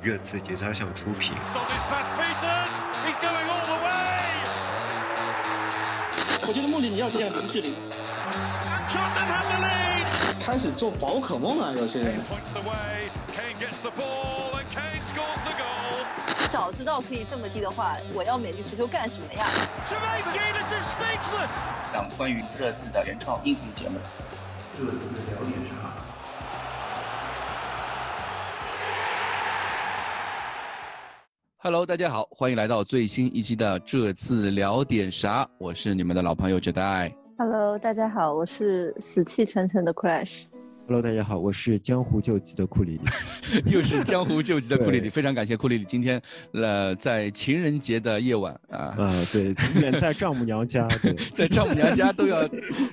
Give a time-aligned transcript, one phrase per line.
[0.00, 1.32] 热刺节操项出品。
[6.46, 7.74] 我觉得穆里你要这样林志玲。
[10.40, 12.18] 开始做宝可梦啊，有些人。
[16.48, 19.44] 早知道可以这么低的话，我要美丽足球干什么呀？
[21.92, 23.98] 让关于热刺的原创音频节目。
[24.78, 26.07] 热刺聊点啥
[31.68, 35.46] ？Hello，大家好，欢迎来到最新一期的这次聊点啥？
[35.58, 37.12] 我是你们的老朋友 Jedi。
[37.36, 40.46] Hello，大家好，我是死气沉沉的 Crash。
[40.86, 43.00] Hello，大家好，我是江湖救急的库里里，
[43.70, 46.18] 又是江湖救急的库里里，非常感谢库里里今天，
[46.54, 52.48] 呃，在情人节的夜晚啊啊，对，远在丈母娘家，对， 在丈母娘家都要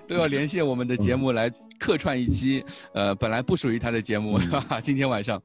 [0.05, 5.41] 都要连线我们的节目来客串一期，呃，本来不属于他的节目，哈哈， 今天晚上，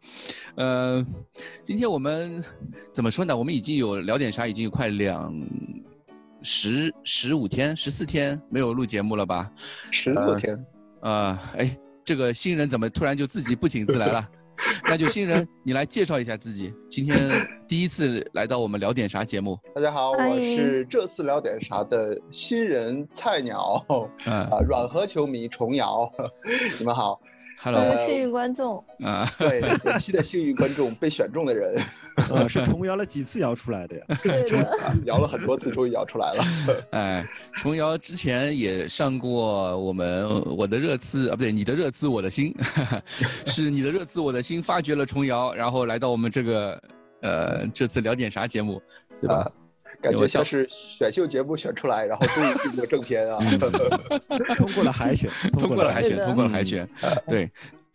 [0.57, 1.05] 呃，
[1.63, 2.43] 今天我们
[2.91, 3.37] 怎么说呢？
[3.37, 5.35] 我们已经有聊点啥，已经有快两
[6.43, 9.51] 十十五天、十四天没有录节目了吧？
[9.91, 10.67] 十四天，
[11.01, 11.77] 啊，哎。
[12.03, 14.29] 这个新人怎么突然就自己不请自来了？
[14.85, 16.73] 那就新人，你来介绍一下自己。
[16.91, 17.17] 今天
[17.67, 19.59] 第一次来到我们聊点啥节目？
[19.75, 23.85] 大家好，我是这次聊点啥的新人菜鸟，
[24.27, 26.11] 啊，软核球迷重瑶，
[26.79, 27.21] 你们好。
[27.63, 31.79] Hello，幸运观众啊，对，本期的幸运观众被选中的人，
[32.31, 34.05] 呃，是重摇了几次摇出来的呀？
[35.05, 36.45] 摇 了很多次，终于摇出来了。
[36.93, 42.55] 哎，重摇之前也上过我们我的热刺啊，不对，你的热刺我的心，
[43.45, 46.83] 是你的热刺我的心发掘了重摇，然后来到我们这个
[47.21, 48.81] 呃这次聊点啥节目，
[49.21, 49.51] 对吧？
[50.01, 53.39] 感觉像是选秀节目选出来，然后终于进入正片啊！
[54.57, 56.89] 通过了海选，通过了海选，通过了海选。
[57.27, 57.51] 对，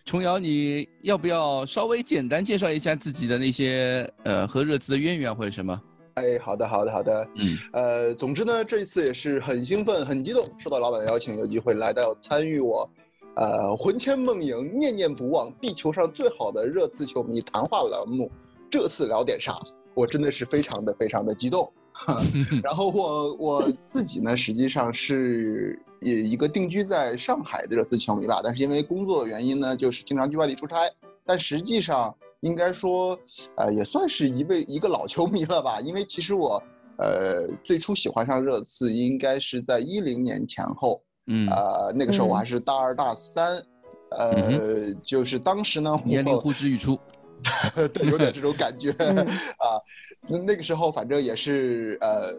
[0.06, 5.82] 琼瑶，你要不要稍微简单介绍一下自己的那些呃和热刺的渊源或者什么？
[6.14, 7.28] 哎，好的，好的，好的。
[7.36, 12.90] 嗯，呃，总之呢，这一次也是很兴奋、很激动，受到老板的邀请，有机会来到参与我，
[13.36, 18.32] 呃，魂牵梦萦、念念不忘，地球上最好的热刺球迷谈话栏目。
[18.70, 19.60] 这次聊点啥？
[19.94, 21.72] 我真的是非常的、非常的激动。
[22.64, 30.78] 然后我我自己呢，实际上是也一个定居在上海的热刺球迷吧，但是因为工作原因呢，就是经常去外地出差。
[31.26, 33.18] 但实际上应该说，
[33.56, 36.62] 呃，也算是一位一个老球迷了吧，因为其实我
[36.98, 43.64] 呃最初喜欢上热刺应该是在一零年前后，嗯，呃那个时候我还是大二大三，
[44.12, 47.00] 呃，就是当时呢，年龄呼之欲出，
[47.94, 49.80] 对，有点这种感觉啊。
[50.28, 52.34] 那那个时候，反正也是呃，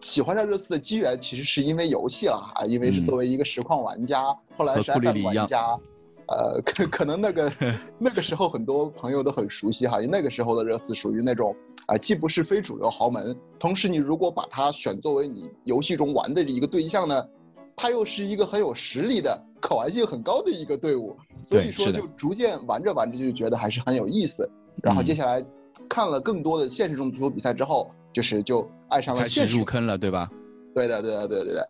[0.00, 5.78] 喜欢上热刺的机缘，其实是因为游戏了啊，因为是作为一个实况玩家，后来是 iPad 玩家，
[6.28, 7.52] 呃，可可能那个
[7.98, 11.54] 那个时候很多朋友都很熟悉哈，因为那个时候的热刺属于那种
[11.86, 17.22] 啊，既不是非主流豪门，同时你如果把它选作为你游戏中玩的一个对象呢，
[17.76, 21.14] 它又是一个很有实力的、可玩性很高的一个队伍，
[21.44, 24.48] 所以说就逐渐玩着玩着就觉得还是很有意思，
[24.82, 25.44] 然后接下来。
[25.88, 30.30] 看了更多的现实中足球比赛之后，就是就爱上了现实入坑了，对吧？
[30.74, 31.68] 对的，对的，对对，对的。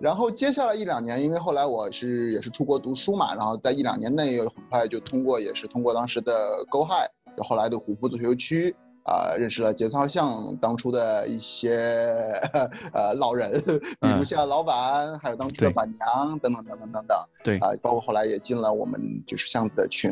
[0.00, 8.74] 然后接下来一两年，因为后来我是也是出国读书嘛，然后在一两年内又很快就通过也是通过当时的 Go High，就后来的虎扑足球区
[9.04, 12.40] 啊，认识了节操巷当初的一些
[12.94, 13.62] 呃老人，
[14.00, 17.18] 比如像老板，还有当初的板娘等等等等等等。
[17.44, 20.10] 对啊，包括后来也进了我们就是巷子的群。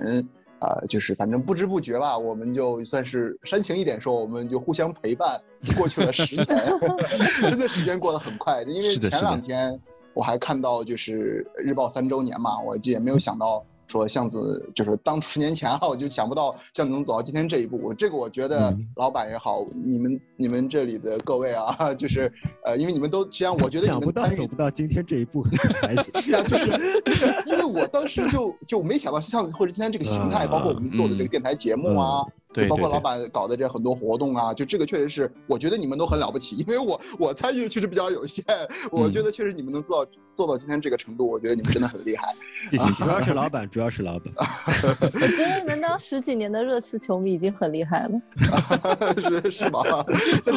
[0.61, 5.41] 啊，就是反正不知不觉吧，我们就算是煽情一点说，我们就互相陪伴
[5.77, 6.47] 过去了十年，
[7.43, 8.63] 真的时间过得很快。
[8.63, 9.79] 因为前两天
[10.15, 13.65] 我还看到就是日报三周年嘛，我也没有想到。
[13.89, 17.81] 说巷子就是当十年前哈，我就想不到巷子能走到今天这一步。
[17.83, 22.31] 我这个我觉得老板也好，你们你们这里的各位啊， 就是
[22.65, 25.43] 呃，因为你们都，实际上我觉得想不到走不到今天这一步，
[25.81, 32.25] 还是啊，就是因为我当时就就没想到像或者今天这个形态，包括我们做的这个电台节目啊。
[32.53, 38.45] 对，包括老板搞的这很多活动啊，就这个确实是，我觉得你们都很了不起，因为我我参与的确实比较有限，
[38.91, 42.35] 我觉得确实你们能做到做到今天这个程度，我觉得你们真的很厉害。
[42.71, 44.33] 谢谢，主要是老板，主要是老板。
[45.13, 48.21] 我觉得能当十几年的热刺球迷已经很厉害了。
[49.45, 49.81] 是是吗？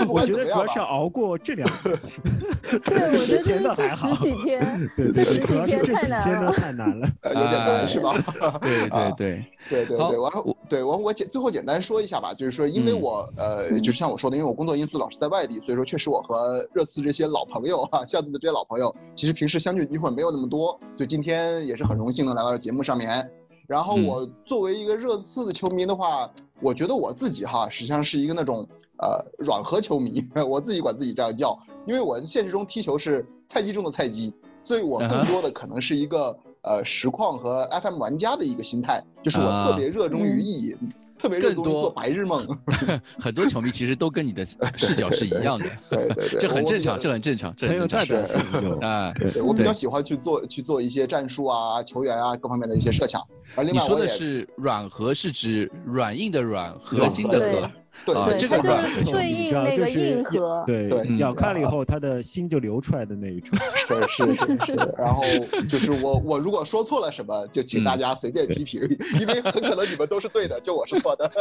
[0.08, 1.70] 我觉得主要是熬过这两。
[1.84, 8.14] 对，我觉得这十几天，这十几天太难了，太难了，有点难是吧？
[8.62, 11.81] 对对对对对对，完我对完我简最后简单。
[11.82, 23.30] 说一下吧，就是说，因为我呃，就是像我说的，因为我工作因素老是在外地，所以说确实我和热刺这些老朋友哈，下次的这些老朋友，其实平时相聚机会没有那么多，所以今天也是很荣幸能来到节目上面。
[23.68, 26.30] 然后我作为一个热刺的球迷的话，
[26.62, 28.68] 我觉得我自己哈，实际上是一个那种
[28.98, 31.58] 呃软核球迷， 我自己管自己这样叫，
[31.88, 34.34] 因为我现实中踢球是菜鸡中的菜鸡，
[34.64, 40.78] 所以我更多的可能是一个呃实况和 FM 玩家的一个心态，就是我特别热衷于意淫。
[41.22, 42.46] 特别更多做白日梦，
[43.20, 44.44] 很多球迷其实都跟你的
[44.76, 48.42] 视角是一样的，对对对，这很正常，这很正常，这很有代表性
[48.82, 49.14] 啊。
[49.44, 53.22] 我比较喜欢去做去做一些战术啊、球员啊各方面的一些设想。
[53.56, 57.70] 而另外，你说的是软核是指软硬的软，核心的核。
[58.06, 63.58] 对，这个就是对应那个硬核，对对，咬开了以后，他的心就流出来的那一种。
[64.08, 64.74] 是是是是。
[64.98, 65.24] 然后
[65.70, 68.82] 就是我我如果说错了什么，就请大家随便批评，
[69.20, 71.32] 因为很可能你们都是对的，就我是错的。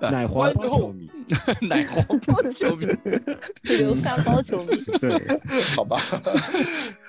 [0.10, 1.08] 奶黄包球迷，
[1.68, 2.86] 奶黄包球迷，
[3.62, 4.82] 流沙包球迷。
[5.00, 5.40] 对，
[5.74, 6.00] 好吧。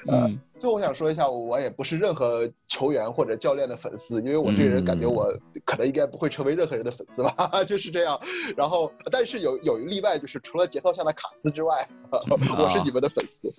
[0.07, 0.39] 嗯。
[0.59, 5.27] 最后我想说一下，我也不是任何球员或者教练的粉丝，因为我这个人感觉我
[5.65, 8.19] 可能应该不会成为任何人的粉丝吧， 就是这样。
[8.55, 13.53] 然后，但是有有一例外，就是除了节奏下的卡斯之外， 我是你们的粉丝，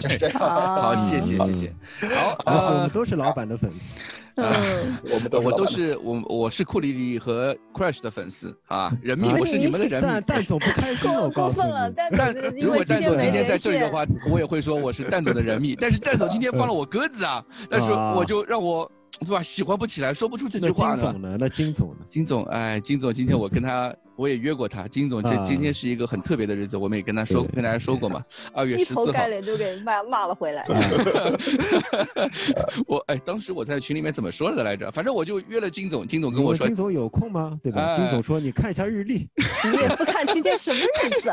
[0.00, 0.38] 就是这样。
[0.38, 1.74] 好，谢谢谢谢。
[2.14, 4.00] 好，我们都是老板的粉丝。
[4.36, 10.10] 嗯， 我们都我都是我我是库里里和 Crash 的粉丝啊，人命，我是你们的人命。
[10.10, 11.72] 但蛋总不开心， 我告诉你。
[12.16, 15.76] 但如果蛋总今天在这里的话，我也会说我是蛋总的人命。
[15.80, 18.90] 但是蛋总今天放了我鸽子啊，但是我就让我。
[19.20, 19.42] 对吧？
[19.42, 20.96] 喜欢不起来，说不出这句话呢。
[20.98, 21.36] 金总呢？
[21.40, 21.96] 那金总呢？
[22.06, 24.88] 金总，哎，金总，今天我跟他，我也约过他。
[24.88, 28.24] 金总，这今天是一个很特别的日子，我们也跟他说，跟大家说过嘛。
[28.52, 29.02] 二月十四号。
[29.02, 30.66] 一头盖脸就给骂骂了回来。
[32.86, 34.90] 我哎，当时我在群里面怎么说的来着？
[34.90, 36.66] 反正我就约了金总，金总跟我说。
[36.66, 37.58] 金总有空吗？
[37.62, 37.94] 对吧？
[37.94, 39.28] 金总说你看一下日历。
[39.70, 40.86] 你也不看今天什么日
[41.20, 41.30] 子？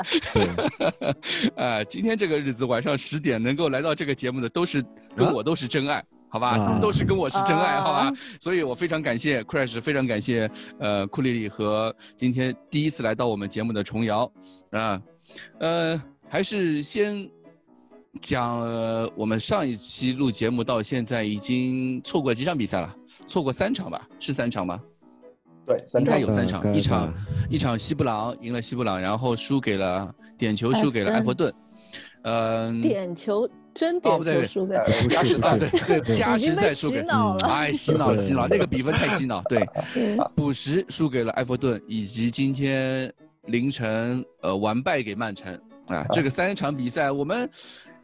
[1.56, 4.84] 哎，今天这个日子晚上十点能够来到这个节目的，都是
[5.16, 6.04] 跟我都是真爱。
[6.34, 10.50] 好吧，都是跟我是真爱，好吧，所以我非常感谢 Crash，非常感谢
[10.80, 14.32] 呃库丽丽和今天第一次来到我们节目的重瑶，
[14.72, 15.00] 啊，
[15.60, 17.30] 呃，还是先
[18.20, 18.60] 讲
[19.16, 22.96] 我们上一期录节目到现在已经错过几场比赛了，
[23.28, 24.82] 错过三场吧，是三场吗？
[25.68, 27.14] 对，应该有三场，一场
[27.48, 31.54] 一场西布朗赢了西布朗，然后输给了点球输给了埃弗顿，
[32.24, 33.48] 嗯，点球。
[33.74, 34.76] 真点球输给
[35.10, 37.00] 加时赛，对对，加时赛输给，
[37.48, 39.42] 哎，洗脑了，洗脑，那个比分太洗脑。
[39.50, 39.68] 对，
[40.36, 43.12] 补时输给了埃弗顿，以及今天
[43.48, 46.06] 凌晨呃完败给曼城啊。
[46.12, 47.50] 这个三场比赛我们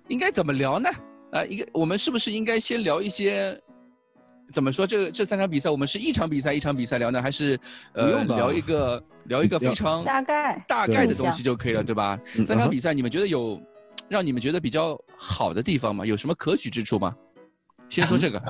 [0.07, 0.89] 应该怎么聊呢？
[1.31, 3.55] 啊，一个我们是不是应该先聊一些
[4.51, 4.87] 怎么说？
[4.87, 7.59] 这这三场比赛我们是一场比赛一场比赛聊呢，还是
[7.93, 12.19] 呃聊一个聊一个非常大概大概的东西就可以了，对吧？
[12.43, 13.61] 三场比赛你们觉得有？
[14.09, 16.05] 让你们觉得比较好的地方吗？
[16.05, 17.15] 有什么可取之处吗？
[17.87, 18.41] 先说这个，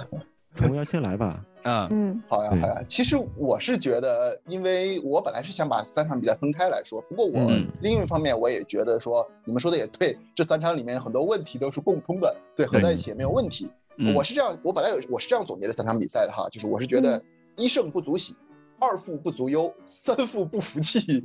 [0.56, 1.46] 虫要先来吧。
[1.64, 2.82] 嗯 嗯，好呀好呀。
[2.88, 7.52] 其实我是觉得，因为我本来是想把三场比赛分开来说，不过我
[7.82, 13.70] 另一方面我也觉得说，你们说的也对，这三场里面很多问题都是共通的，所以合在一起也没有问题。
[14.16, 17.22] 我是这样，我本来有我是这样总结这三场比赛的哈，就是我是觉得
[17.58, 18.34] 一胜不足喜。
[18.80, 21.00] 二富不足忧，三富不服气。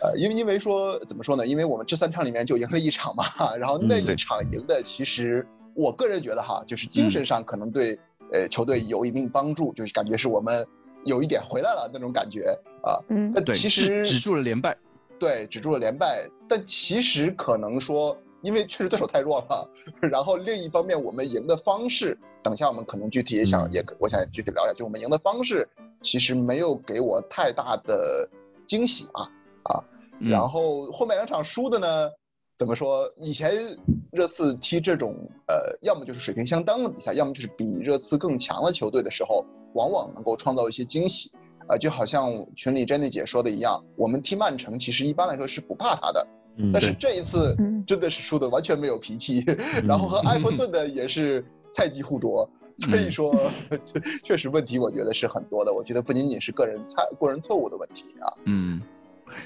[0.00, 1.46] 呃，因为因为说怎么说呢？
[1.46, 3.24] 因为我们这三场里面就赢了一场嘛，
[3.56, 7.98] 然后那一场赢的，其实我个人觉得哈，就是精神上可能对
[8.32, 10.66] 呃球队有一定帮助，就是感觉是我们
[11.04, 13.00] 有一点回来了那种感觉啊。
[13.08, 14.76] 嗯，但，其实止住了连败。
[15.18, 18.16] 对，止住了连败，但其实可能说。
[18.40, 19.68] 因为确实对手太弱了，
[20.00, 25.68] 然后另一方面我们赢的方式，等一下我们可能具体也想也我想具体聊一下，就我们赢的方式
[26.02, 28.28] 其实没有给我太大的
[28.66, 29.22] 惊喜啊
[29.64, 29.84] 啊，
[30.20, 32.10] 然后后面两场输的呢，
[32.56, 33.10] 怎么说？
[33.20, 33.76] 以前
[34.12, 35.14] 热刺踢这种
[35.46, 41.30] 呃，要么就是水平相当的比赛，要么就是比热刺更强的球队的时候，往往能够创造一些惊喜
[41.66, 46.26] 啊，就好像群里 Jenny 姐说的一样，我们踢曼城其实一般来说是不怕他的。
[46.72, 49.44] 但是这一次真的是输的完全没有脾气，
[49.86, 51.44] 然后和埃弗顿 的也是
[51.78, 53.32] 菜鸡互夺，所以说
[54.24, 55.72] 确实问题我觉得是很多的。
[55.72, 58.26] 我觉得不仅仅是个人菜个人错误的问题啊。
[58.46, 58.82] 嗯，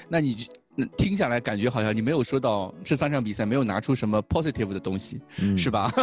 [0.09, 0.35] 那你
[0.97, 5.21] 听下来感觉好像你没有说到这三场比赛没有拿出什么 positive 的东西，
[5.55, 5.93] 是吧？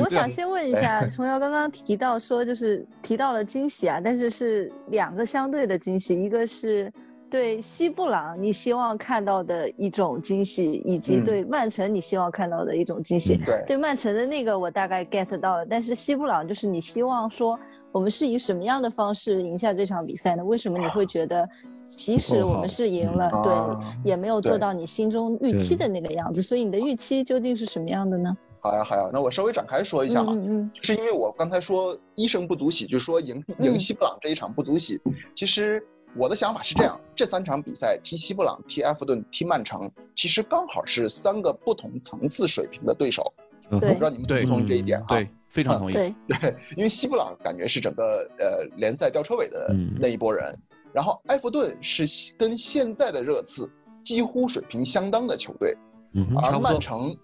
[0.00, 6.92] 我想先问一下，崇瑶刚刚提到说就是提到了惊喜啊，但是是两个相对的惊喜，一个是。
[7.32, 13.38] 对西布朗，你希望看到的一种惊喜，以及对曼城你希望看到的一种惊喜。
[13.38, 17.58] 对，对曼城的那个我大概 get 到了，但是西布朗就是你希望说
[17.90, 20.44] 我们是以什么样的方式赢下这场比赛呢？
[20.44, 21.48] 为什么你会觉得
[21.86, 26.42] 即使我们是赢了，对，也没有做到你心中预期的那个样子？
[26.42, 28.36] 所以你的预期究竟是什么样的呢？
[28.60, 35.00] 好呀，好呀，那我稍微展开说一下啊，嗯嗯是因为我刚才说一胜不独喜，就是说赢赢嗯西布朗这一场不独喜。
[35.34, 35.82] 其实
[36.14, 43.22] 我的想法是这样，这三场比赛踢西布朗、踢埃弗顿、踢曼城，其实刚好是三个不同层次水平的对手。
[43.70, 45.06] 嗯我不知道你们同不同意这一点哈？
[45.08, 45.94] 对，非常同意。
[45.94, 50.54] 对，对，因为西布朗感觉是整个呃联赛吊车尾的嗯那一波人，
[50.92, 52.04] 然后埃弗顿是
[52.36, 53.70] 跟现在的热刺
[54.04, 55.74] 几乎水平相当的球队，
[56.12, 57.16] 嗯，而曼城，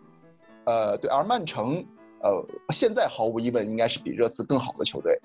[0.64, 1.84] 呃，对，而曼城，
[2.22, 2.42] 呃，
[2.72, 5.20] 现在毫无疑问应该是比热刺更好的球队，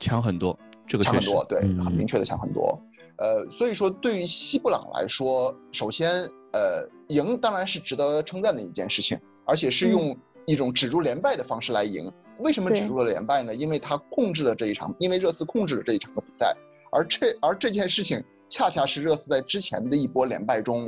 [0.00, 2.80] 强很多，这个强很多，对，嗯很明确的强很多。
[3.18, 10.16] 呃，所以说对于西布朗来说，首先，呃，赢当然是值得称赞的一件事情，而且是用
[10.46, 12.10] 一种止住连败的方式来赢。
[12.38, 13.52] 为什么止住了连败呢？
[13.54, 16.56] 因为他控制了这一场，因为热刺控制了这一场的比赛，
[16.92, 20.86] 而这而这件事情恰恰是热刺在之前的一波连败中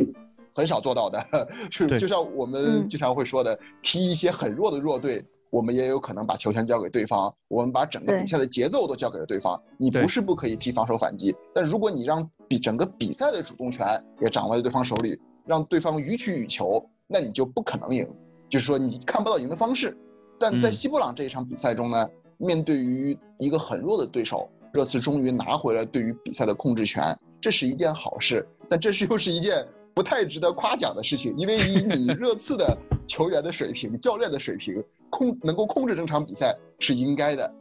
[0.54, 1.26] 很少做到的，
[1.68, 9.60] 是就像我们嗯经常会说的，踢一些很弱的弱队，我们也有可能把球权交给对方，我们把整个比赛的节奏都交给了对方。
[9.76, 13.86] 你不是不可以踢防守反击，但如果你让比整个比赛的主动权
[14.20, 18.08] 也掌握在对方手里，让对方予取予求，那你就不可能赢。
[18.48, 19.96] 就是说你看不到赢的方式。
[20.38, 28.46] 但在嗯西布朗这一场比赛中呢，面对于一个很弱的对手，热刺终于拿回了对于比赛的控制权，这是一件好事。
[28.68, 32.74] 但这是又是一件不太值得夸奖的事情，因为以你 热刺的
[33.06, 37.52] 球员的水平、教练的水平，控能够控制整场比赛是应该的。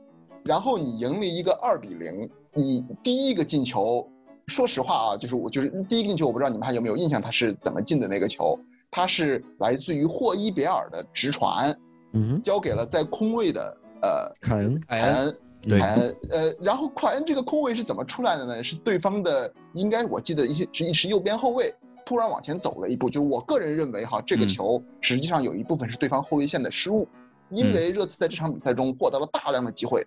[0.45, 4.07] 然后你赢了一个二比零，你第一个进球，
[4.47, 8.57] 说实话啊，就是我就是第一个进球，我不知道你们还有没有印象，他是怎么进的那个球？
[8.89, 11.77] 他是来自于霍伊别尔的直传，
[12.13, 15.37] 嗯，交给了在空位的呃凯恩，凯恩，凯恩。
[15.61, 18.63] 对，呃，然后凯恩这个空位是怎么出来的呢？
[18.63, 21.71] 是对方的，应该我记得一些是一是右边后卫
[22.05, 27.05] 突然往前走了一步，就是我个人认为哈，这个嗯球实际上有一部分是对方后卫线的失误，
[27.49, 30.05] 因为热刺在这场比赛中获得了大量的机会，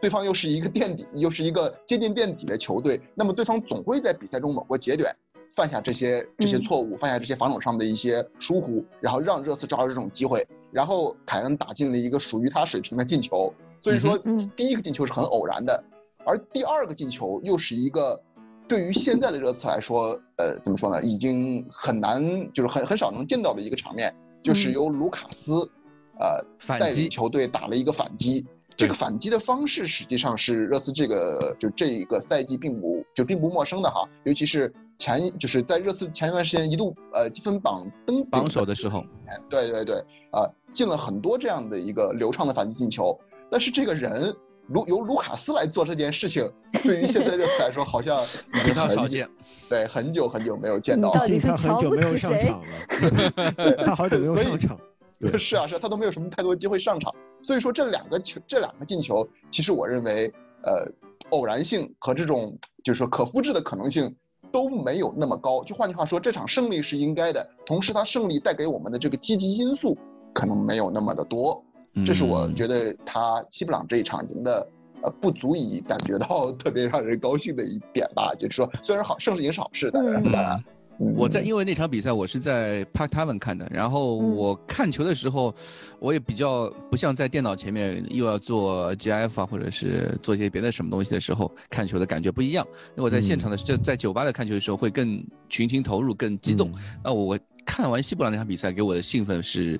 [0.00, 5.14] 对方又是一个垫底，又是一个接近垫底的球队，那么对方总会在比赛中某个节点
[5.54, 6.62] 犯下这些这些嗯。
[6.62, 13.52] 错误，犯下这些防守上的一些疏忽，然后让热刺抓住这种机会，然后凯恩打进了一个属于他水平的进球。
[13.80, 14.18] 所以说
[14.56, 15.84] 第一个进球是很偶然的，
[16.24, 18.18] 而第二个进球又是一个
[18.66, 24.72] 对于现在的热刺来说，呃，怎么说呢，已经很难，就是很很少能见到的一个场面，就是嗯。
[24.72, 25.70] 由卢卡斯，
[26.18, 28.46] 呃，反击带领球队打了一个反击。
[28.76, 39.04] 这个反击的方式实际上是热刺这个就这一个赛季并不就并不陌生的哈，尤其是前就是在热刺前一段时间一度呃积分榜登顶榜首的时候，
[39.48, 40.42] 对对对，啊、
[40.72, 43.16] 进了很多这样的一个流畅的反击进球，
[43.48, 44.34] 但是这个人
[44.66, 46.50] 卢由卢卡斯来做这件事情，
[46.82, 49.28] 对于现在热刺来说好像已 比较少见。
[49.68, 51.20] 对，很久很久没有见到了。
[51.20, 54.84] 到底是他很瞧不久没有起谁上场了， 他好久没有上场，对
[55.38, 60.86] 是啊是啊，他都没有什么太多机会上场，所以说这两个球这两个进球，其实我认为呃
[61.30, 64.14] 偶然性和这种就是说可复制的可能性
[64.52, 65.64] 都没有那么高。
[65.64, 69.96] 就换句话说，这场胜利是应该的，同时他胜利带给我们的这个积极因素
[70.32, 71.62] 可能没有那么的多。
[72.04, 74.66] 这是我嗯觉得他西布朗这一场赢的，
[75.02, 78.34] 呃，不足以感觉到特别让人高兴的一点吧。
[78.36, 80.64] 就是说，虽然好胜利也是好事，当然，嗯当然，嗯
[80.98, 85.54] 我在因为那场比赛我是在 Park Tavern 看的，然后嗯我看球的时候，
[85.98, 92.66] 我也比较不像在电脑前面又要做 GIF 啊，或者是做一些别的什么东西的时候看球的感觉不一样。
[92.90, 96.72] 因为我在现场的就在酒吧的看球的时候会更群情投入、更激动。
[97.02, 97.38] 那我
[97.74, 99.78] 看完西布朗那场比赛给我的兴奋是，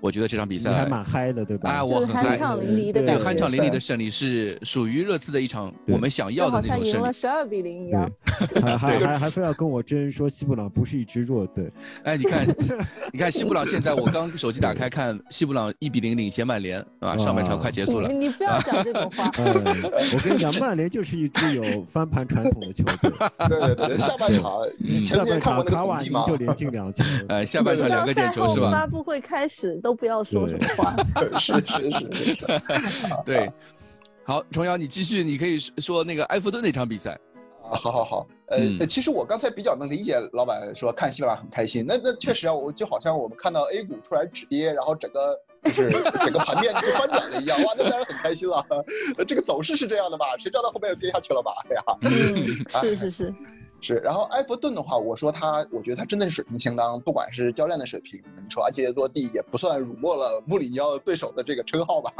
[0.00, 1.70] 我觉得这场比赛还蛮嗨的，对吧？
[1.70, 2.36] 啊，就是我很嗨。
[2.36, 6.98] 酣畅淋漓的感觉，酣畅淋漓的胜利是属于热刺的一场我们想要就好像赢的那种胜利。
[6.98, 8.08] 赢了十二比零一样。
[8.62, 11.68] 还还 还还非要跟我争说西布朗不是一支弱队，
[12.04, 12.46] 哎，你看，
[13.12, 17.16] 你看西布朗现在，我刚手机打开看，西布朗一比零领先曼联，对吧？
[17.18, 18.14] 上半场快结束了你。
[18.14, 19.28] 你不要讲这种话。
[19.38, 19.82] 嗯，
[20.14, 23.10] 我跟你讲，曼联就是一支有翻盘传统的球队，
[23.48, 26.10] 对对对，下半场你前下半面看过那个场卡瓦尼？
[26.26, 28.70] 就连进两球， 呃，下半场两个赛后点球是吧？
[28.70, 30.94] 发布会开始都不要说什么话。
[31.40, 32.36] 是是是
[33.24, 33.50] 对。
[34.24, 37.18] 好，重阳，你继续，你可以说说那个埃弗顿那场比赛。
[37.64, 45.34] 啊，好好好，呃，其实我刚才比较能理解老板说看西布朗很开心，那那确实啊，我就好像我们看到 A 股突然止跌，然后整个
[45.64, 45.90] 就是
[46.22, 48.64] 整个盘面就翻转了一样，哇，那当然很开心了。
[49.16, 50.26] 呃这个走势是这样的吧？
[50.38, 51.52] 谁知道它后面又跌下去了吧？
[51.70, 53.34] 哎呀，嗯，是是是，
[53.82, 62.12] 是，然后埃弗顿的话，我说他，我觉得他真的是水平相当，不管是教练的水平，你说阿切耶多蒂也不算辱没了穆里尼奥对手的这个称号吧。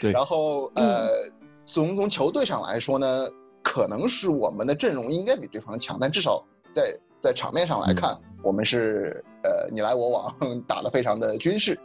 [0.00, 1.08] 对然后呃，
[1.66, 3.26] 从从球队上来说呢，
[3.62, 10.34] 可能是我们的阵容应该比对方强，但至少在在场面上来看，我们是呃你来我往
[10.68, 11.78] 打得非常的军事。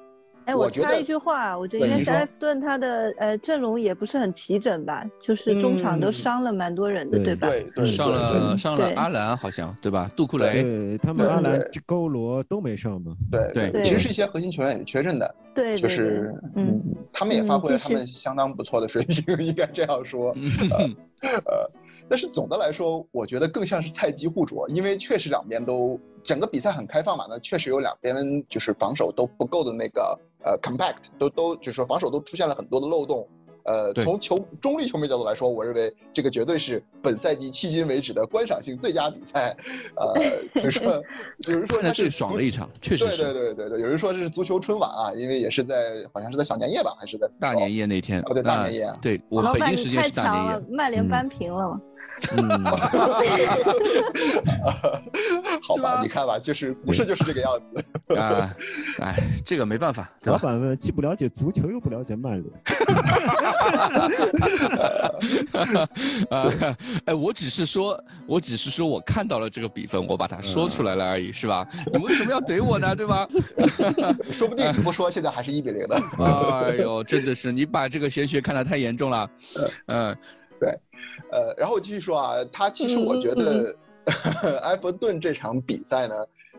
[0.46, 7.48] 哎，我插一句话，我觉得应该是埃弗顿他的呃阵容也不是很齐整吧，就是中场都伤了蛮多人的，对吧？
[7.48, 10.12] 对，上了上了阿兰好像对吧？
[10.16, 13.16] 杜库雷，对他们阿兰、勾罗都没上嘛。
[13.32, 15.36] 对对，其实是一些核心球员也是缺阵的。
[15.56, 16.82] 对，就是嗯，
[17.14, 20.36] 他们也发挥了他们相当不错的水平， 应该这样说。
[21.22, 21.70] 呃，
[22.10, 28.16] 但是总的来说，我觉得更像是菜鸡互啄，因为确实两边都整个比赛很开放嘛，那确实有两边
[28.50, 30.20] 就是防守都不够的那个。
[30.44, 33.28] 呃，compact 都都就是说防守都出现了很多的漏洞，
[33.66, 39.56] 呃，从球中立球迷角度来说，我认为这个绝对是本赛季迄今为止的观赏性最佳比赛，
[39.96, 40.14] 呃，
[40.62, 41.02] 就是说
[41.48, 51.82] 有人说 那最爽的一场，确实是，对对对对对，有人说这是足球春晚啊，因为也是在好像是在小年夜吧，还是在大年夜那天，哦对，大年夜，对我北京时间是大年夜，曼联扳平了吗？
[51.82, 51.93] 嗯，
[55.62, 57.84] 好吧，你看吧，就是不是就是这个样子
[58.16, 58.56] 啊，
[59.00, 62.54] 哎，这个没办法，老板们既不了解足球，又不了解曼联。
[66.30, 66.50] 啊，
[67.06, 71.68] 哎，我只是说，我只是说我看到了这个比分，我把它说出来了而已，是吧？
[71.92, 72.96] 你为什么要怼我呢？
[72.96, 73.28] 对吧？
[74.32, 76.02] 说不定不说，现在还是一比零的。
[76.20, 79.30] 哎呦，真的是你把这个玄学看得太严重了。
[79.88, 80.16] 嗯，
[80.64, 80.80] 对。
[81.32, 83.76] 呃，然后我继续说啊，他其实我觉得
[84.62, 86.16] 埃弗顿这场比赛呢，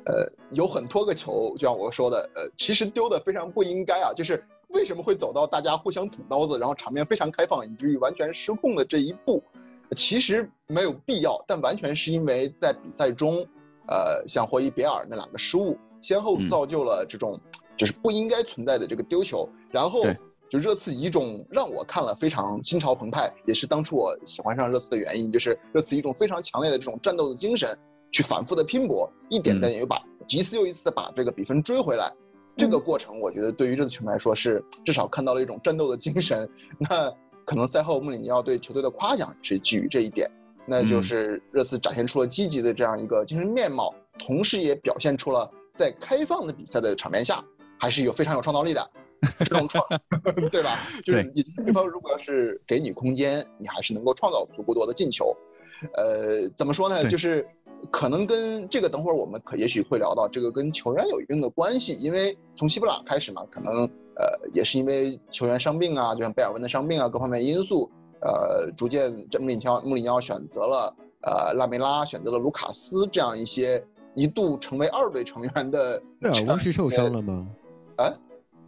[0.07, 9.43] 呃，有很多个球，就像我说的，呃，其实丢的非常不应该啊，就是为什么会走到大家互相捅刀子，然后场面非常开放，以至于完全失控的这一步，
[9.97, 13.47] 其实没有必要，但完全是因为在比赛中，
[13.87, 17.41] 呃，像霍伊别尔那两个失误，先后造就了这种
[17.77, 20.05] 就是不应该存在的这个丢球，然后。
[20.55, 27.77] 就热刺以一种让我看了非常心潮澎湃，也是当初我喜欢上热刺的原因，就是热刺一种非常强烈的这种战斗的精神，
[28.13, 32.13] 去反复的拼搏，一点点又把一次又一次的把这个比分追回来。
[32.57, 36.49] 这个过程，我觉得对于热刺球迷来说是至少看到了一种战斗的精神。
[36.79, 37.13] 那
[37.45, 40.31] 可能赛后穆里尼奥对球队的夸奖是基于这一点，
[40.69, 43.93] 那就是热刺展现出了积极的这样一个精神面貌，
[44.25, 47.45] 同时也表现出了在开放的比赛的场面下
[47.77, 48.89] 还是有非常有创造力的。
[49.39, 49.85] 这种创，
[50.51, 50.81] 对吧？
[51.05, 55.37] 就是你对方如果要是给你空间，你还是能够创造足够多的进球。
[55.95, 57.09] 呃，怎么说呢？
[57.09, 57.47] 就是
[57.91, 61.93] 可能跟这个等会儿我们可也许会聊到，这个跟球员有一定的关系。
[61.95, 63.85] 因为从西布朗开始嘛，可能
[64.17, 67.91] 呃也是因为球员伤病啊，就像贝尔温的伤病啊，各方面因素，
[68.23, 73.85] 呃，逐渐这穆里尼奥穆里尼奥选择了呃拉梅拉，选择了卢卡斯这样一些
[74.15, 76.01] 一度成为二队成员的。
[76.21, 77.47] 贝尔温是受伤了吗？
[77.97, 78.13] 啊？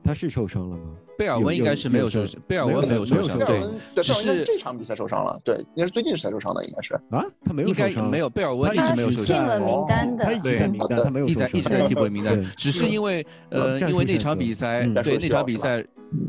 [0.06, 0.82] 他是受伤了吗？
[1.18, 3.60] 贝尔温应该是没有受伤，贝尔温没有受伤，对，
[4.02, 6.94] 只是这场比赛受伤了，对，应该是最近才受伤的，应该是。
[7.10, 15.84] 啊，他没有受伤，没有，贝尔温一直没有受伤，进了名单的，他一直在名单，他没有一直在一直在替补名单，只是因为呃，因为那场比赛，对那场比赛，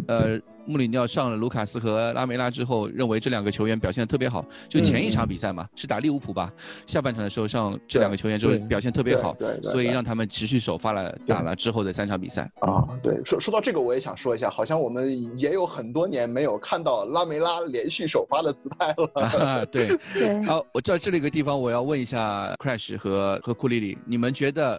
[0.07, 0.39] 呃。
[0.69, 4.45] 穆里尼奥上了卢卡斯和拉梅拉之后，认为这两个球员表现的特别好。
[4.67, 6.51] 就前一场比赛嘛，是打利物浦吧？
[6.85, 12.85] 下半场的时候上这两个球员之后表现特别好，所以让他们持续首发了打了之后的三场比赛啊。
[13.01, 19.65] 对，说说到这个，我也想说一下，好像我们也有很多年没有看到拉梅拉连续首发的姿态了。
[19.67, 20.43] 对 对。
[20.43, 24.77] 好，我知道这里一个地方，我要问一下 Crash 和和库里里，你们觉得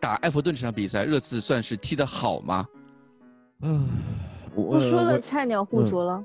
[0.00, 2.66] 打埃弗顿这场比赛，热刺算是踢得好吗？
[3.62, 3.88] 嗯。
[4.54, 6.24] 不说了，菜鸟互啄了。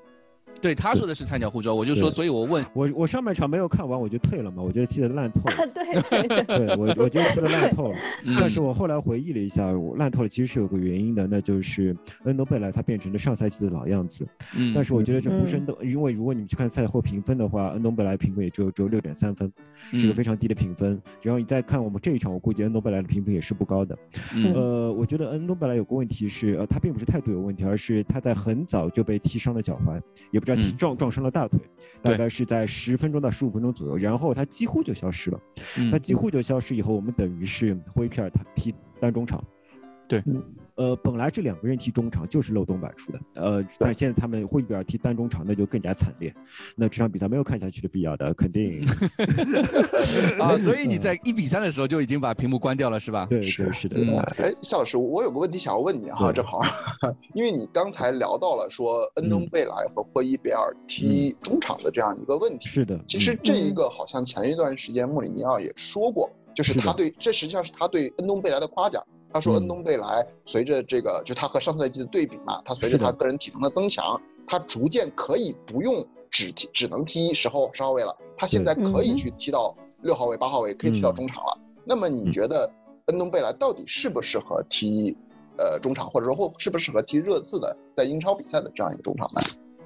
[0.62, 5.68] 对，他说的是菜鸟互啄，我就说，所以我问我，我上半场没有看完，我就退了嘛，我觉得踢得烂透了。
[5.74, 7.98] 对对对，我我觉得踢得烂透了。
[8.40, 14.28] 但是我后来回忆了一下，我烂透了其实是有个原因的，那就是恩东贝莱他变成了上赛季的老样子。
[14.58, 14.74] 嗯。
[14.74, 19.52] 但是我觉得这不是恩东，因为如果你们去看赛后评分的话，恩东贝莱评分也只有只有六点三分，
[19.94, 21.00] 是个非常低的评分。
[21.22, 23.98] 然后你再看我们这一场，我估计恩东贝莱的评分也是不高的。
[24.54, 31.60] 呃，我觉得恩东贝莱有个问题是，呃，他并不是态度有问题，而是他在很早就被踢伤了脚踝，也不知道撞撞伤了大腿，
[32.02, 35.40] 大概是在十分钟到十五分钟左右，然后他几乎就消失了。
[35.92, 39.44] 那几乎就消失以后，我们等于是霍伊皮尔他踢单中场。
[40.08, 40.22] 对。
[40.76, 46.34] 呃，本来这两个人踢中场就是漏洞百出的，呃，但现在他们霍伊比尔踢单中场，那就更加惨烈。
[46.76, 48.86] 那这场比赛没有看下去的必要的，肯定。
[50.40, 53.26] 啊，所以你在一比三的时候就已经把屏幕关掉了，是吧？
[53.30, 53.98] 对对是的。
[54.38, 56.62] 哎，夏老师，我有个问题想要问你哈，正好，
[57.34, 62.68] 因为你刚才聊到了说恩东贝莱和霍伊比尔踢中场的这样一个问题。
[62.68, 63.00] 是的。
[63.08, 69.02] 其实这一个好像前一段时间穆里尼奥也说过，就是他对这实际上是他对恩东贝莱的夸奖。
[69.32, 78.16] 他说：“恩东贝莱随着这个，就他和上赛季的对比嘛，他随着他个人体能的增强，他逐渐可以不用只踢，只能踢十号十号位了。
[78.38, 81.58] 他现在可以去踢到六号位、八号位，可以踢到中场了。
[81.84, 82.72] 那么你觉得
[83.08, 85.16] 恩东贝莱到底适不适合踢
[85.58, 89.42] 呃中场，或者说或适不适合踢热刺的，在英超比赛的这样一个中场呢？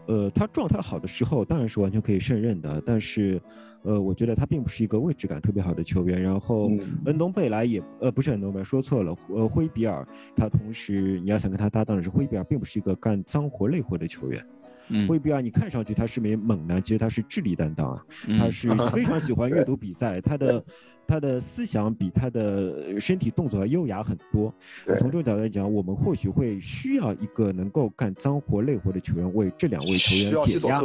[0.10, 3.40] 呃，他状态好的时候当然是完全可以胜任的，但是，
[3.84, 6.20] 呃，我觉得他并不是一个位置感特别好的球员。
[6.20, 6.68] 然后，
[7.06, 10.04] 恩东贝莱也呃不是恩东贝莱，说错了，呃，灰比尔
[10.36, 14.44] 他同时你要想跟他搭档的是灰比尔，并不是一个干脏活累活的球员。
[15.08, 18.04] 灰比尔，你看上去他是名猛男，其实他是智力担当啊，
[18.40, 20.66] 他是非常喜欢阅读比赛，他的
[21.10, 24.54] 他的思想比他的身体动作要优雅很多。
[25.00, 30.80] 从这个角度来讲，我们或许会需要一个能够干脏活累活的球员为这两位球员解压，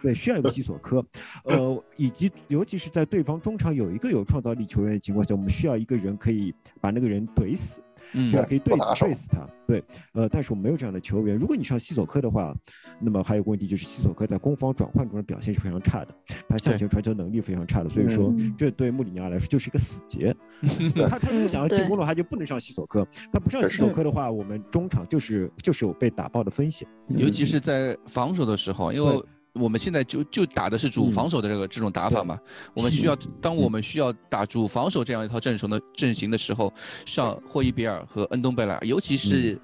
[0.00, 1.04] 对，需要一个西索科，
[1.42, 7.80] 呃，以及尤其是在对方中场有一个有创造力球员的情况下，我们需要一个人可以把那个人怼死。
[8.14, 11.36] 需要可以对对死他，对，呃，但是我们没有这样的球员。
[11.36, 12.54] 如果你上西索科的话，
[13.00, 16.14] 那么还有个问题就是西索科在攻防转换中的表现是非常差的，
[16.48, 20.34] 他向前传球能力非常差的，所以说这对穆里尼奥来说就是一个死结。
[21.08, 23.06] 他他如果想要进攻的话，就不能上西索科。
[23.32, 29.22] 他不上西索科的话，我们中场就是就是有被打爆的风险，尤其是在防守的时候，因为。
[29.54, 32.38] 我们现在就就打的是主防守的这个这种打法嘛，
[32.74, 36.72] 我们需要当我们需要打主防守这样一套阵容的阵型的时候，
[37.06, 39.58] 上霍伊比尔和恩东贝莱，尤其是。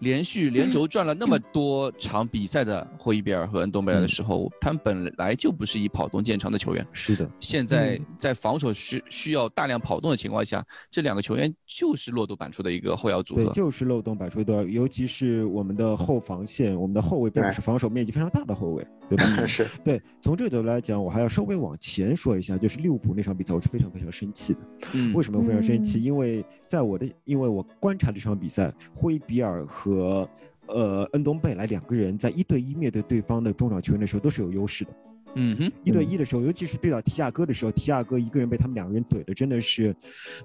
[0.00, 6.86] 连续连轴转了那么多场比赛的霍伊比尔和恩东贝莱的时候，他们本来就不是以跑动见长的球员。
[6.92, 13.44] 是的，现在在防守需需要大量跑动的情况下，这两个球员就是漏洞百出的一个后腰组合。
[13.44, 19.24] 对，就是漏洞百出的，尤其是我们的后防线，我们的后卫并不是防守面积非常大的后卫，对吧？
[19.46, 19.66] 是。
[19.84, 24.60] 对，从这个角度来讲，我还要稍微往前说一下，就是利物浦那场比赛，我是非常非常生气的。
[24.92, 25.12] 嗯。
[25.14, 26.02] 为什么非常生气？
[26.02, 30.28] 因为在我的，因为我观察这场比赛，灰比尔和
[30.66, 34.90] 呃恩东贝莱两个人在一对一面对对方的中场球员的时候都是有优势的。
[35.34, 39.94] 嗯哼，一对一的时候，尤其是对到提亚哥的时候，提亚哥一个人被他们两个人怼的真的是，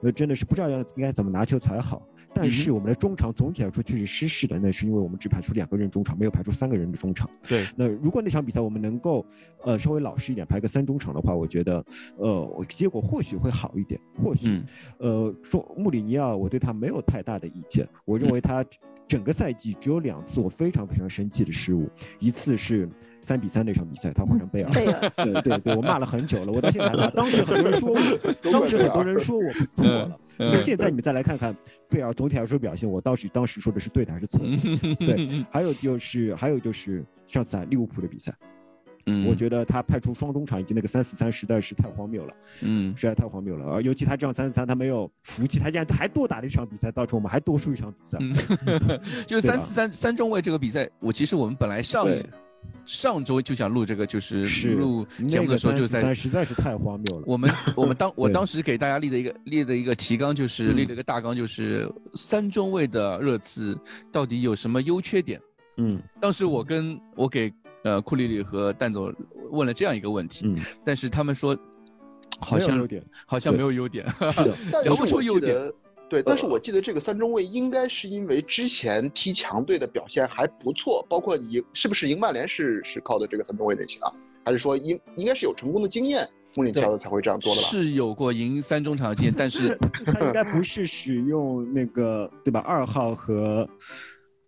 [0.02, 2.02] 呃真的是不知道要应该怎么拿球才好。
[2.36, 7.30] 但是我们的中场总体来说确实失势的，那是因为我们只排出两个人中场，没有排出三个人的中场。
[7.48, 9.24] 对，那如果那场比赛我们能够
[9.64, 11.86] 呃稍微老实一点，排个三中场的话，我觉得
[12.18, 14.02] 呃结果或许会好一点。
[14.16, 14.62] 或许，
[14.98, 18.66] 呃说穆里尼奥，我对他没有太大的意见，我认为他。
[19.06, 22.90] 整个赛季只有两次我非常非常生气的失误，一次是
[23.24, 27.10] 三比三那场比赛，他换成贝尔，对对对，我骂了很久了，我到现在还骂。
[27.16, 31.56] 当时很多人说我，当时很多人说我错了，那现在你们再来看看
[31.90, 34.46] 贝尔总体来说表现，我当时当时说的是对的还是错的？
[35.06, 38.32] 对，还有就是还有就是上次利物浦的比赛。
[39.06, 43.66] 嗯，我觉得他派出双中场以及那个三四三实在是太荒谬了，嗯，实在太荒谬了。
[43.66, 48.18] 而尤其他这样三四三，他没有服气，他竟然还多打了一场比赛，造成我们还多输一场比赛。
[49.28, 52.08] 就是三四三三中卫这个比赛，我其实我们本来上
[52.86, 57.24] 上周就想录这个，就是录节目的时候就在实在是太荒谬了。
[57.26, 63.78] 我们 我们当我当时给大家立的一个立的一个提纲，就是立了一个大纲，就是三中卫的热刺
[64.12, 65.42] 到底有什么优缺点？
[65.78, 67.54] 嗯，当时我跟我给。
[67.86, 69.14] 呃，库里里和蛋总
[69.52, 71.54] 问了这样一个问题，嗯，但是他们说，
[72.40, 72.88] 好像
[73.26, 75.70] 好像没有优点， 是的，聊不出优点。
[76.10, 84.12] 对，但是我记得这个三中卫应该是因为之前踢强队的表现还不错，包括赢是不是赢曼联是是靠的这个三中卫类型啊？
[84.46, 87.68] 还是说应应该是有成功的经验，穆里尼奥才会这样做的吧？
[87.68, 92.60] 是有过赢三中场的经验，但是 他应该不是使用那个对吧？
[92.60, 93.68] 二号和。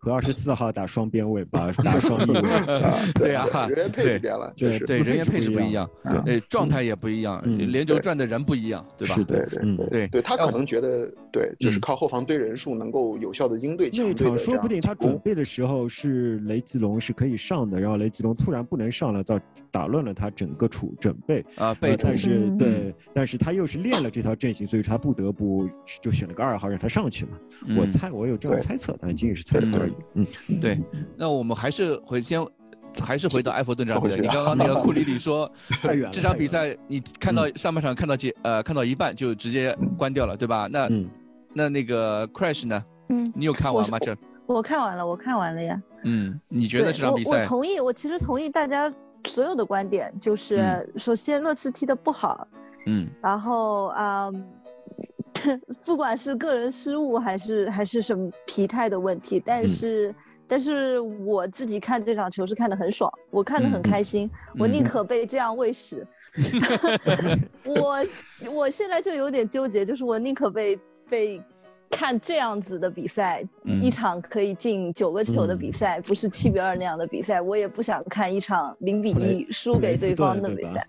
[0.05, 2.41] 和二十四号打双边位吧， 打双翼位，
[3.15, 5.89] 对啊，人员配置变了，对对，人员配置不一样，
[6.23, 9.07] 对，状态也不一样，连轴转的人不一样，对。
[9.07, 9.15] 吧？
[9.15, 19.39] 是的，对对对对，他可能觉得，对，就是靠后防堆人数能够有效的应对那场说不定他准备的时候是雷吉隆是可以上的，然后雷吉隆突然不能上了，造
[19.71, 25.67] 打乱了他整个储准备啊，备但是对，但是他又是练了这套阵型，所以他不得不
[26.01, 27.31] 就选了个二号让他上去嘛。
[27.77, 29.94] 我猜我有这种猜测，但仅仅是猜测而已。
[30.13, 30.25] 嗯，
[30.61, 30.79] 对，
[31.17, 32.45] 那我们还是回先，
[33.03, 34.15] 还是回到埃弗顿这场比赛。
[34.17, 35.51] 你刚刚那个库里里说，
[36.11, 40.67] 这场比赛你看到上半场看到结呃看到一半就直接关掉了，对吧？
[40.71, 40.89] 那
[41.53, 42.83] 那那个 Crash 呢？
[43.09, 43.99] 嗯，你有看完吗？
[43.99, 45.81] 这我看完了，我看完了呀。
[46.03, 47.41] 嗯，你觉得这场比赛？
[47.41, 48.91] 我同意，我其实同意大家
[49.25, 52.47] 所有的观点，就是首先热刺踢的不好，
[52.87, 54.31] 嗯，然后啊。
[55.85, 60.13] 不管是个人失误还是还是什么疲态的问题，但是
[60.47, 64.29] 但是我自己看这场球是看得很爽，我看得很开心，
[64.59, 66.05] 我宁可被这样喂食。
[67.65, 68.05] 我
[68.51, 70.79] 我现在就有点纠结，就是我宁可被
[71.09, 71.41] 被
[71.95, 73.41] 看这样子的比赛，
[73.81, 80.85] 一场可以进九个球的比赛，不是七比二那样的比赛，我也不想看一场零比一输给对方的比赛。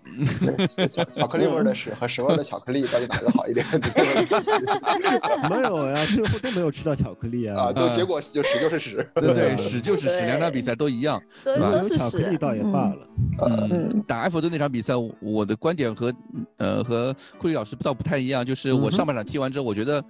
[1.15, 3.65] 巧克力味的屎和屎味的巧克力，到底哪个好一点？
[5.49, 7.67] 没有呀，最后都没有吃到巧克力啊！
[7.67, 11.71] 啊，就结果就屎就是屎，对对，屎就是屎，两场比赛都一样，对吧？
[11.81, 13.07] 有巧克力倒也罢了。
[13.47, 16.13] 嗯，打埃弗顿那场比赛，我的观点和
[16.57, 20.03] 呃和库里老师倒不太一样，就是我上半场踢完之后，我觉得。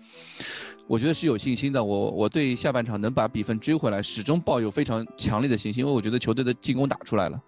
[0.87, 7.43] 我觉得是有信心的，我我对下半场能把比分追回来，始终抱有非常强烈的信心，因为我觉得球队的进攻打出来了。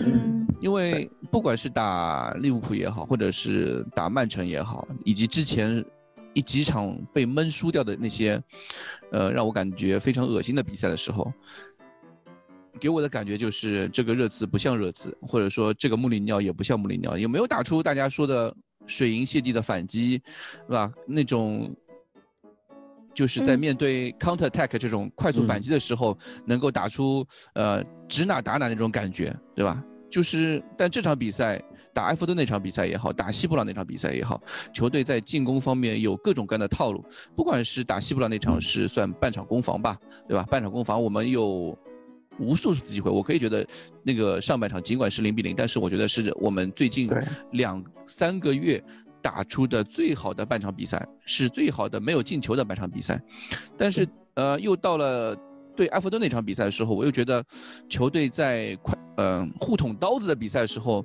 [0.00, 5.84] 嗯，因为不管是打利物浦也好，或者是打曼城也好，以及之前
[6.32, 8.42] 一几场被闷输掉的那些，
[9.12, 11.30] 呃，让我感觉非常恶心的比赛的时候，
[12.80, 18.52] 给我的感觉就是这个热刺不像热刺，或者说这个穆里尼奥也不像穆里尼奥，也没有打出大家说的
[18.86, 20.14] 水银泻地的反击，
[20.66, 20.90] 是吧？
[21.06, 21.70] 那种。
[23.18, 29.84] 就是在面对 counter attack 这种快速反击的时候，能够打出呃指哪打哪那种感觉，对吧？
[30.08, 31.60] 就是，但这场比赛
[31.92, 34.40] 打埃弗顿那场比赛也好，打西布朗那场比赛也好，
[34.72, 37.04] 球队在进攻方面有各种各样的套路。
[37.34, 40.46] 不管是打西布朗那场是算半场攻防吧，对吧？
[40.48, 41.76] 半场攻防我们有
[42.38, 43.66] 无数次机会，我可以觉得
[44.04, 47.10] 那个上半场尽管是零比零，但是我觉得是我们最近
[47.50, 48.80] 两三个月。
[49.28, 53.20] 打出的最好的半场比赛是最好的没有进球的半场比赛，
[53.76, 55.36] 但是呃，又到了
[55.76, 57.44] 对埃弗顿那场比赛的时候，我又觉得
[57.90, 61.04] 球队在快嗯互捅刀子的比赛的时候，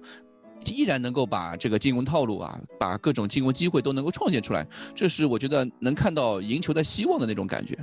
[0.71, 7.75] 依然能够把这个进攻套路啊，把各种进攻机会都能够创建出来，这是我觉得能看到赢球的希望的那种感觉，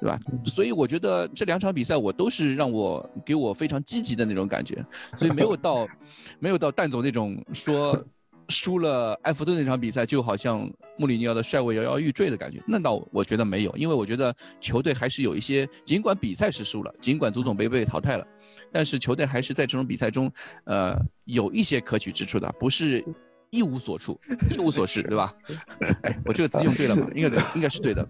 [0.00, 0.18] 对吧？
[0.44, 4.84] 所以我觉得这两场比赛我都是让我给我非常积极的那种感觉，
[5.16, 5.86] 所以没有到
[6.40, 8.04] 没有到蛋总那种说。
[8.52, 12.62] 输了埃弗顿那场比赛，就好像穆里尼奥的帅位摇摇欲坠的感觉。
[12.68, 18.26] 那倒我觉得没有，因为我觉得球队还是有一些，尽管比赛是输了，尽管足总杯被淘汰了，
[18.70, 20.30] 但是球队还是在这种比赛中，
[20.64, 23.04] 呃，有一些可取之处的，不是
[23.50, 25.32] 一无所处，一无所事，对吧？
[26.26, 27.08] 我这个词用对了吗？
[27.14, 28.06] 应该对，应该是对的。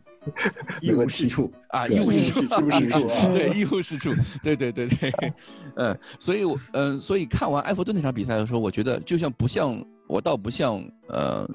[0.81, 5.13] 一无是处啊，一无是处，对，一无是处，对对对对，
[5.77, 9.85] 嗯，所以，我嗯，所以看完埃弗顿那场比赛的时候，我觉得就像不像。
[10.07, 11.49] 我倒不像呃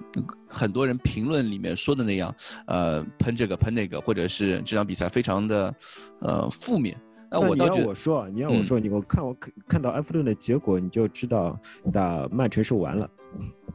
[0.48, 2.34] 很多人评论里面说的那样，
[2.66, 5.76] 呃喷这个喷那个，或者是这场比赛非常的
[6.22, 7.00] 呃负面。
[7.30, 11.60] 那我你要我说，你要我说，你我看我看看到埃弗顿的结果，你就知道
[11.92, 13.10] 打曼城是完了。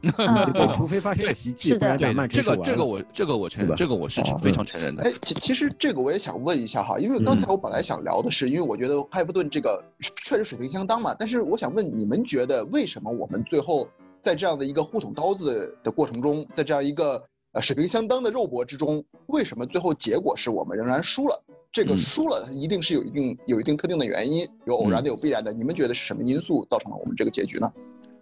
[0.73, 5.03] 除非发生奇迹，不然打曼城这个这个我这个我承认，这个我是非常承认的。
[5.03, 9.81] 哎，其其实这个我也想问一下哈，因为刚才我本来想聊的是，因为我觉得埃弗顿这个
[10.23, 13.87] 确实水平相当嘛，但是我想问你们觉得为什么我们最后？
[14.23, 21.43] 在这样的一个互捅刀子的过程中，在这样一个呃水平相当的肉搏之中，为什么最后结果是我们仍然输了？
[21.73, 25.51] 这个输了一定是有一定有一定特定的原因，有偶然的，有必然的。
[25.51, 27.69] 你们觉得是什么因素造成了我们这个结局呢？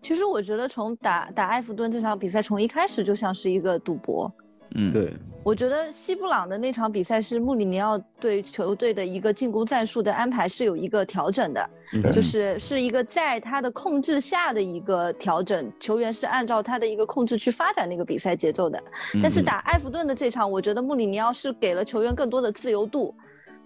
[0.02, 4.32] 其实我觉得从打打埃弗顿这场比赛，从一开始就像是一个赌博。
[4.76, 11.70] 嗯，对，我觉得西布朗的那场比赛是穆里尼奥对球队的一个进攻战术的安排是有一个调整的，
[12.14, 18.82] 就是是一个在他的控制下的一个调整，球员是按照他的一个控制去发展那个比赛节奏的。
[19.22, 23.14] 但是打埃弗顿的这场，我觉得穆里尼奥是给了球员更多的自由度，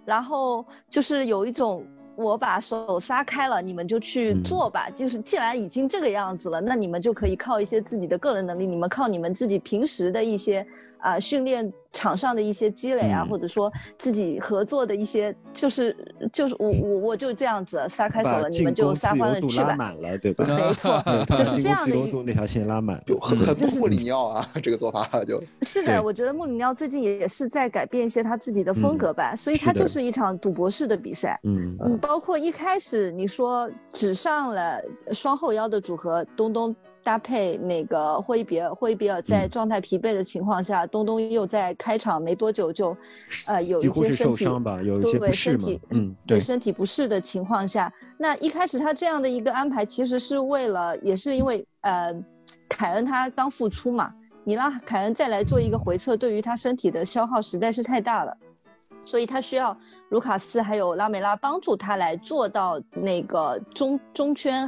[0.05, 1.85] 然后就是有一种。
[2.17, 4.89] 我把手撒开了，你们就去做吧。
[4.89, 10.65] 就是既然已经这个样子了，那你们就可以靠一些自己的个人能力，你们靠你们自己平时的一些
[11.05, 11.71] 啊训练。
[11.95, 15.95] 场上的一些积累啊，或者说自己合作的一些，就是
[16.33, 19.73] 就是我我我就这样子撒开手了，你们就撒欢了去吧。
[19.77, 20.43] 满了，对吧？
[20.45, 21.01] 没错
[21.37, 21.85] 就是这样的。
[21.85, 23.01] 自由度那条线拉满，
[23.57, 25.41] 就是穆里尼奥啊，这个做法就。
[25.63, 31.39] 是的，我觉得穆里尼奥最近也是在改变一些他自己的风格吧，所以他就是一场赌博式的比赛。
[31.43, 34.81] 嗯嗯，包括一开始你说只上了
[35.13, 36.75] 双后腰的组合，东东。
[37.05, 42.97] 搭配那个霍伊比尔，霍伊比尔在状态疲惫的情况下，东东又在开场没多久就，
[43.47, 44.43] 呃，有一些身体
[45.19, 52.11] 对身体，嗯，对身体不适的情况下，那一开始他这样的一个安排，其实是为了，也是因为，呃，
[52.67, 54.11] 凯恩他刚复出嘛，
[54.43, 58.35] 你让凯恩再来做一个回撤，对于他身体的消耗实在是太大了，
[59.05, 59.77] 所以他需要
[60.09, 64.67] 卢卡斯还有拉梅拉帮助他来做到那个中中圈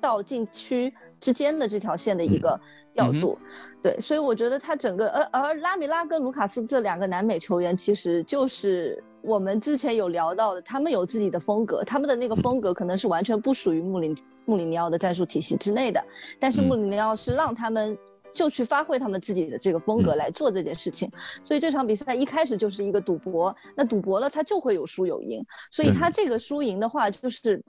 [0.00, 0.94] 到禁区。
[1.20, 2.58] 之间的这条线的一个
[2.94, 3.38] 调度，
[3.82, 16.02] 对，所以我觉得他整个，而而拉米拉跟卢卡斯这两个南美球员，其实就是我们之前有聊到的，他们有自己的风格，他们的那个风格可能是完全不属于穆里穆里尼奥的战术体系之内的，
[16.38, 17.96] 但是穆里尼奥是让他们
[18.32, 21.10] 就去发挥他们自己的这个风格来做这件事情。
[21.42, 25.44] 所以这场比赛一开始就是一个赌博，那赌博了，他就会有输有赢。
[25.72, 27.60] 所以他这个输赢的话，就是。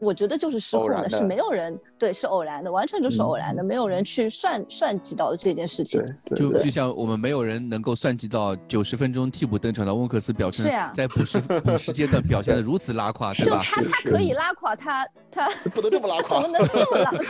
[0.00, 6.02] 我觉得就是失控的，是没有人对，是偶然的，完全就是偶然的，没有人去算算计到这件事情。
[6.34, 13.62] 就就像我们没有人能够算计到九十分钟替补登场的温克斯表现，在补时补时阶段表现的如此拉胯，对吧？
[13.62, 17.22] 就他他可以拉垮他他 不能这么拉垮， 怎么能这么拉垮？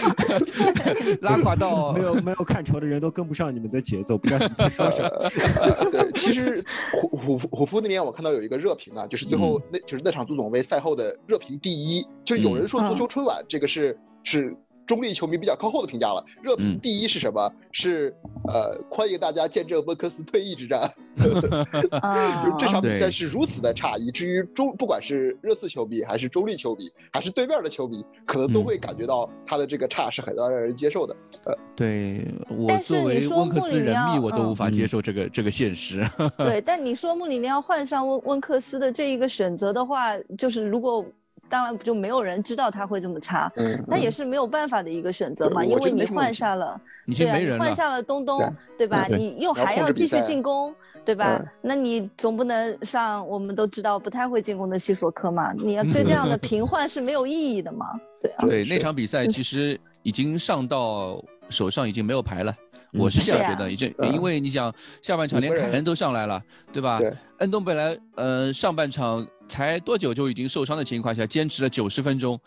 [1.37, 5.90] 拉垮到没有没有看球的人都跟不上你们的节奏，不知道你在说什么。
[5.90, 6.64] 对，其实
[6.98, 12.62] 虎虎虎扑那边我看到有一个热评啊，就是最后那就是那场足总杯赛后的热评第一，就有人。
[12.62, 14.54] 说足球春晚，这个是是
[14.85, 16.24] 中立球迷比较靠后的评价了。
[16.42, 17.50] 热评第一是什么？
[17.70, 18.14] 是
[18.48, 20.92] 呃，欢迎大家见证温克斯退役之战。
[21.16, 31.14] 就这场比赛是如此的差，以至于中不管是热刺球迷，还是中立球迷，还是对面的球迷，可能都会感觉到他的这个差是很难让人接受的。
[31.44, 36.04] 呃，对我作为温克斯人迷，我都无法接受这个这个现实。
[36.37, 41.06] 对，但你说穆里尼奥换上温温克斯的这一个选择的话，就是如果。
[41.48, 43.52] 当然不就没有人知道他会这么差，
[43.87, 48.40] 那也是没有办法的一个选择嘛，因为你换下了，对啊，你换下了东东，
[48.78, 49.07] 对吧？
[49.09, 50.74] 你又还要继续进攻，
[51.05, 51.42] 对吧？
[51.61, 55.52] 那你总不能上我们都知道不太会进攻的西索科嘛？
[55.52, 57.87] 你要对这样的 平换是没有意义的嘛？
[58.20, 58.46] 对啊。
[58.46, 62.57] 对那场比赛其实已经上到手上已经没有牌了，
[62.92, 63.70] 我是这样觉得，
[64.09, 67.00] 因为你想下半场连凯恩都上来了，对吧？
[67.38, 69.26] 恩东本来呃上半场。
[69.48, 72.40] 才多久就已经受伤的情况下，坚持了九十分钟，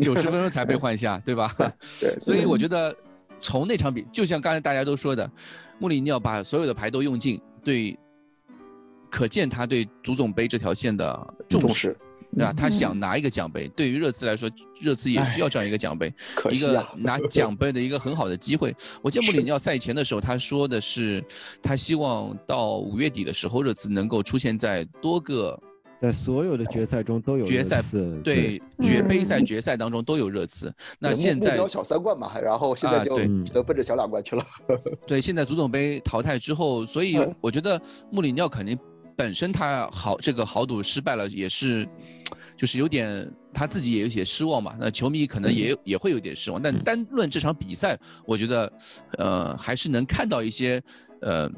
[0.00, 1.52] 九十分钟才被换下，对吧？
[1.98, 2.16] 对。
[2.20, 2.94] 所以我觉得，
[3.40, 5.28] 从那场比，就像刚才大家都说的，
[5.80, 7.98] 穆里尼奥把所有的牌都用尽，对，
[9.10, 11.96] 可见他对足总杯这条线的重视。
[12.34, 12.52] 对吧？
[12.52, 16.12] 他想拿一个奖杯，对于热刺来说，热刺也需要这样一个奖杯，
[16.50, 18.74] 一个拿 奖杯的一个很好的机会。
[19.02, 21.24] 我见穆里尼奥赛前的时候，他说的是，
[21.62, 25.58] 他希望到五月底的时候，热刺能够出现在多个，
[25.98, 27.80] 在所有的决赛中都有决赛，
[28.22, 30.72] 对决杯赛决赛当中都有热刺。
[31.00, 33.16] 那现在小三冠嘛，然后现在就
[33.54, 34.44] 都奔着小两冠去了。
[35.06, 37.80] 对，现在足总杯淘汰之后，所以我觉得
[38.12, 38.78] 穆里尼奥肯定
[39.16, 41.88] 本身他豪这个豪赌失败了，也是。
[42.58, 46.60] 就是有点他自己也有些失望嘛，那球迷可能也也会有点失望。
[46.60, 48.72] 但单论这场比赛，我觉得，
[49.16, 50.82] 呃，还是能看到一些，
[51.20, 51.48] 呃，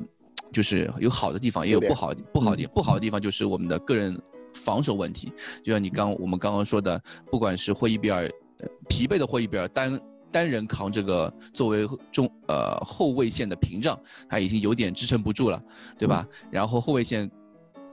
[0.53, 4.21] 就是有好的地方，也有不好不好的不好的地方，就是我们的个人
[4.53, 5.33] 防守问题。
[5.65, 8.31] 就像你刚我们刚刚说的，不管是霍伊比尔，
[8.87, 9.99] 疲惫的霍伊比尔单
[10.31, 15.63] 单人扛这个作为中呃后卫线的屏障，他已经有点支撑不住了，
[15.97, 16.27] 对吧？
[16.51, 17.31] 然后后卫线。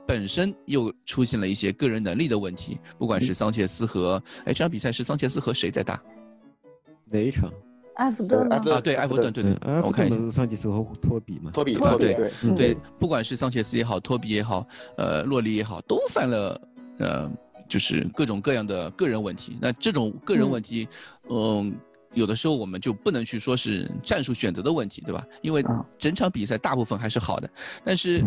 [0.08, 6.02] 本身又出现了一些个人能力的问题，不管是桑切斯和哎，这场比赛是桑切斯和谁在打？
[7.10, 7.52] 哪一场？
[7.96, 14.66] 埃弗顿啊，对，埃弗顿，对对，我看桑切斯和托比嘛，托比，托比，对对，不管是桑切斯也好，托比也好，
[14.96, 16.58] 呃，洛里也好，都犯了
[16.98, 17.30] 呃，
[17.68, 19.58] 就是各种各样的个人问题。
[19.60, 20.88] 那这种个人问题，
[21.28, 21.76] 嗯。
[22.14, 25.24] 有的时候我们就不能去说是战术选择的问题，对吧？
[25.42, 25.64] 因为
[25.98, 27.50] 整场比赛大部分还是好的，
[27.84, 28.22] 但是，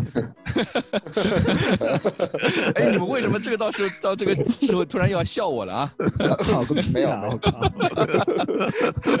[2.74, 5.94] 哎，你们为什么这个到时候到这个时候突然又要笑我了啊？
[6.44, 7.22] 好个屁啊！
[7.30, 7.72] 我靠！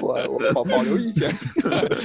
[0.00, 1.36] 我我保保留意见。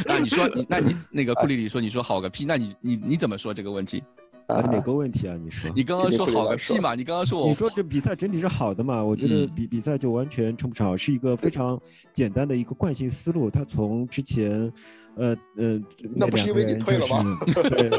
[0.06, 2.46] 那你说你那你那个库里里说你说好个屁？
[2.46, 4.04] 那你你你怎么说这个问题？
[4.48, 5.38] 啊，哪个问题啊？
[5.42, 5.72] 你说？
[5.76, 6.96] 你刚刚说好个屁嘛？
[6.96, 9.04] 你刚刚说我，你说这比赛整体是好的嘛？
[9.04, 11.80] 我觉得比比赛就完全称不上，是一个非常
[12.12, 13.50] 简单的一个惯性思路。
[13.50, 14.72] 他从之前。
[15.18, 15.82] 呃呃，
[16.16, 17.14] 那两个人就是，
[17.70, 17.90] 对，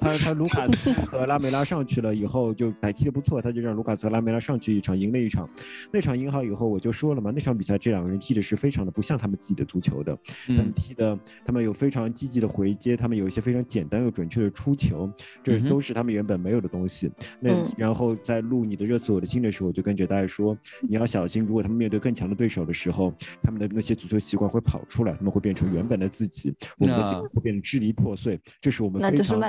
[0.00, 5.48] 他他卢卡斯和拉梅拉上去了以后就还踢的不错，他就让卢卡斯和拉梅拉上去一场赢了一场，
[5.92, 15.10] 那场赢好以后我就说了嘛，那场比赛这两个人踢的是非常的不像他们自己的足球的，他们踢的他们有非常积极的回接，他们有一些非常简单又准确的出球，
[15.42, 17.10] 这都是他们原本没有的东西。
[17.40, 26.47] 那然后在录你的热刺我的心的时候，我就跟着大家说，你要小心，如果他们面对更强的对手的时候，他们的那些足球习惯会跑出来，他们会变成原本的自己。
[26.78, 29.40] 我们的节会变得支离破碎，这是我们非常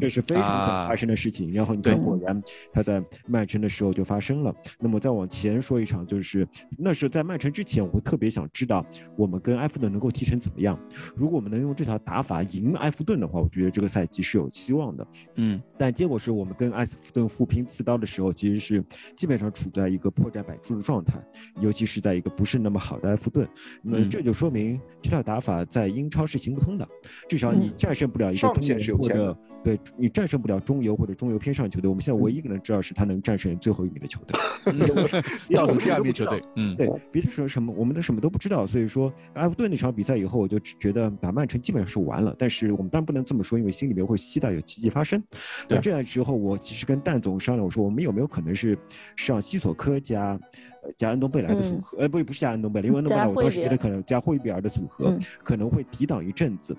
[0.00, 1.52] 这是非常可能发生的事情。
[1.52, 2.42] 然后你看，果然
[2.72, 4.54] 他在曼城的时候就发生了。
[4.78, 6.46] 那么再往前说一场，就是
[6.78, 8.84] 那是在曼城之前，我会特别想知道
[9.16, 10.78] 我们跟埃弗顿能够踢成怎么样。
[11.14, 15.06] 如果我们能用这条打法赢埃弗顿的话，我觉得这个赛季是有希望的。
[15.34, 18.84] 嗯，但结果是我们跟埃弗顿互拼刺刀的时候，其实是
[19.16, 21.20] 基本上处在一个破绽百出的状态，
[21.60, 23.46] 尤其是在一个不是那么好的埃弗顿。
[23.82, 26.45] 那么这就说明这套打法在英超是。
[26.46, 26.88] 是行不通的。
[27.28, 31.88] 至少你战胜不了一个中游或者对你战胜不了中游或者中游偏上球队。
[31.88, 34.38] 我们现在唯一一个人知道是他能战胜最后一名的球队
[35.54, 36.42] 倒数第二名球队。
[36.54, 38.66] 嗯，对，别的说什么我们都什么都不知道。
[38.66, 42.34] 所以说埃弗顿那场比赛以后，我就觉得把曼城基本上是完了。
[42.38, 45.22] 但是我们当然不能这么说，因为心里面会期待有奇迹发生。
[45.68, 48.78] 那这样之后，我其实跟蛋总商量，我说我们有没有可能是
[49.16, 50.38] 上西索科加。
[50.96, 56.76] 加安东贝莱的组合，呃，不，不是加安东贝莱，因为安东贝莱我当时觉得可能加霍伊比尔的组合可能会抵挡一阵子，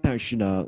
[0.00, 0.66] 但是呢，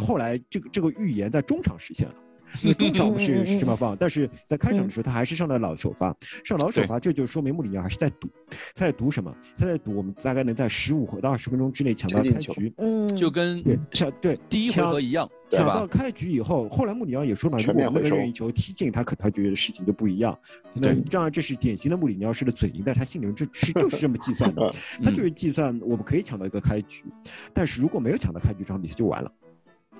[0.00, 2.14] 后来这个这个预言在中场实现了。
[2.62, 8.28] 因为中场不是是这么放，但是在开场的时候他还是上了老首发，上老首发，这就说明穆里尼奥还是在赌，
[8.74, 9.34] 他在赌什么？
[9.56, 20.36] 他在赌我们大概能在十五到二十分钟之内抢到开局，嗯，就跟抢对第一回合一样，抢到开局以后，后来穆里尼奥也说嘛，如果我们任意球踢进他，可他觉得事情就不一样。
[20.74, 24.70] 那当然这是典型的穆里尼奥式的嘴硬，但他心里面这是就是这么计算的，
[25.04, 27.04] 他就是计算我们可以抢到一个开局，
[27.52, 29.30] 但是如果没有抢到开局，这场比赛就完了。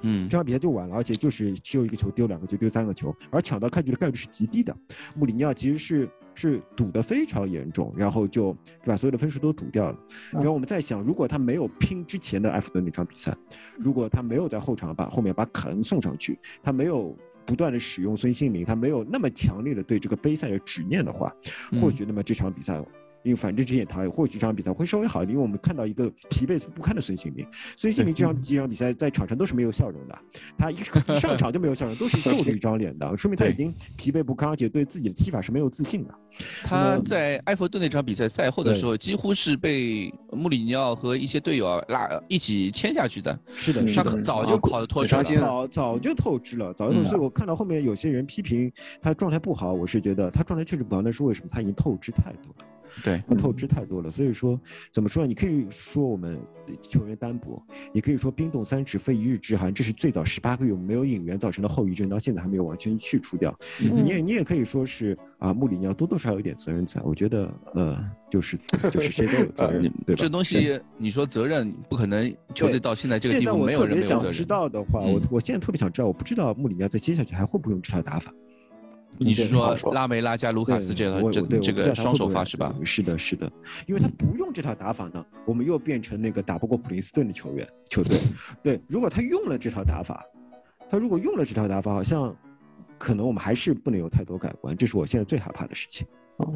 [0.02, 4.76] 嗯，这场比赛就完了，而且就是只有一个球丢两个就丢三个球，而抢到开局的概率是极低的。
[5.14, 9.98] 穆里尼奥其实是是赌的非常严重，然后就把所有的分数都赌掉了。
[10.32, 13.34] 然后我们在想，如果他没有拼之前的埃弗顿那场比赛，
[13.78, 17.16] 如果他没有在后场把后面把凯恩送上去，他没有
[17.46, 21.34] 不断的使用孙兴民，他没有那么强烈的对这个杯赛的执念的话，
[21.80, 22.82] 或许那么这场比赛。
[23.24, 27.44] 因为反正之前他或许这场比赛会稍微好一点，因为我们看到一个疲惫不堪的孙兴民。
[27.76, 30.18] 孙兴民这 场几场比赛在场上都是没有笑容的，
[30.56, 30.76] 他一
[31.18, 36.14] 上场就没有笑容，都是皱着一张脸的，说明他已经疲惫不堪，而且对自己的踢法是没有自信的。
[36.62, 43.38] 他在埃弗顿那场比赛赛后的时候，几乎是被穆里尼奥和一些队友拉一起牵下去的。
[43.54, 47.02] 是的，他早就跑得脱了，早早就透支了，早就。
[47.04, 48.70] 所以我看到后面有些人批评
[49.00, 51.48] 他状态不好，我是觉得他状态确实不好，那是为什么？
[51.50, 52.66] 他已经透支太多了。
[53.02, 54.60] 对，他透支太多了，所以说
[54.92, 55.26] 怎么说呢？
[55.26, 56.38] 你可以说我们
[56.82, 57.60] 球员单薄，
[57.92, 63.56] 也可以说冰冻三尺非一日之寒，这是最早十八个月没有引援造成的后遗症，到现在还没有完全去除掉。
[63.80, 67.00] 你也你也可以说是啊，穆里尼奥多多少少有点责任在。
[67.02, 68.58] 我觉得呃，就是
[68.92, 70.22] 就是谁都有责任， 对吧？
[70.22, 74.08] 这东西你说责任不可能，球队到现在这个地步没有人没有责任。
[74.08, 78.32] 现在我特别想知道的话，我我现在特别想知道，我不知道穆里尼奥在接下去还会不会用这套打法。
[79.18, 82.74] 你是说拉梅拉加卢卡斯这套这这个双手发是吧？
[82.84, 83.50] 是的，是的，
[83.86, 88.18] 因为他不用这套打法呢，我们又变成那个打不过普林斯顿的球员球队。
[88.62, 90.24] 对，如果他用了这套打法，
[90.88, 92.34] 他如果用了这套打法，好像
[92.98, 96.06] 可能我们还是不能有太多改观，这是我现在最害怕的事情。
[96.38, 96.52] 哦，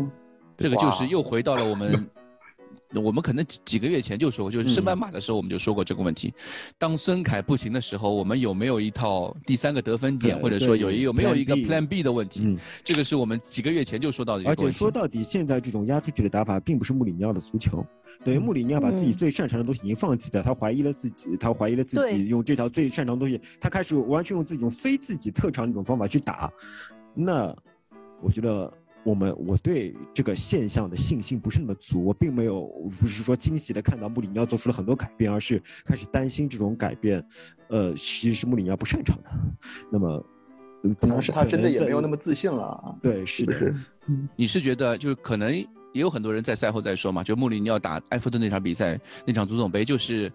[0.57, 2.09] 这个就是又回到了我们。
[2.95, 6.33] 我们可能几几个月前就说过，就是升班马的时候我们就说过这个问题。
[6.79, 12.41] 当孙凯不行的时候，我们有没有一套第三个得分点，或者说有有没有一个 Plan B 的问题？
[12.45, 14.45] 嗯，这个是我们几个月前就说到的。
[14.45, 17.85] 而且说到底，现在这种压出去的打法，并不是穆里尼奥的足球。
[18.25, 26.51] 等于穆里尼奥把自己最擅长的东西已经放弃了，他怀疑了自己，他怀疑了自己用这条最擅长的东西，他开始完全用自己用非自己特长那种方法去打。
[27.15, 27.55] 那
[28.23, 28.73] 我觉得。
[29.05, 32.67] 我们我对这个现象的信心不是那么足，我并没有
[33.01, 37.25] 不是说惊喜的看到穆里尼奥做出了很多改变，而是开始担心这种改变，
[37.69, 39.31] 呃，其实是穆里尼奥不擅长的。
[39.91, 40.25] 那么，
[41.01, 42.99] 可能是他真的也没有那么自信了。
[43.01, 43.75] 对，是的。
[44.37, 45.67] 你是觉得就是可能也
[46.01, 50.31] 有很多人在赛后在说嘛，就穆里尼奥打埃弗顿那场比赛，那场足总杯就是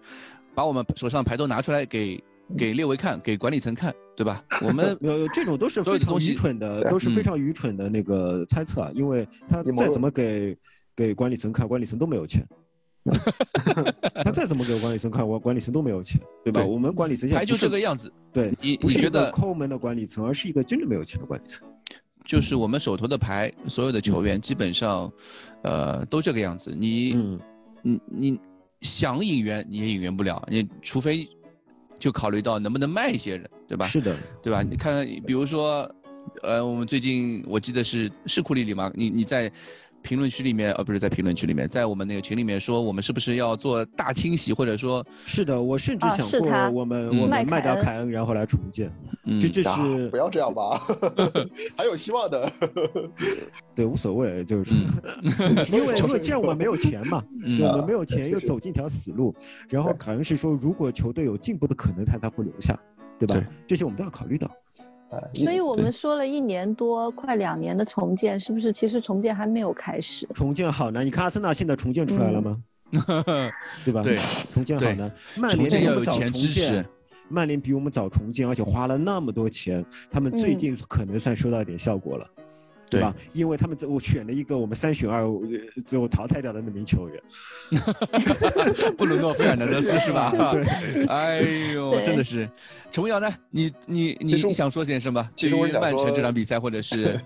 [0.54, 2.22] 把我们手上牌都拿出来给。
[2.56, 4.44] 给列维看，给管理层看，对吧？
[4.62, 10.56] 我们 有这种都是非常愚蠢的，都是非常愚蠢的那个猜测啊，因为他再怎么给
[10.94, 12.46] 给管理层看，管理层都没有钱。
[14.24, 16.64] 他再怎么给管理层看，我管理层都没有钱，对吧？
[16.64, 18.10] 我们管理层现在就这个样子。
[18.32, 21.68] 对，你不是一个抠门的管理层，而是一个真的没有钱的管理层。
[22.24, 25.12] 就是我们手头的牌，所有的球员基本上，
[25.62, 26.74] 呃，都这个样子。
[26.74, 27.14] 你，
[27.82, 28.40] 你你
[28.80, 31.28] 想引援你也引援不了，你除非。
[32.04, 33.86] 就考虑到能不能卖一些人，对吧？
[33.86, 34.60] 是的，对吧？
[34.62, 35.90] 你看，比如说，
[36.42, 38.92] 呃，我们最近我记得是是库里里吗？
[38.94, 39.50] 你你在。
[40.04, 48.92] 评论区里面，呃，不是在评论区里面，在我们那个群里面说，我们是不是要做大清洗，或者说，是的，我甚至想过，我们我们卖掉凯恩，然后来重建，
[49.40, 50.86] 这这是不要这样吧，
[51.74, 52.52] 还有希望的，
[53.74, 54.74] 对，无所谓，就是。
[55.72, 57.24] 因为因为既然我们没有钱嘛，
[57.62, 59.34] 我们没有钱又走进一条死路，
[59.70, 62.78] 然后凯恩是说，如果球队有进步的可能，他才会留下，
[63.18, 63.42] 对吧？
[63.66, 64.50] 这些我们都要考虑到。
[65.34, 68.72] 所以我们说了一年多，快两年的重建，是不是？
[68.72, 70.26] 其实重建还没有开始。
[70.34, 72.62] 重建好难，你看阿森纳现在重建出来了吗？
[73.84, 74.02] 对吧？
[74.02, 74.16] 对，
[74.52, 75.10] 重建好难。
[75.36, 76.86] 曼联比我们早重建，
[77.28, 82.26] 曼联比我们早重建，而且花了那么多钱，他们最近可能算收到一点效果了。
[82.94, 83.14] 对吧？
[83.32, 85.24] 因为他们我选了一个我们三选二
[85.84, 87.22] 最后淘汰掉的那名球员，
[88.96, 90.30] 布鲁诺·费尔南德斯是吧？
[90.52, 91.40] 对， 哎
[91.74, 92.48] 呦，真的是。
[92.90, 93.28] 陈梦瑶呢？
[93.50, 95.28] 你你你你想说点什么？
[95.34, 97.20] 其实我想曼城这场比赛，或者是，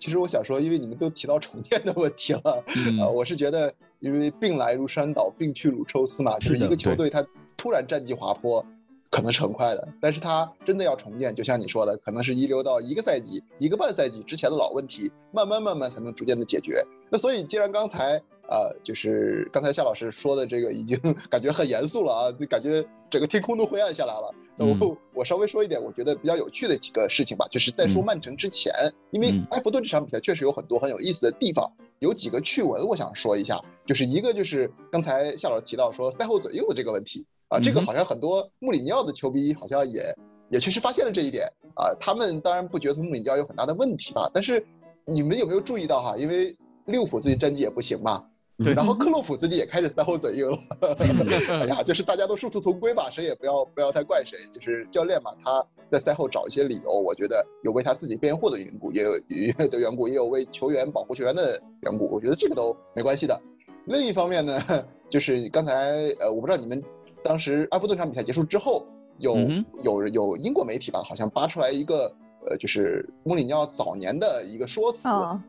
[0.00, 2.64] 其实我想说，因为你们都提到重建的问题了，
[3.00, 7.22] 啊，我是觉得，因为病来如山倒，病去如抽丝嘛，就是一个球队他
[7.56, 8.64] 突然战绩滑坡。
[9.10, 16.84] 可能是很快的，但是他真的要重建，就像你说的，可能是遗留到一个赛季、一个半赛季之前的老问题，慢慢慢慢才能逐渐的解决。
[17.10, 20.98] 那所以，既然刚才呃，就是刚才夏老师说的这个已经
[21.30, 24.34] 感觉很严肃了啊，就感觉整个天空都灰暗下来了。
[24.56, 28.72] 那我我稍微说一点，我觉得比较有趣的几个事情吧，就是在说曼城之前，
[29.10, 37.24] 因为埃弗顿这场比赛确实有很多很有意思的地方，有几个趣闻我想说一下，就是一个就是刚才夏老师提到说赛后左右的这个问题。
[37.48, 40.14] 啊，这个好像很多穆里尼奥的球迷好像也
[40.50, 41.94] 也确实发现了这一点啊。
[41.98, 44.64] 他们当然不觉得穆里尼奥有很大的问题吧，但是
[45.06, 46.16] 你们有没有注意到哈？
[46.16, 48.22] 因为利物浦最近战绩也不行嘛，
[48.58, 48.74] 对。
[48.74, 50.58] 然后克洛普最近也开始赛后嘴硬了。
[51.64, 54.38] 哎呀，就是大家都殊途同归吧，谁也不要不要太怪谁。
[54.52, 59.18] 就是教练嘛，他在赛后找一些理由，我觉得有为他自己辩护的缘故，也有
[59.68, 62.10] 的缘故，也有为球员保护球员的缘故。
[62.10, 63.40] 我觉得这个都没关系的。
[63.86, 64.62] 另一方面呢，
[65.08, 66.82] 就是刚才呃，我不知道你们。
[67.22, 68.86] 当时埃弗顿场比赛结束之后，
[69.18, 69.36] 有
[69.82, 72.12] 有有英国媒体吧，好像扒出来一个，
[72.48, 75.08] 呃，就是穆里尼奥早年的一个说辞，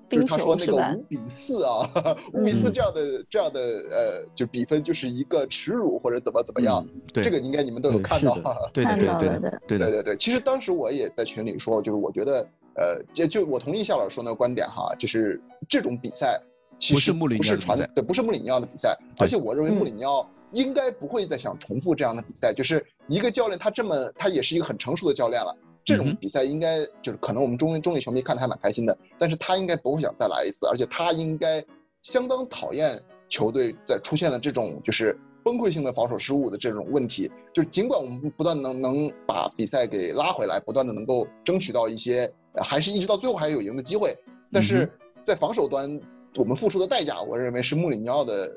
[0.10, 1.88] 就是他说那个五比四啊，
[2.34, 6.84] 五比四这样的这样的呃，就比分就是一个耻辱或者怎么怎么样。
[7.14, 8.36] 对，这个应该你们都有看到。
[8.74, 10.18] 对 对对对对对对对。
[10.18, 15.40] 其实当时我也在群里说，就是我觉得，呃，就就我同意夏老师说那个观点哈，就是
[15.70, 16.42] 这种比赛
[16.80, 20.28] 其实不是传对，不是穆里尼奥的比赛，而且我认为穆里尼奥。
[20.52, 25.56] 应该不会再想重复这样的比赛，就是一个教练，他这么，他也是一个很成熟的教练了。
[25.86, 31.66] 这种比赛应该就是可能我们中中立球迷看的还蛮开心的，但是他应该不会想再来一次，而且他应该
[32.04, 37.32] 相当讨厌球队在出现了这种就是崩溃性的防守失误的这种问题。
[37.54, 42.32] 就是尽管我们不断能能把比赛给拉回来，不断的能够争取到一些，
[42.62, 44.16] 还是一直到最后还有赢的机会，
[44.52, 44.88] 但是
[45.24, 46.00] 在防守端
[46.36, 48.52] 我们付出的代价，我认为是穆里尼奥的。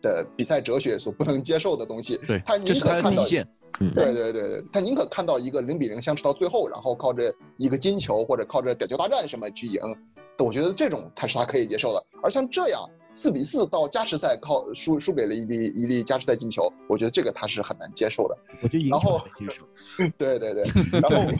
[0.00, 3.46] 的比赛哲学所不能接受的东西，对，他这是他的底线。
[3.78, 9.80] 对对对对，他宁可看到一个零比零相持到最后，然后靠着一个金球或者靠着点球大战什么去赢，
[10.38, 12.02] 我觉得这种他是他可以接受的。
[12.22, 18.36] 而像这样四比四到加时赛靠输输给了一粒一粒加时赛进球，我觉得这个他是很难接受的。
[18.62, 19.64] 我觉得赢球接受。
[20.16, 20.64] 对对对，
[21.00, 21.32] 然后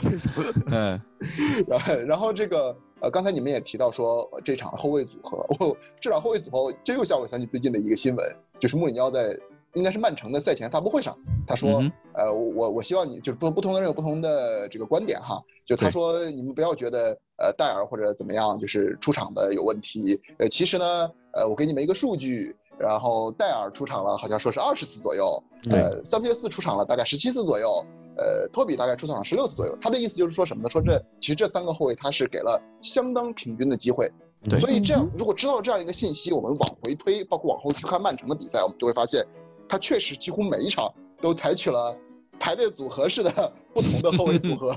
[0.71, 1.01] 嗯，
[1.67, 2.77] 然后然后这个。
[3.01, 9.37] 呃，刚才你们也提到说这场后卫组合，哦，这场后卫组合，这又让我想起最近的一个新闻，就是穆里尼奥在
[9.75, 11.83] 应该是曼城的赛前发布会上，他说，
[12.15, 27.85] 呃，我我希望你就是不不同的人有不同的这个观点哈，就他说你们不要觉得呃戴尔或者怎么样就是出场的有问题，呃，其实呢，呃，我给你们一个数据，然后戴尔出场了好像说是二十次左右，呃，桑切斯出场了大概十七次左右。
[28.21, 30.69] 呃，托比大概出场了十六次左右，他的意思就是说什么呢？
[30.69, 34.11] 说这其实这三个后卫他是给了相当平均的机会，
[34.45, 34.59] 对。
[34.59, 39.25] 所以这样，如果知道这样一个信息，我们往回推，包括往后去看曼城的比赛，我们就会发现，
[39.69, 41.97] 他确实几乎每一场都采取了
[42.39, 44.77] 排列组合式的不同的后卫组合，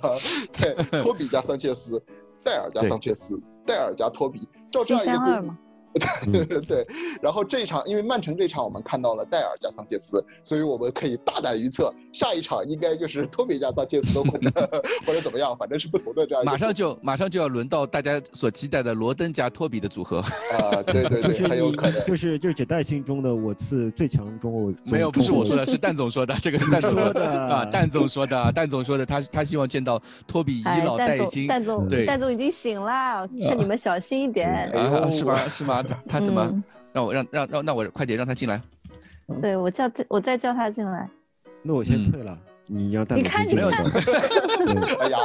[0.54, 2.02] 对， 托比加桑切斯，
[2.44, 5.56] 戴尔加桑切斯，戴尔加托比，照这样一个。
[6.32, 6.88] 对 对对，
[7.22, 14.52] 然后这一场，因为曼城这场我们看到了戴尔加桑切斯，所以我们可以大胆预测，下一场应该就是托比加桑切斯或者
[15.06, 16.46] 或者怎么样，反正是不同的这样。
[16.46, 20.82] 马上就马上就要轮到大家所期待的罗登加托比的组合啊！
[20.86, 22.04] 对对对，很有可能。
[22.06, 31.48] 就是就是指代心中的我次最强中我 没有，不是我说的，是蛋总说的，这个是蛋总说的啊，蛋总说的，蛋总说的，他他希望见到托比倚老带新。
[31.48, 34.72] 蛋总对，蛋总已经醒了，劝你们小心一点。
[34.72, 35.50] 啊，是吗？
[35.50, 35.81] 是吗？
[36.08, 36.64] 他怎么
[36.94, 38.62] 让我让让让那我快点让他进来？
[39.42, 41.10] 对我叫我再叫他进来。
[41.64, 43.64] 那我先退了，你要带你看进来。
[45.00, 45.18] 哎呀，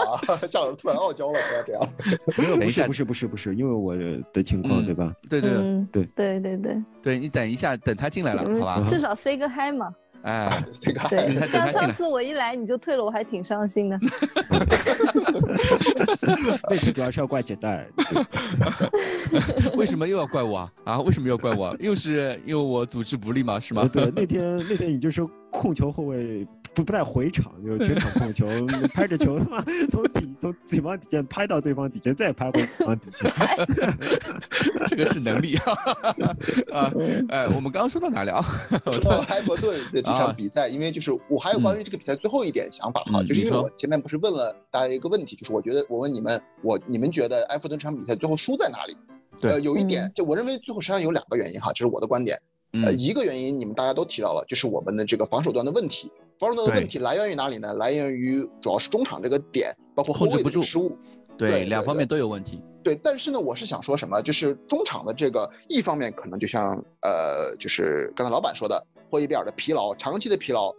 [0.47, 1.93] 夏老师突然傲娇了，不要这样。
[2.37, 3.97] 没有，不是不是不是不是，因为我
[4.33, 5.13] 的情况对吧？
[5.29, 5.51] 对对
[5.91, 8.87] 对对对对对，你等一下，等他进来了，好吧？
[8.89, 9.93] 至少 say 个 hi 嘛。
[10.23, 13.99] 哎，这 个对， 上上次我一来你就退了，我还挺伤心的。
[16.71, 17.87] 那天主要是要怪姐代，
[19.77, 20.73] 为什么又要怪我啊？
[20.85, 21.75] 啊，为什么要怪我？
[21.79, 23.59] 又是因为我组织不力嘛？
[23.61, 23.89] 是吗？
[23.93, 26.47] 对，那天那天你就是控球后卫
[26.77, 28.47] 不不太回场，就全场控球，
[28.93, 33.31] 拍着球他妈， 从底从对方底线拍到对方底线，再拍回对方底线。
[34.87, 35.73] 这个是能力啊！
[36.73, 36.93] 啊，
[37.31, 38.43] 哎，我们刚刚说到哪里啊？
[38.85, 48.95] 说到埃弗顿的这场比赛，因为就是我还有关于这个比赛最后一点想法哈，就是因为我前面不是问了大家一个问题，就是我觉得我问你们，我你们觉得埃弗顿这场比赛最后输在哪里？
[49.41, 52.39] 对，有一点，就我认为最后实际上有两个原因哈，这是我的观点。
[52.73, 56.11] 呃，一个原因你们大家都提到了，就是我们的这个防守端的问题。
[56.39, 57.73] 防守端的问题来源于哪里呢？
[57.75, 60.97] 来源于主要是中场这个点，包括后卫的失误。
[61.39, 62.63] 对，两方面都有问题。
[62.83, 64.21] 对，但是呢，我是想说什么？
[64.23, 70.75] 就是中场的这个一方面可能就像呃，就是刚才老板说的，霍伊比尔的疲劳，长期的疲劳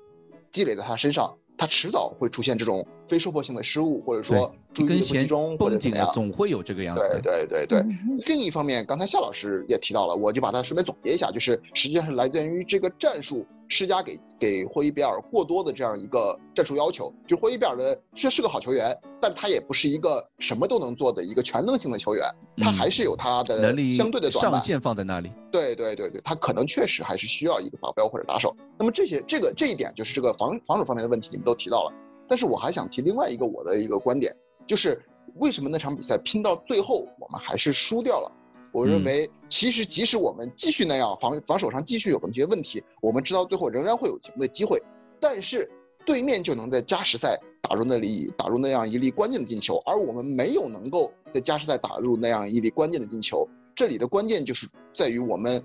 [0.51, 1.35] 积累在他身上。
[1.57, 7.19] 他迟早会出现这种非收获性的失误，或者说注意力不集中或者怎么样，总会有这个样子。
[7.23, 7.85] 对对对对。
[8.25, 13.45] 另一方面，刚才夏老师也提到了，我就把它顺便总结一下，就是实际上是来源于这个战术。
[13.69, 22.23] 施加给给霍伊比尔过多的这样一个战术要求，就霍伊比尔的确是个好球员，但他也不是一个什么都能做的一个全能型的球员，
[22.57, 25.31] 他还是有他的能力相对的短板上限放在那里。
[25.51, 28.55] 对对对对，他可能确实还是需要一个保镖或者打手。
[28.77, 31.93] 那么这些这个这一点就是这个防防守方面的问题，你们都提到了。
[32.27, 35.01] 但是我还想提另外一个我的一个观点，就是
[35.35, 38.31] 为什么那场比赛拼到最后我们还是输掉了？
[38.71, 44.81] 我认为，其实即使我们继续那样防防守上继续有这些问题，我们知道最后仍然会有进攻的机会，
[45.19, 45.69] 但是
[46.05, 53.47] 对面就能在加时赛打入那里打入那样一粒关键的进球，而我们没有能够在加时赛打入那样一粒关键的进球。
[53.75, 55.63] 这里的关键就是在于我们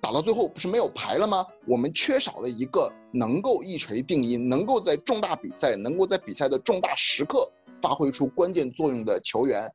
[0.00, 1.46] 打到最后不是没有牌了吗？
[1.66, 9.70] 我们缺少了一个能够一锤定音，能够在重大比赛，能够在比赛的重大时刻发挥出关键作用的球员。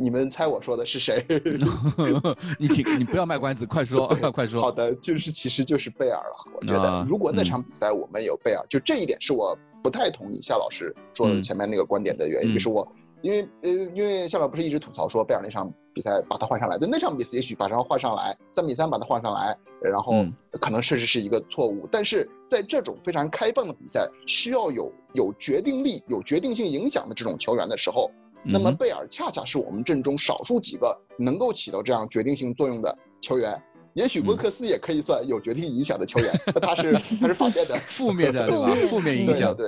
[0.00, 1.24] 你们猜我说的是谁？
[2.58, 4.60] 你请你不要卖关子，快说， 快说。
[4.60, 6.52] 好的，就是其实就是贝尔了。
[6.54, 12.86] 我觉得如果那场比赛我们有贝尔，就这一点是我不太同意夏老师说的前面那个观点的原因，就是我
[13.22, 20.24] 因为呃因为夏老不是一直吐槽说贝尔那场比赛把他换上来，就那场比赛也许把他换上来三比三把他换上来，然后
[20.60, 28.08] 可能确实是一个错误，但是在这种非常开放的比赛，需要有有决定力、有决定性影响的这种球员的时候。
[28.42, 33.60] 那么贝尔恰恰是我们阵中少数几个能够起到这样决定性作用的球员，
[33.94, 38.74] 也许温克斯也可以算有决定影响的球员，他是 他是反面的， 负面的 对吧？
[38.86, 39.54] 负面影响。
[39.54, 39.66] 对，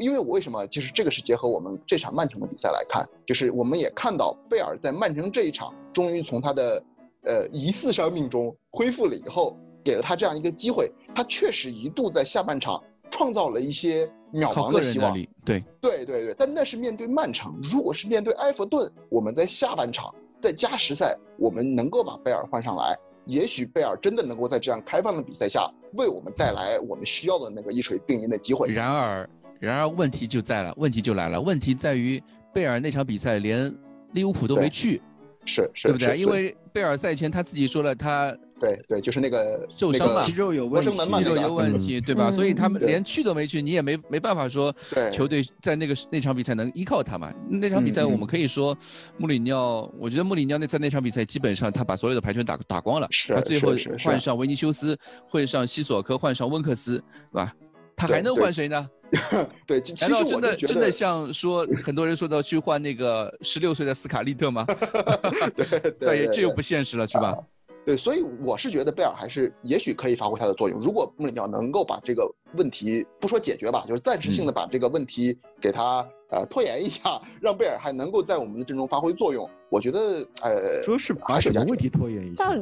[0.00, 6.82] 因为我为什么就是这个是结合我们这场曼城的比赛来看，就是我们也看到贝尔在曼城这一场终于从他的
[7.24, 12.82] 呃疑似伤病中恢复了以后，给了他这样一个机会，他确实一度在下半场
[13.14, 14.10] 创造了一些。
[14.34, 17.56] 渺茫的希望，对对对对，但那是面对曼城。
[17.72, 20.12] 如果是面对埃弗顿，我们在下半场
[20.42, 28.66] 在加时赛，我们能够把贝尔换上来，也许贝尔真的能够在这样开放的比赛下，为我们带来我们需要的那个一锤定音的机会。
[28.72, 32.20] 然而，然而问题就在了，问题就来了，问题在于
[32.52, 33.72] 贝尔那场比赛连
[34.14, 35.00] 利物浦都没去，
[35.44, 36.18] 是是，对不对？
[36.18, 38.36] 因为贝尔赛前他自己说了他。
[38.60, 42.30] 对对，就是那个受伤嘛，肌肉有问题，肌肉有问题，对吧？
[42.30, 44.74] 所以他们连去都没去，你也没没办法说
[45.12, 47.32] 球队在那个那场比赛能依靠他嘛？
[47.48, 48.76] 那场比赛我们可以说，
[49.18, 54.96] 穆里尼奥，我觉得穆里尼奥那在那场比赛基本上他把所有的牌权打打光了，他最后换上维尼修斯，
[55.28, 56.98] 换上西索科，换上温克斯，
[57.32, 57.52] 对吧？
[57.96, 58.88] 他还能换谁呢？
[59.66, 64.64] 对，难道真的真的像说很多人说的去换那个十六岁的斯卡利特吗？
[65.54, 67.36] 对 对，这又不现实了，是吧？
[67.84, 70.80] 对，所以我是觉得贝尔还是也许可以发挥他的作用。
[70.80, 82.54] 如果穆里尼奥能够把这个问题不说解决吧，就是暂时性的把这个问题给他呃拖延一下，让贝尔还能够在我们的阵中发挥作用，我觉得呃，说是把什么问题拖延一下？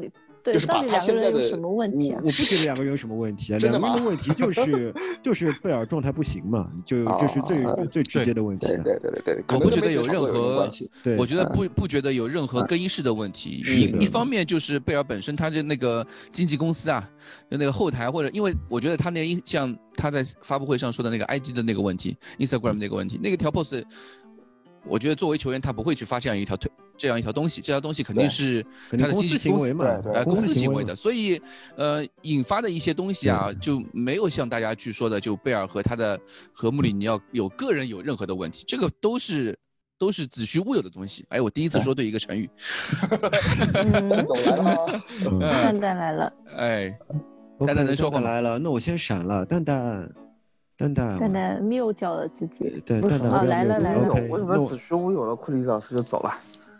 [0.44, 2.20] 对，到底两个人有什么问题啊？
[2.24, 8.66] 我不觉得两个人有什么问题啊，两个人的问题就 是就是贝尔状态不行嘛，就这是最最直接的问题。
[8.66, 10.68] 对对对对，我不觉得有任何，
[11.16, 13.62] 我觉得不不觉得有任何更衣室的问题。
[13.66, 17.08] 一一方面就是贝尔本身他的那个经纪公司啊，
[17.50, 23.82] 就那个后台或者，因为我觉得他那像他在发布会上说的那个 IG 的那个问题，Instagram 那个问题，那个调 post。
[24.84, 30.94] 我觉得作为球员，他不会去发这样一条推这样一条东西，这条东西肯定是他的经济行为嘛，呃，公司行为的。
[30.94, 31.40] 所以，
[31.76, 36.20] 呃，引发的一些东西啊，就没有像大家去说的，就贝尔和他的
[36.52, 39.58] 和穆里尼奥有个人有任何的问题，这个都是
[39.98, 41.24] 都是子虚乌有的东西。
[41.30, 42.48] 哎，我第一次说对一个成语。
[43.10, 45.02] 来了，
[45.40, 46.32] 蛋蛋来了。
[46.56, 46.98] 哎，
[47.66, 50.12] 蛋蛋能说话来了，那我先闪了，蛋蛋。
[50.76, 52.82] 蛋蛋，蛋蛋谬掉了自己。
[52.84, 54.08] 对，蛋蛋来了来了。
[54.28, 55.36] 为什么子虚乌有了？
[55.36, 56.32] 库里老师就走了。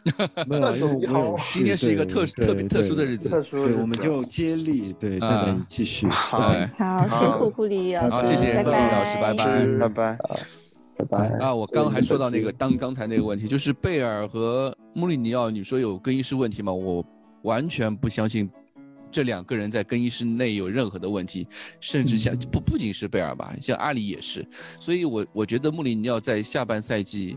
[0.48, 1.58] 没有，因为我有事。
[1.58, 6.08] 今天是一个特特别特殊的日子，对，我们就接力，对，蛋蛋你继续。
[6.08, 6.40] 好，
[6.76, 10.18] 好，辛苦库里老师，好，谢谢库里老师，拜拜，拜拜，
[10.96, 11.28] 拜拜。
[11.38, 16.72] 啊，我刚刚还说到那个当刚才那个问题，就是贝尔和穆里尼奥，你说有更衣室问题吗？
[16.72, 17.04] 我
[17.42, 18.50] 完全不相信。
[19.12, 21.46] 这两个人在更衣室内有任何的问题，
[21.80, 24.44] 甚至像不不仅是贝尔吧，像阿里也是，
[24.80, 27.36] 所以我我觉得穆里尼奥在下半赛季，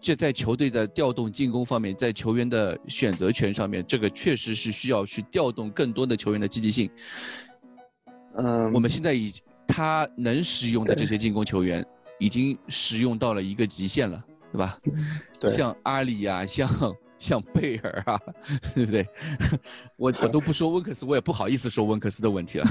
[0.00, 6.90] 这在球队的调动进攻方面，在球员的选择权上面，这个确实是需要去调动更多的球员的积极性。
[8.36, 9.32] 嗯，我们现在已
[9.68, 11.86] 他能使用的这些进攻球员，
[12.18, 14.78] 已经使用到了一个极限了，对吧？
[15.38, 16.68] 对，像阿里呀，像。
[17.18, 18.20] 像贝尔啊，
[18.74, 19.06] 对不对？
[19.96, 22.66] 我我都不说温克斯，我也不好意思说温克斯的问题了。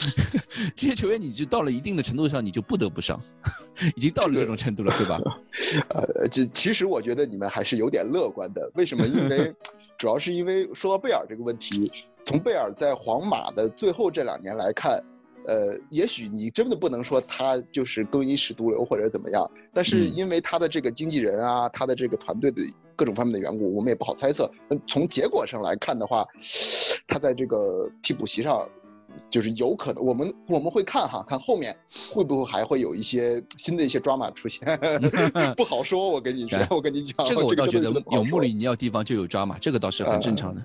[0.76, 3.20] 这些球员你就到了一定的程度上，你就不得不上，
[3.96, 5.20] 已经到了这种程度了，对吧？
[5.88, 8.70] 呃，这其实我觉得你们还是有点乐观的。
[8.74, 9.06] 为什么？
[9.06, 9.54] 因为
[9.98, 11.90] 主要是因为说到贝尔这个问题，
[12.24, 15.02] 从贝尔在皇马的最后这两年来看。
[15.46, 22.62] 呃，也许你真的不能说他就是更衣室毒瘤或者怎么样，但是因为他的这个经纪人啊，他的这个团队的
[22.94, 24.50] 各种方面的缘故，我们也不好猜测。
[24.86, 26.26] 从结果上来看的话，
[27.08, 28.68] 他在这个替补席上，
[29.30, 31.74] 就是有可能，我们我们会看哈，看后面
[32.12, 34.60] 会不会还会有一些新的一些 drama 出现，
[35.56, 36.10] 不好说。
[36.10, 40.62] 我跟你说，我跟你讲，这个我倒觉得有穆里尼奥地方就有 drama，这个倒是很正常的。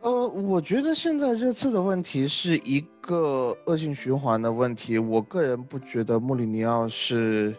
[0.00, 4.98] 呃，我觉得现在热刺的问题是一个恶性循环的问题。
[4.98, 7.54] 我个人不觉得穆里尼奥是，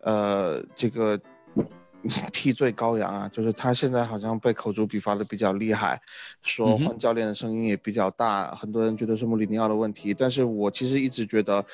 [0.00, 1.20] 呃，这个
[2.32, 3.28] 替罪羔羊啊。
[3.32, 6.00] 就是他现在好像被口诛笔伐的比较厉害，
[6.42, 10.12] 说换教练的声音也比较大，很多人觉得是穆里尼奥的问题。
[10.12, 11.64] 但是我其实一直觉得，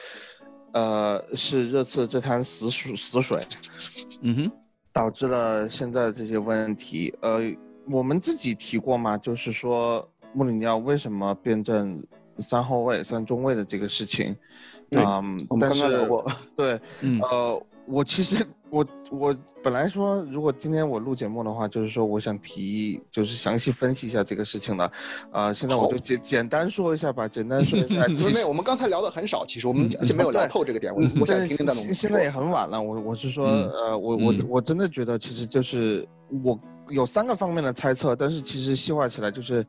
[0.73, 3.43] 呃，是热刺这滩死水死水，
[4.21, 4.53] 嗯哼，
[4.93, 7.15] 导致了现在这些问题。
[7.23, 7.41] 呃。
[7.89, 12.05] 我们自己提过嘛，就是说穆里尼奥为什么变阵
[12.39, 14.37] 三后卫、三中卫的这个事情，
[14.91, 15.83] 嗯，但是
[16.57, 16.81] 对，
[17.23, 24.93] 呃，我其实我我本来说，如果今天我录节目的话，就是说我想提，就是详细分析一下这个事情的，
[25.33, 28.07] 呃，现在我就简简单说一下吧，简单说一下。
[28.29, 30.95] 因为我们刚才聊的很少，其实我们就没有聊透这个点。
[30.95, 36.07] 我我想听听现在也很晚了，我我是说，呃，我我我真的觉得，其实就是
[36.45, 36.59] 我。
[36.89, 39.67] 有三个方面的猜测，但是其实细化起来就是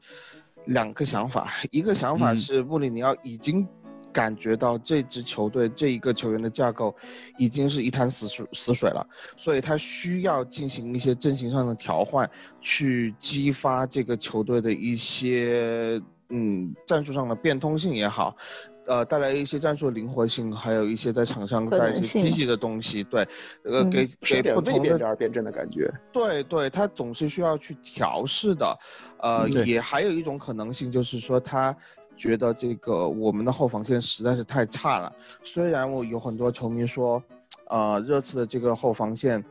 [0.66, 1.52] 两个想法。
[1.72, 3.68] 一个想法是穆里尼奥已经
[4.12, 6.96] 感觉到这支球队这一个球员的架构
[7.38, 9.06] 已经是一滩死水死水了，
[9.36, 12.30] 所以他需要进行一些阵型上的调换，
[12.62, 18.36] 去激发这个球队的一些嗯战术上的变通性也好。
[18.88, 23.28] 呃，带来一些战术灵活性，还有一些在场上带一些积极的东西，对，
[23.64, 28.80] 呃，给给不同的变阵的感觉，对对，他总是需要去调试的，
[29.20, 31.76] 呃，也还有一种可能性就是说，他
[32.16, 35.14] 觉得这个我们的后防线实在是太差了，
[35.44, 37.22] 虽然我有很多球迷说，
[37.68, 39.44] 呃，热刺的这个后防线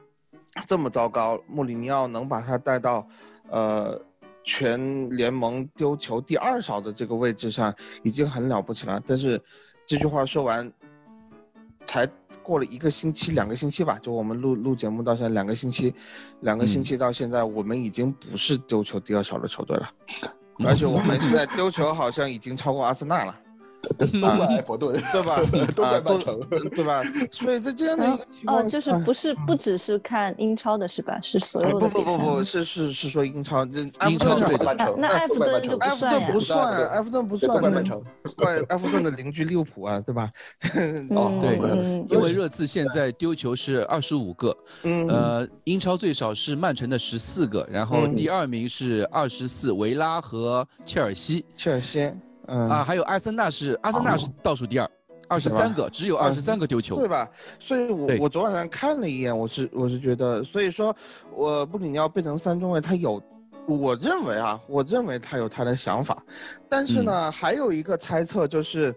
[0.66, 3.07] 这么糟糕，穆里尼奥能把他带到，
[3.51, 4.01] 呃。
[4.47, 9.38] 全联盟丢球第二少的这个位置上已经很了不起了，但是
[9.84, 10.72] 这句话说完，
[11.84, 12.09] 才
[12.44, 15.92] 过了一个星期、两个星期吧，就我们录录节目到现在两个星期，
[16.40, 19.90] 两个星期到现在，我们已经不是丢球第二少的球队了，
[20.64, 23.34] 而且我们 现在丢球好像已经超过阿森纳了。
[23.99, 25.41] 都怪埃弗顿， 对吧？
[25.74, 26.41] 都怪曼城，
[26.74, 27.03] 对吧？
[27.31, 31.18] 所以在这样的一个情况，哦，就是不是不只是看英超的是吧？
[31.22, 31.89] 是所有的。
[31.89, 38.03] 不不不不，是是是说英超，英超对曼城，那埃弗顿就埃弗顿不算，埃弗顿不算，怪曼城，
[38.37, 40.31] 怪埃弗顿的邻居利物浦啊，对吧？
[41.11, 41.57] 哦，对，
[42.11, 52.11] 因为热刺现在丢球是二十五个，呃，英超最少是曼城的十四个，然后第二名是二十四，维拉和切尔西，切尔西。
[52.47, 52.68] 嗯。
[52.68, 54.90] 啊，还有阿森纳是阿森纳是倒数第二，
[55.28, 57.28] 二十三个，只有二十三个丢球，对吧？
[57.59, 60.94] 所以，我我昨晚上看了一眼，我是我是觉得，所以说，
[61.34, 63.20] 我布里尼奥变成三中卫，他有，
[63.66, 66.22] 我认为啊，我认为他有他的想法，
[66.68, 68.94] 但是呢，还有一个猜测就是，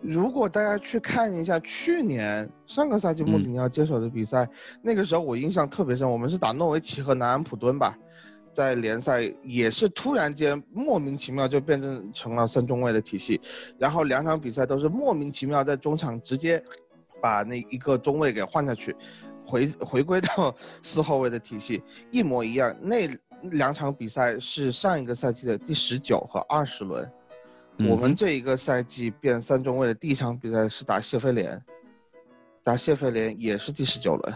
[0.00, 4.48] 如果大家去看一下去年上个赛季穆里尼奥接手的比赛，
[4.80, 7.94] 那个时候我印象特别深，我们是打诺维奇和南安普敦吧。
[8.52, 13.40] 在联赛也是突然间莫名其妙就变成成了三中卫的体系，
[13.78, 16.62] 然后两场比赛都是莫名其妙在中场直接
[17.20, 18.94] 把那一个中卫给换下去，
[19.44, 22.76] 回回归到四后卫的体系，一模一样。
[22.80, 23.08] 那
[23.52, 27.10] 两场比赛是上一个赛季的第十九和二十轮，
[27.88, 31.62] 我们这一个赛季变三中卫的第一场比赛是打谢菲联，
[32.62, 34.34] 打谢菲联也是第十九轮。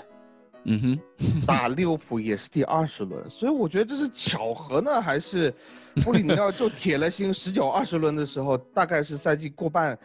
[0.65, 5.53] 嗯哼， 打利物浦也是第二十轮，所以我觉得这是巧合呢，还是
[6.03, 9.97] 布里尼奥就铁了心，十九二十轮的时候，大概是赛季过半，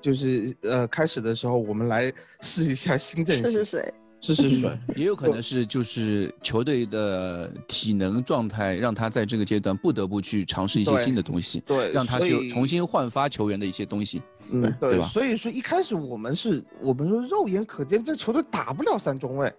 [0.00, 15.08] 就是呃开始的时候，我们来试一下新阵型，试试水，试试水， 也有可能是就是球队的体能状态让他在这个阶段不得不去尝试一些新的东西，对，让他去重新焕发球员的一些东西，嗯，对吧？
[15.08, 19.52] 所以说一开始我们是我们说肉眼可见这球队打不了三中卫。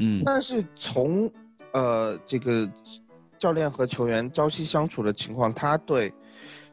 [0.00, 1.30] 嗯，但是从，
[1.72, 2.68] 呃，这个
[3.38, 6.12] 教练和球员朝夕相处的情况，他对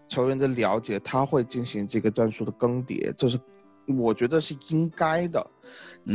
[0.07, 3.37] 球员的了解，他会进行这个战术的更迭，这是
[3.85, 5.45] 我觉得是应该的。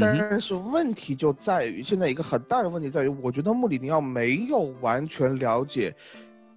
[0.00, 5.94] 但是问题就在于，现在一个很大的问题在于，我觉得穆里尼奥没有完全了解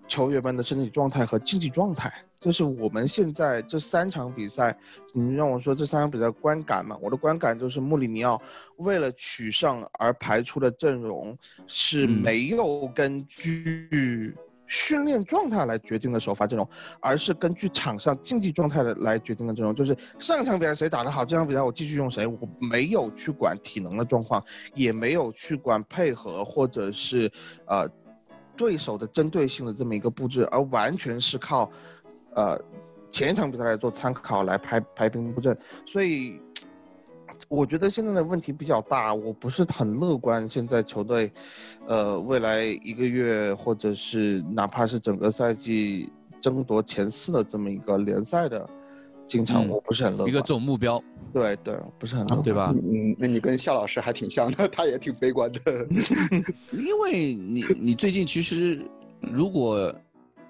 [0.07, 2.11] 球员们的身体状态和竞技状态。
[2.45, 4.77] 就是我们现在这三场比赛，
[5.13, 6.95] 你让我说这三场比赛观感嘛？
[7.01, 8.39] 我的观感就是穆里尼奥
[8.77, 11.35] 为了取胜而排出的阵容
[11.65, 14.31] 是没有根据
[14.67, 16.69] 训练状态来决定的首发阵容，
[16.99, 19.73] 而是根据场上竞技状态的来决定的阵容。
[19.73, 24.39] 就是上一场比赛谁打得好，这场比赛我继续用谁，我没有去管体能的状况，
[24.75, 27.27] 也没有去管配合或者是
[27.65, 27.89] 呃
[28.55, 31.71] 对手的针对性的这么一个布置，而完全是靠。
[32.35, 32.59] 呃，
[33.09, 36.39] 前一场比赛来做参考来排排兵布阵，所以
[37.47, 40.47] 我觉得现在的问题比较大，我不是很乐观。
[40.47, 41.31] 现在球队，
[41.87, 46.11] 呃，未来一个月或者是哪怕是整个赛季
[46.41, 48.69] 争夺前四的这么一个联赛的
[49.25, 50.29] 经常，我不是很乐观。
[50.29, 52.73] 一个总目标，对对，不是很乐观，对吧？
[52.73, 55.59] 嗯，那你跟夏老师还挺像的， 他也挺悲观的。
[56.73, 58.85] 因为你你最近其实
[59.21, 59.93] 如果，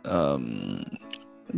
[0.04, 0.84] 嗯。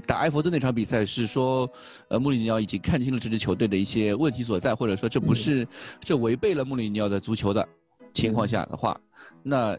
[0.06, 1.70] 打埃弗顿那场比赛是说，
[2.10, 5.68] 呃，穆里尼奥已经看清了这支球队的一些问题所在，或者说这不是
[6.00, 7.68] 这违背了穆里尼奥的足球的
[8.14, 9.00] 情况下的话，
[9.44, 9.78] 那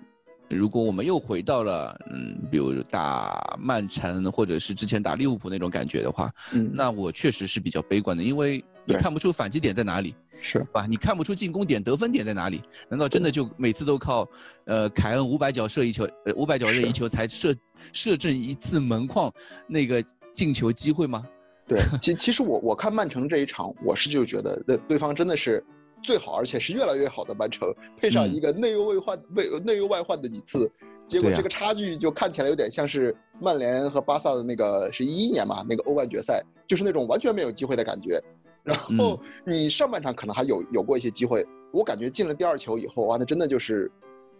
[0.49, 10.15] 如果我们又回到了嗯，比如打曼城或者是之前打利物浦那种感觉的话，嗯，那我确实是比较悲观的，因为你看不出反击点在哪里。
[10.41, 10.87] 是吧？
[10.89, 12.63] 你看不出进攻点、得分点在哪里？
[12.89, 14.25] 难道真的就每次都靠，
[14.67, 17.53] 呃，凯恩五百脚射一球，呃，五百脚任意球才射
[17.93, 19.33] 射正一次门框
[19.67, 20.01] 那个
[20.33, 21.27] 进球机会吗？
[21.67, 25.61] 对，其其实我我看曼城这一场，我是就觉得，对对方真的是
[26.03, 30.71] 最好，而且是越来越好的曼城，配上一个内忧外患、内内忧外患的几次，
[31.07, 38.23] 结果这个差距就看起来有点像是曼联和巴萨的那个是一一年嘛，那个欧冠决赛，就是那种完全没有机会的感觉。
[38.63, 43.91] 然后你上半场可能还有有过一些机会，我感觉进了第二球以后，哇，那真的就是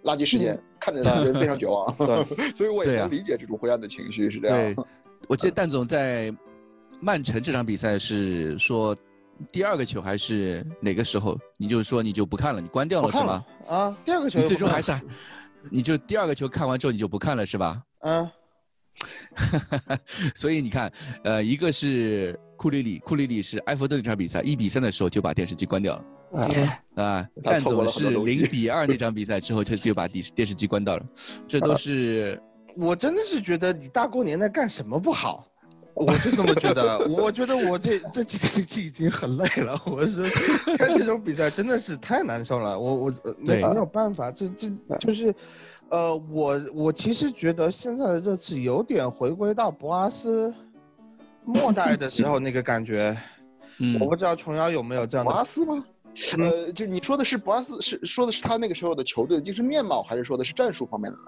[0.05, 1.97] 垃圾时间，看着让人非常绝望。
[2.55, 4.75] 所以我也能理解这种灰暗的情绪是这样。
[4.75, 4.85] 对，
[5.29, 6.31] 我记得蛋总在
[7.01, 8.95] 曼城这场比赛是说
[9.53, 13.45] 第二个球还是哪个时候，你就说你就不看了，你关掉了是吗？
[13.69, 14.99] 啊，第二个球你最终还是，
[15.71, 17.83] 你就第二个球看完之后你就不看了是吧？
[18.01, 18.31] 嗯。
[20.35, 31.07] 所以你看，呃，一个是库里里，库里里是埃弗顿那场比赛一比三的时候就把电视机关掉了，啊，但总是零比二那场比赛之后就就把电电视机关掉了，
[31.47, 32.43] 这都是，
[32.77, 35.47] 我真的是觉得你大过年的干什么不好，
[36.07, 40.31] 我就这么觉得，我觉得我这这几个星期已经很累了，我是
[40.77, 45.35] 看这种比赛真的是太难受了，我我没没有办法，这这就是。
[45.91, 50.53] 呃，我我其实觉得现在的热刺有点回归到博阿斯
[51.47, 53.17] 末代的时候那个感觉，
[53.79, 55.83] 嗯，我不知道琼瑶有没有这样的博阿斯吗？
[56.37, 61.19] 呃，就你说的是博阿斯，是说的是他那个时候的球队的精神面貌，还是说的是战术方面的？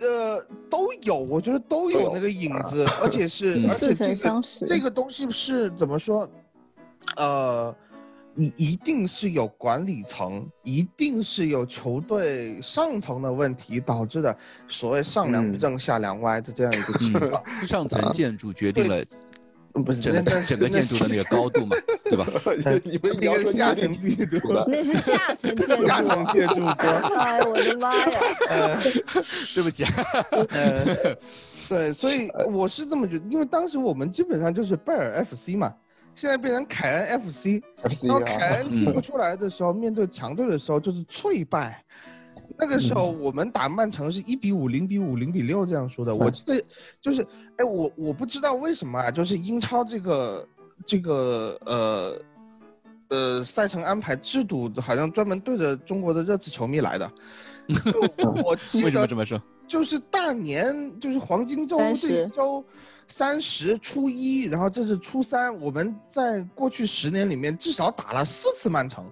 [0.00, 4.42] 呃，都有，我觉得都有那个影子，而且是而且这个。
[4.66, 6.28] 这个东西是怎么说？
[7.16, 7.74] 呃。
[8.32, 14.34] 你一定是有管理层，一定是有球队上层的问题导致的，
[14.68, 17.42] 所谓上梁不正下梁歪的这样一个情况。
[17.60, 19.04] 上层建筑决定了，
[19.72, 22.26] 不是整个整个建筑的那个高度嘛， 对吧？
[22.84, 25.86] 你们聊是下层建筑，那是下层建筑。
[25.86, 26.64] 下层建筑。
[27.14, 28.20] 哎，我的妈呀！
[29.54, 29.84] 对不起。
[31.68, 35.72] 对，所以我是这么觉得，因为当时我们基本上就是贝尔 FC 嘛。
[36.12, 37.62] 现在变成凯恩 FC，
[38.04, 41.82] 然后凯恩踢不出来的时候，面对强队的时候就是脆败。
[42.58, 46.14] 那个时候我们打曼城是一比五、零比五、零比六这样说的。
[46.14, 46.62] 我记得
[47.00, 47.26] 就是，
[47.56, 50.48] 哎，我我不知道为什么啊，就是英超这个
[50.86, 52.22] 这个呃
[53.08, 57.10] 呃赛程安排制度好像专门对着中国的热刺球迷来的。
[58.44, 59.40] 我 记得为什么这么说？
[59.66, 62.64] 就是大年，就是黄金周这一周。
[63.12, 69.04] 三十初一，然后这是初三，我们在过去十年里面至少打了四次曼城，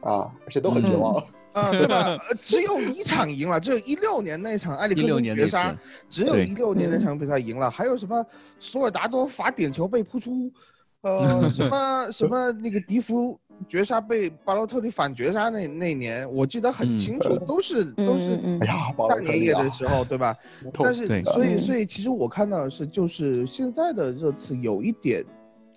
[0.00, 1.22] 啊，而且都很绝望。
[1.54, 2.18] 啊，对吧？
[2.42, 5.74] 只有一场赢了，只有一六年那场埃里克森绝杀，
[6.10, 7.70] 只有一六年那场比赛赢了。
[7.70, 8.24] 还有什么
[8.58, 10.52] 索尔达多罚点球被扑出，
[11.02, 13.38] 呃，什么 什么那个迪夫
[13.68, 18.36] 绝杀被巴洛特利反绝杀那那年，我记得很清楚，都是都是
[19.08, 20.36] 大年夜的时候，对吧？
[20.74, 25.24] 但是所以所以其实我看到的是，就是现在的热刺有一点。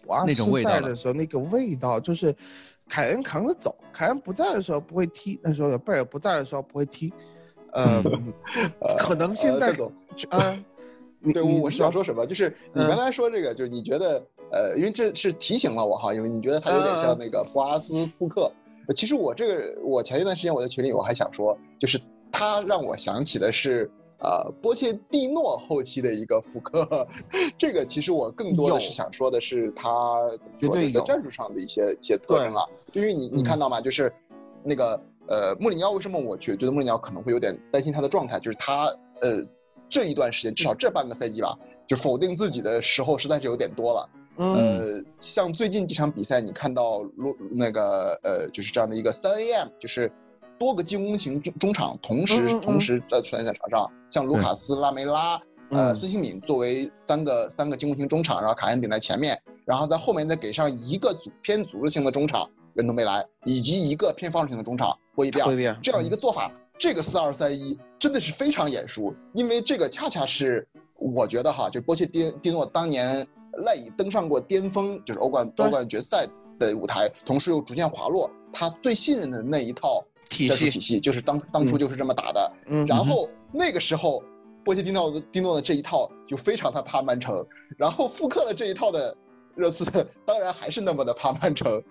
[0.06, 2.34] 瓦斯在的时候，那个味道就是，
[2.88, 7.14] 凯恩扛着走，凯恩不在的时候不会踢，那时候贝尔不在的时候不会踢，
[7.72, 8.02] 呃，
[8.98, 9.72] 可能现在，
[10.30, 10.58] 啊，
[11.34, 18.52] 对，我我是想说什么，就是你刚才说这个，就是你觉得，呃，因为这是提醒了我哈，因为你觉得他有点像那个布阿斯扑克，
[18.96, 23.90] 其实我这个我前一段时间我在群里我还想说，就是他让我想起的是。
[24.20, 27.08] 呃，波切蒂诺后期的一个复刻，
[27.56, 30.28] 这个其实我更多的是想说的是他
[30.60, 32.68] 怎么说一个战术上的一些一些特征了啊。
[32.94, 33.80] 因为你你看到吗？
[33.80, 34.12] 就是
[34.64, 38.40] 那个呃，穆里尼奥为什么我觉觉得穆里尼奥可能会有点担心他的状态？
[38.40, 38.86] 就是他
[39.22, 39.40] 呃
[39.88, 41.56] 这一段时间，至少这半个赛季吧，
[41.88, 44.10] 就否定自己的时候实在是有点多了。
[44.38, 50.12] 呃，像最近几场比赛，你看到罗那个呃，就是这样的一个三 AM，就是。
[50.60, 55.40] 多个进攻型中中场同时同时在出现在场上，像卢卡斯、拉梅拉、
[55.70, 73.28] 呃孙兴敏作为三个三个进攻型中场，然后卡恩顶在前面，然后在后面再给上一个组偏组织型的中场人都没来，以及一个偏防守型的中场霍伊比尔，这样一个做法，这个四二三一真的是非常眼熟，因为这个恰恰是我觉得哈，就波切蒂蒂诺当年
[73.66, 76.28] 赖以登上过巅峰，就是欧冠欧冠决赛
[76.58, 80.04] 的舞台，同时又逐渐滑落，他最信任的那一套。
[80.30, 80.70] 体系。
[80.70, 82.52] 体系就是当当初就是这么打的，
[82.88, 84.24] 然后那个时候，
[84.64, 87.46] 波切蒂诺的蒂诺的这一套就非常的怕曼城，
[87.78, 89.16] 然后复刻了这一套的
[89.58, 89.84] 热刺，
[90.26, 91.82] 当然还是那么的怕曼城，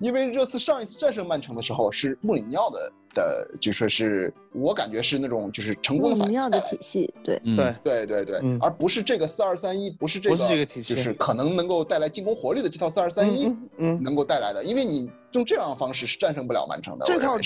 [0.00, 2.92] 因为热刺上一次战胜曼城的时候是穆里尼奥的。
[3.14, 13.46] 的就说是我感觉是那种就是成功的反的体系，对对对对对，而不是这个四二三一，不是这个，不是这个体系，就是可能能够带来进攻活力的这套四二三一，
[13.78, 17.06] 嗯，能够带来的，因为你用这样的方式是战胜不了曼城的。
[17.06, 17.38] 这套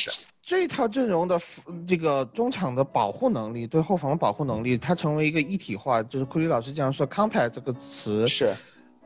[0.42, 1.40] 这套阵容的
[1.86, 8.52] 这个中场的保护能力，对后防的保护能力，它成为一个一体化，就是库里老师这样说，compact 这个词是。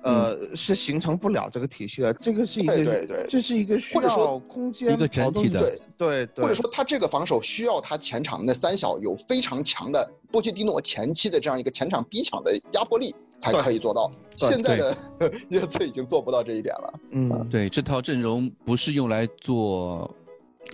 [0.06, 14.10] 呃，是形成不了这个体系的，这个是一个，对对，这是一个需要空间一个整体的，对对，或者说他这个防守需要他前场那三小有非常强的波切蒂诺前期的这样一个前场逼抢的压迫力才可以做到。
[14.36, 14.96] 现在的
[15.50, 16.94] 热刺已经做不到这一点了。
[17.10, 20.08] 嗯，对，这套阵容不是用来做。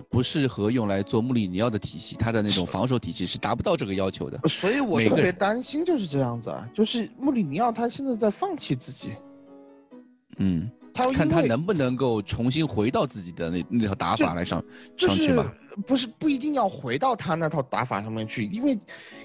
[0.09, 4.39] 不适合用来做穆里尼奥的体系，他的那种防守体系是达不到这个要求的。
[4.47, 9.13] 所以我特别担心就是这样子啊，就是穆里尼奥他现在在放弃自己。
[10.37, 14.63] 嗯，他看他能不能够重新回到自己的那那套打法来上
[14.97, 15.53] 上去吧？
[15.85, 18.77] 不是不一定要回到他那套打法上面去，因为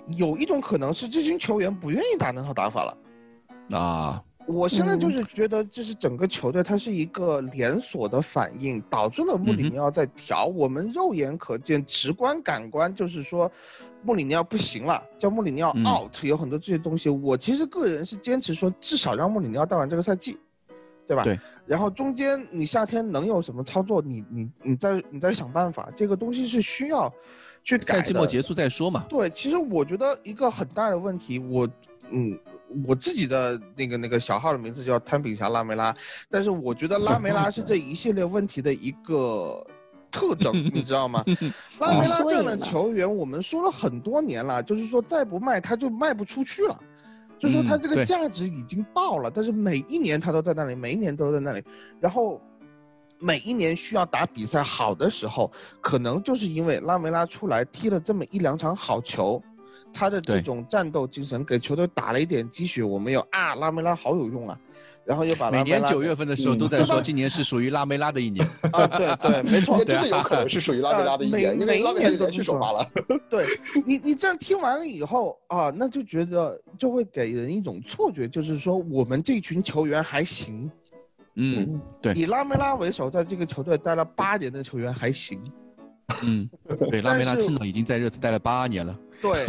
[0.08, 3.78] 有一种可能是这群球员不愿意打那套打法了。
[3.78, 4.22] 啊。
[4.48, 10.46] 我现在就是觉得，就是整个球队，它是一个连锁的反应，导致了穆里尼奥在调。
[10.46, 13.50] 我们肉眼可见、直观感官就是说，
[14.02, 16.24] 穆里尼奥不行了，叫穆里尼奥 out。
[16.24, 20.38] 有很多这些东西，我其实个人是坚持说，至少让穆里尼奥带完这个赛季，
[21.06, 21.22] 对吧？
[21.22, 21.38] 对。
[21.66, 24.00] 然后中间你夏天能有什么操作？
[24.00, 27.12] 你你你再你再想办法，这个东西是需要
[27.62, 29.04] 去改赛季末结束再说嘛。
[29.10, 31.68] 对，其实我觉得一个很大的问题，我
[32.10, 32.38] 嗯。
[32.86, 35.96] 我自己的那个那个小号的名字叫摊饼侠拉梅拉，
[36.28, 39.66] 但是我觉得拉梅拉是这一系列问题的一个
[40.10, 41.24] 特征，你知道吗？
[41.80, 46.78] 拉梅拉这样的球员，我们说了很多年了，就是说再不卖他就卖不出去了，
[47.38, 51.64] 就说他这个价值已经到了，但是每一年他都在那里，每一年都在那里，
[51.98, 52.38] 然后
[53.18, 55.50] 每一年需要打比赛好的时候，
[55.80, 59.42] 可能就是因为拉梅拉出来踢了这么一两场好球。
[59.98, 64.56] 他的这种战斗精神给球队打了一点鸡血，我们有啊，拉梅拉好有用啊，
[65.04, 68.48] 然后又把每年九月份的时候都在说， 今年是属于拉梅拉的一年。
[68.70, 72.88] 啊，对对，没错， 真的有可能是属于拉梅拉的一年， 每一年都去首发了。
[73.28, 80.70] 对你，你这样听完了以后啊，那就觉得就会给人一种错觉，就是说我们这群球员还行，
[81.34, 85.42] 嗯，对，以拉梅拉为首，在这个球队待了八年的球员还行，
[86.22, 86.48] 嗯，
[86.90, 88.96] 对，拉梅拉听到已经在热刺待了八年了。
[89.20, 89.46] 对，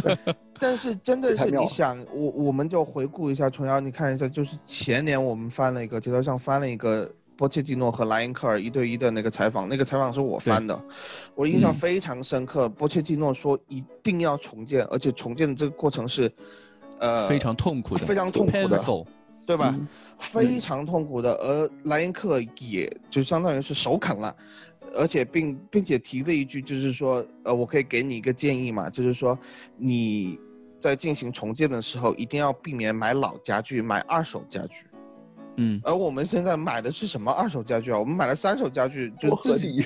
[0.60, 10.80] 但是真的是你想，我我们就回顾一下，琼瑶，你看一下，就是前年我们翻了一个，节头上翻了一个波切蒂诺和莱因克尔一对一的那个采访，那个采访是我翻的，
[11.36, 12.68] 我印象非常深刻。
[12.68, 16.32] 波切蒂诺说一定要重建，而且重建的这个过程是，
[17.00, 18.84] 呃，非常痛苦的，非常痛苦的，
[19.46, 19.76] 对吧？
[20.20, 24.36] 非常痛苦的，而莱因克也就相当于是首肯了。
[24.96, 29.38] 而且并并且提了一句，就是说，呃，我可以给你一个建议嘛，就是说，
[29.78, 30.40] 你
[30.80, 34.86] 在进行重建的时候，一定要避免买老家具，买二手家具。
[35.58, 38.00] 嗯，而我们现在买的是什么二手家具啊？
[38.00, 39.86] 我们买了三手家具，就自己，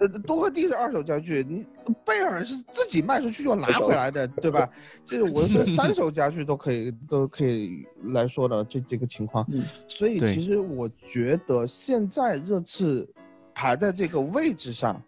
[0.00, 1.64] 呃，多和地是二手家具，你
[2.04, 4.68] 贝尔是自己卖出去又拿回来的，对吧？
[5.06, 9.46] 这个我说三手家具都可以都可以来说的这这个情况，
[9.86, 13.08] 所以其实我觉得现在热刺
[13.54, 15.00] 排在这个位置上，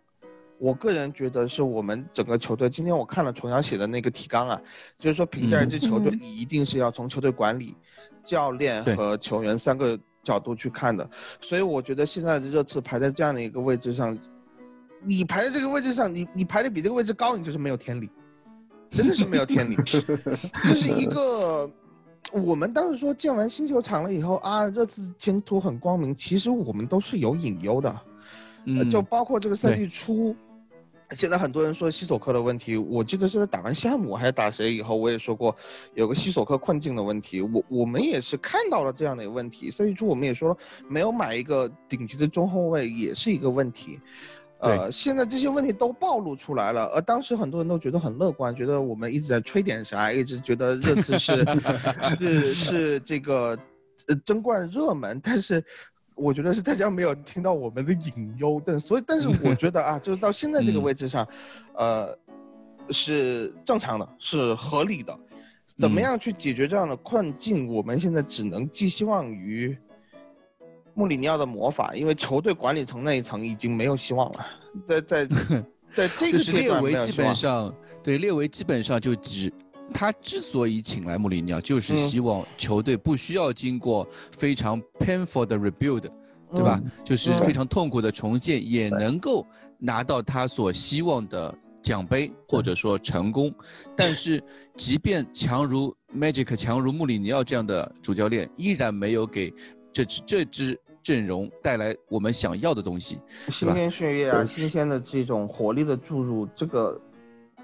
[0.58, 2.70] 我个人觉得是我们整个球队。
[2.70, 4.60] 今天我看了重阳写的那个提纲啊，
[4.96, 7.74] 就是说评价一支球队，你一定是要从球队管理。
[8.24, 11.08] 教练和球员三个角度去看的，
[11.40, 14.18] 所以我觉得现在的热刺排在这样的一个位置上，
[15.00, 18.10] 你排在这个位置上，你你排的比这个位置高，你就是没有天理，
[18.90, 19.76] 真的是没有天理。
[19.86, 21.70] 这是一个，
[22.32, 27.96] 我们当时说建完新球场了以后啊，热刺前途很光明，其实我们都是有隐忧的，
[28.90, 30.34] 就包括这个赛季初。
[31.12, 35.54] 现在很多人说西索科的问题，我记得是在打完西汉姆还是打谁以后，我也说过
[35.94, 37.40] 有个西索科困境的问题。
[37.40, 39.70] 我我们也是看到了这样的一个问题。
[39.70, 40.56] 赛季初我们也说了，
[40.88, 44.00] 没有买一个顶级的中后卫也是一个问题。
[44.58, 51.46] 呃，现在这些问题都暴露出来了，而当时很多人都觉得很乐观，觉得我们一直在吹点啥，一直觉得热刺是
[52.18, 53.56] 是是这个
[54.08, 55.64] 呃争冠热门，但是。
[56.16, 61.28] 我觉得是大家没有听到我们的隐忧，但所以，但是我觉得啊，就是到现在这个位置上，
[61.74, 62.18] 呃，
[62.90, 65.16] 是正常的，是合理的。
[65.78, 67.68] 怎么样去解决这样的困境？
[67.68, 69.76] 我们现在只能寄希望于
[70.94, 74.46] 穆里尼奥的魔法，因为球队管理层那一层已经没有希望了。
[74.86, 75.26] 在在
[75.92, 79.52] 在这个阶段，列维基本上对列维基本上就只。
[79.94, 84.06] 他之所以请来穆里尼奥，就是希望球队不需要经过
[84.36, 86.10] 非常 painful 的 rebuild，
[86.52, 86.80] 对吧？
[87.04, 89.46] 就是非常痛苦的重建，也能够
[89.78, 93.54] 拿到他所希望的奖杯或者说成功。
[93.96, 94.42] 但是，
[94.76, 99.52] 即便强如 Magic，强如穆里尼奥这样的主教练，依然没有给
[99.92, 103.18] 这支这支阵容带来我们想要的东西，
[103.50, 107.00] 新鲜血液啊，新鲜的这种活力的注入，这个。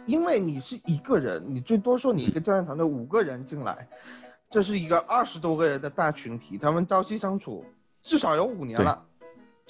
[0.06, 3.88] 因为你是一个人，你最多说你一个教练团队五个人进来，
[4.50, 7.64] 这是一个二十多个人的大群体，他们朝夕相处，
[8.02, 9.00] 至少有五年了。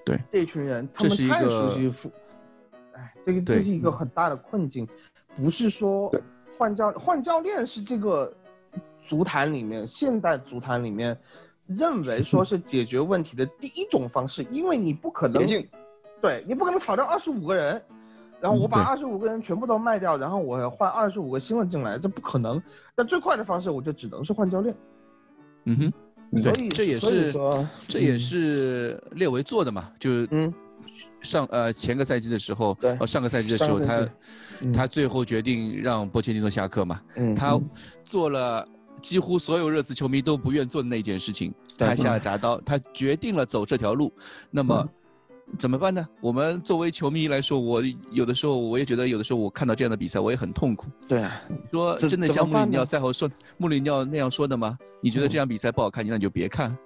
[0.04, 1.92] 对，这群人他们太熟悉
[2.94, 4.88] 哎，这个这是一个很大的困境，
[5.36, 6.10] 不是说
[6.56, 8.32] 换教换教练是这个
[9.06, 11.16] 足坛里面现代足坛里面
[11.66, 15.46] 认为说是解决问题的第一种方式，因为你不可能，
[16.20, 17.82] 对你不可能炒掉二十五个人。
[18.42, 22.60] 然后我把二十五个人全部都卖掉，然后我换二十五个新的进来，这不可能。
[22.92, 24.74] 但最快的方式，我就只能是换教练。
[25.66, 25.76] 嗯
[26.32, 27.32] 哼，对，这也是
[27.86, 30.52] 这也是列维做的嘛，就嗯，
[31.20, 34.08] 上呃前个赛季的时候，呃上个赛季的时候，他
[34.74, 37.00] 他最后决定让波切蒂诺下课嘛，
[37.36, 37.56] 他
[38.02, 38.66] 做了
[39.00, 44.12] 几乎所有热刺球迷都不愿做的那件事情，他下了铡刀，他决定了走这条路，
[44.50, 44.88] 那么。
[45.58, 46.06] 怎么办呢？
[46.20, 50.86] 我们作为球迷来说，我有的时候我也觉得，有的时候我看到这样的比赛，我也很痛苦。
[51.08, 51.24] 对，
[51.70, 54.78] 说真的像穆里尼奥赛后说穆里尼奥那样说的吗？
[55.00, 56.76] 你觉得这场比赛不好看，那你就别看。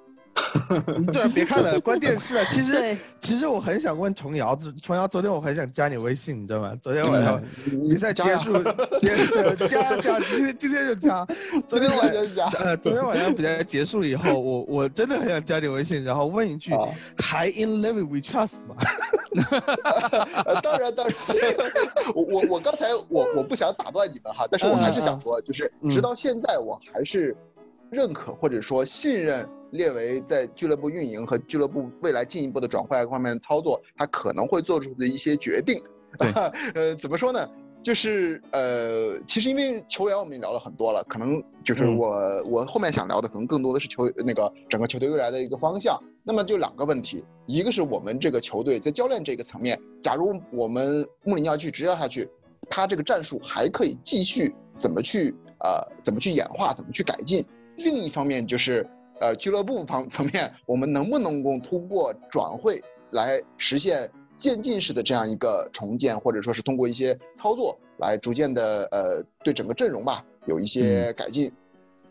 [1.12, 2.44] 对，别看了，关电视啊。
[2.50, 6.76] 其实，其实我很想问琼瑶，琼瑶，昨天我很想加你微信，你知道吗？
[6.82, 7.42] 昨天晚上
[7.88, 8.52] 比赛结束，
[8.98, 11.26] 结加加，今天今天就加。
[11.66, 16.72] 昨天晚上加，呃，昨天晚上比赛结束了以后，我我真的很想加你微信，然后问一句，
[17.18, 18.76] 还 in love we trust 吗？
[20.62, 21.14] 当然当然，
[22.14, 27.36] 我我我刚才我我不想打断你们哈，但是我还是想说，就是直到现在我还是
[27.90, 29.46] 认可或者说信任。
[29.70, 35.82] 列为在俱乐部运营和俱乐部未来进一步的转会方面操作，他可能会做出的一些决定。
[36.74, 37.48] 呃，怎么说呢？
[37.82, 45.96] 就是呃，其实因为球员我们也聊了很多了，可能就是我我后面想聊的可能更多的是球那个整个球队未来的一个方向。
[46.24, 52.28] 那么就两个问题，一个是我们这个球队在教练这个层面，假如我们穆里尼奥去执教下去，
[52.68, 57.44] 他这个战术还可以继续怎么去呃怎么去演化，怎么去改进？
[57.76, 58.84] 另一方面就是。
[59.20, 71.50] 呃，俱乐部方 层面，我们能不能够通过转会来实现渐进式的这样一个重建，或者说是通过一些操作来逐渐的呃对整个阵容吧有一些改进？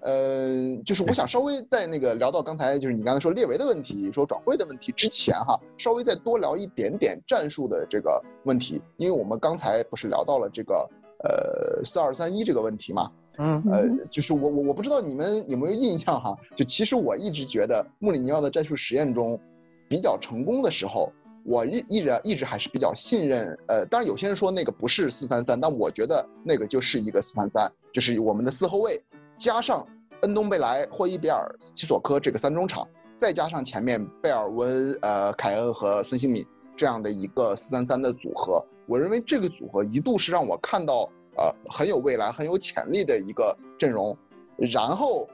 [0.01, 10.89] 呃，就是我想稍微在那个聊到刚才就是你刚才说列维的问题，说转会的问题之前哈，稍微再多聊一点点战术的这个问题，因为我们刚才不是聊到了这个
[11.23, 13.11] 呃四二三一这个问题嘛。
[13.37, 19.39] 嗯，呃，就是我我我不知道你们有没有印象哈，就其实我一直觉得穆里尼奥的战术实验中，
[19.87, 21.11] 比较成功的时候，
[21.43, 23.57] 我一一直一直还是比较信任。
[23.67, 29.01] 呃，当然有些人说那个不是四三三，但我觉得那个就是一个四三三，就是我们的四后卫
[29.37, 29.85] 加上
[30.21, 31.45] 恩东贝莱、霍伊比尔、
[31.75, 32.87] 齐索科这个三中场，
[33.17, 36.45] 再加上前面贝尔温、呃凯恩和孙兴敏
[36.75, 38.63] 这样的一个四三三的组合。
[38.87, 44.17] 我认为这个组合一度是让我看到呃很有未来、很有潜力的一个阵容。
[44.57, 45.27] 然后，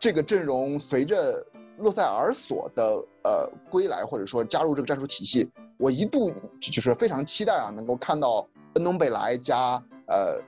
[0.00, 1.46] 这个阵容随着
[1.78, 2.82] 洛塞尔索的
[3.22, 10.40] 呃归来，或者说加入这个战术体系，我一度就是非常期待啊，能够看到恩东贝莱加呃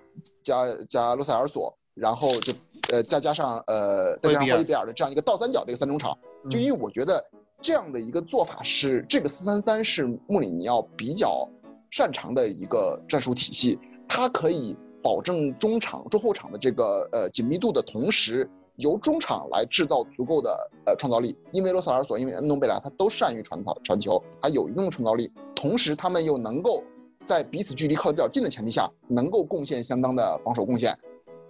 [0.43, 2.53] 加加洛塞尔索，然后就
[2.91, 6.17] 呃再加上呃再加上霍伊比尔的这样一个倒三角的一个三中场，
[6.49, 7.23] 就因为我觉得
[7.61, 11.47] 这样的一个做法是这个四三三是穆里尼奥比较
[11.91, 13.79] 擅长的一个战术体系，
[14.09, 14.77] 它可以。
[15.01, 21.35] 保证中场、中后场的这个呃紧密度的同时，由中场来制造足够的呃创造力。
[21.53, 25.31] 因为罗塞尔索、因为恩东贝莱，他都善于传导传球，他有一定的创造力。
[25.55, 26.83] 同时，他们又能够
[27.25, 30.99] 在彼此距离靠得比较近的前提下，能够贡献相当的防守贡献。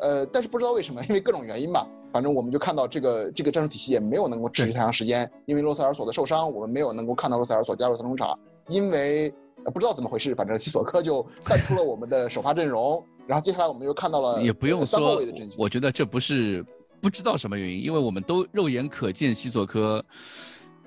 [0.01, 5.29] 呃，但是不知道为什么，因为各种原因吧，反正我们就看到这个这个战术体系也没有能够持续太长时间。
[5.47, 8.39] 因为罗塞尔索的受伤，我们没有能够看到罗塞尔索加入三中场。
[8.69, 9.33] 因为
[9.73, 13.05] 不知道怎么回事，反正西索科就淡出了我们的首发阵容。
[13.27, 15.21] 然后接下来我们又看到了，也不用说，
[15.59, 16.65] 我觉得这不是
[17.01, 20.03] 不知道什么原因，因为我们都肉眼可见西索科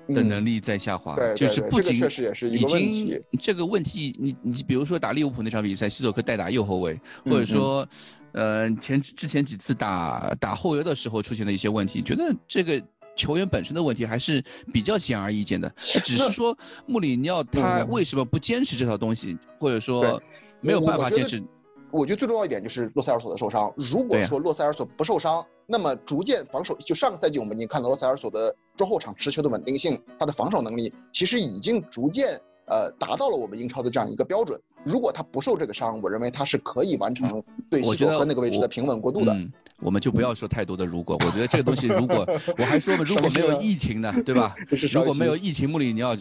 [0.08, 2.02] 的能力在下滑，就是不仅
[2.42, 7.86] 已经这个问题，你你比如说打利物浦那场比赛，西索科代打右后卫，或者说，
[8.32, 12.82] 呃前之前几次打打后腰的时候出现的一些问题，觉得这个
[13.16, 15.72] 球员本身的问题还是比较显而易见的，
[16.02, 16.56] 只是说
[16.86, 20.20] 穆里尼奥他为什么不坚持这套东西，或者说
[20.60, 21.42] 没有办法坚持。
[21.90, 23.70] 我觉得最重要一点就是洛塞尔索的受伤。
[23.76, 34.58] 如果说洛塞尔索不受伤，那么逐渐防守，就上个赛季我们已经看到洛塞尔索的中后场持球的稳定性，他的防守能力其实已经逐渐呃达到了我们英超的这样一个标准。
[34.84, 39.36] 如果他不受这个伤，我认为他是可以完成对西索科那个位置的平稳过渡的。
[39.80, 42.26] 我们就不要说太多的如果，我觉得这个东西如果
[42.58, 44.54] 我还说嘛，如果没有疫情呢，对吧？
[44.92, 46.16] 如果没有疫情，穆里尼奥。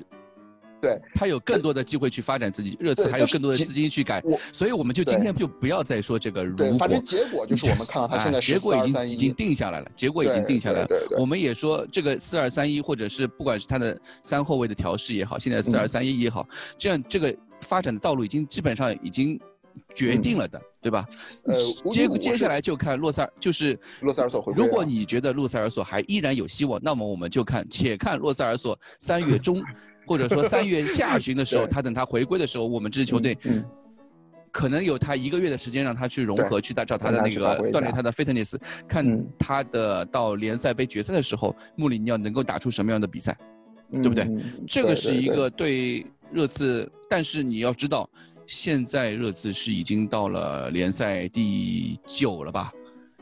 [0.82, 4.20] 对他有更多的机会去发展自己，热刺还有更多的资金去改，
[4.52, 6.76] 所以我们就今天就不要再说这个如果。
[6.80, 10.88] 反正结果就是我们看到他现在结果已经已经定下来了，结果已经定下来了。
[11.20, 16.48] 我们也说这个四二三一，或者是不管是他的三后卫的调试也好，现在四二三一也好，
[16.80, 17.32] 这样这个
[17.62, 19.40] 发展的道路已经基本上已经
[19.96, 21.06] 决定了的，对吧？
[21.44, 21.56] 呃，
[21.92, 29.64] 接接下来就看洛塞尔，就是洛塞尔索回如果你觉得洛塞尔索还依然有希望，那么我们就看，且看洛塞尔索三月中。
[30.08, 33.38] 或者说三月下旬的时候，他等他回归的时候，我们这支球队
[34.52, 38.58] 可能有他一个月的时间，让他去融合，去打找他的那个锻炼他的 fitness，
[38.90, 43.38] 看他的到联赛杯决赛的时候，穆里尼奥能够打出什么样的比赛，
[43.92, 44.28] 对不对？
[44.68, 48.10] 这个是一个对热刺，但是你要知道，
[48.48, 52.72] 现在热刺是已经到了联赛第九了吧？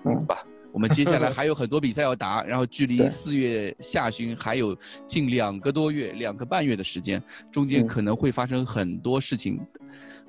[0.05, 0.45] 嗯吧。
[0.71, 4.77] 我们接下来 还有很多比赛要打，然后距离四月下旬还有
[5.07, 7.21] 近两个多月、两个半月的时间，
[7.51, 9.59] 中间可能会发生很多事情，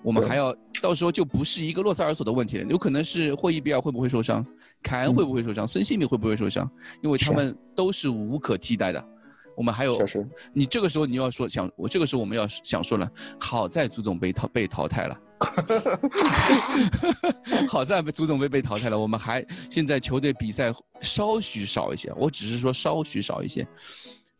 [0.02, 4.44] 我们还要到时候就不是一个洛塞尔索的问题了，有可能是霍伊比尔会不会受伤，
[4.82, 6.68] 凯恩会不会受伤，孙兴慜会不会受伤，
[7.02, 9.08] 因为他们都是无可替代的。
[9.56, 9.98] 我们还有，
[10.52, 15.20] 你这个时候你要说想，我这个时候我们要想说了，好在足总杯淘被淘汰了。
[17.66, 20.70] 好在足总杯被淘汰了，我们还现在球队比赛
[21.00, 23.66] 稍许少一些，我只是说稍许少一些。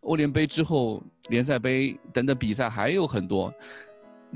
[0.03, 3.53] 欧联杯之后，联赛杯等等比赛还有很多，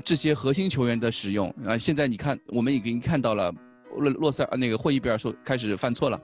[0.03, 3.53] 这些核心球员的使用啊，现在你看，我们已经看到了
[3.97, 6.19] 洛洛塞尔那个霍伊比尔说开始犯错了，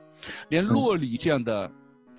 [0.49, 1.71] 连洛里这样的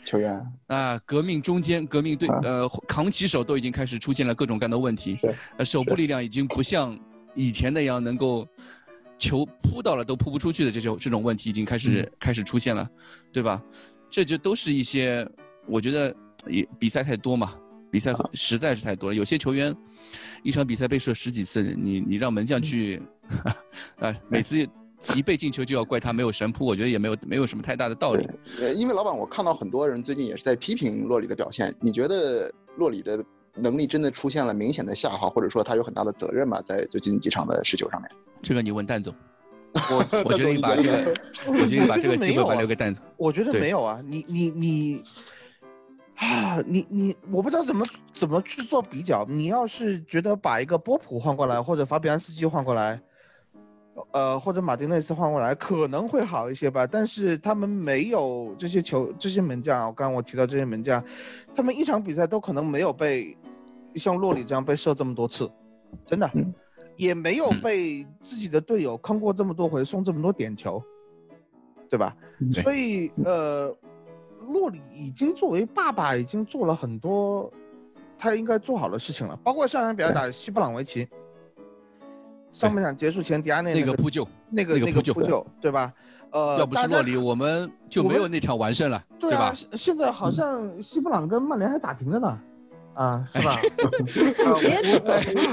[0.04, 5.18] 球员啊，革命中间革命队呃扛旗手都已经开始出现了各种各样的问题，
[5.58, 6.98] 呃手部力量已经不像。
[7.34, 8.46] 以前那样能够
[9.18, 12.86] 球扑到了都扑不出去的这种这种问题已经开始开始出现了，
[13.32, 13.62] 对吧？
[14.10, 15.26] 这就都是一些
[15.66, 16.14] 我觉得
[16.46, 17.54] 也比赛太多嘛，
[17.90, 19.16] 比赛实在是太多了。
[19.16, 19.74] 有些球员
[20.42, 23.00] 一场比赛被射十几次，你你让门将去
[23.98, 24.68] 啊，每次
[25.14, 28.28] 一被进球就要怪他没有神扑，我觉得也没有没有什么太大的道理。
[28.60, 33.24] 呃，因为老板，我看到很多人最近也是在批评洛里的表现，你觉得洛里的？
[33.54, 38.10] 能力真的出现了明显的下滑，或者说他有很大的责任嘛，在最近几场的失球上面。
[38.40, 39.14] 这个你问蛋总，
[39.90, 41.14] 我我决定把这个，
[41.48, 43.04] 我决定把这个机会把留给蛋总。
[43.18, 45.02] 我觉得没有啊，你你你
[46.16, 47.84] 啊，你你，我不知道怎么
[48.14, 49.26] 怎么去做比较。
[49.28, 52.98] 你要是觉得把一个波普换过来，或者法比安斯基换过来。
[54.12, 59.94] 呃，或者马丁内斯换过来可能会好一些吧，但是他们没有这些球，这些门将。
[59.94, 61.04] 刚刚我提到这些门将，
[61.54, 63.36] 他们一场比赛都可能没有被
[63.96, 65.50] 像洛里这样被射这么多次。
[66.06, 66.30] 真的，
[66.96, 70.82] 也没有被自己的队友坑过这么多回，送这么多点球，
[71.90, 72.16] 对吧？
[72.62, 73.76] 所以呃，
[74.48, 77.52] 洛里已经作为爸爸，已经做了很多
[78.16, 81.06] 他应该做好的事情了，包括上场比赛打西布朗维奇，
[82.52, 85.92] 上半场结束前迪亚内那个扑救，那个那个扑救，对吧？
[86.30, 89.54] 呃，要不是洛里，我们就没有那场完胜了，对吧？
[89.72, 92.38] 现在好像西布朗跟曼联还打平着呢。
[92.94, 93.56] 啊，是吧？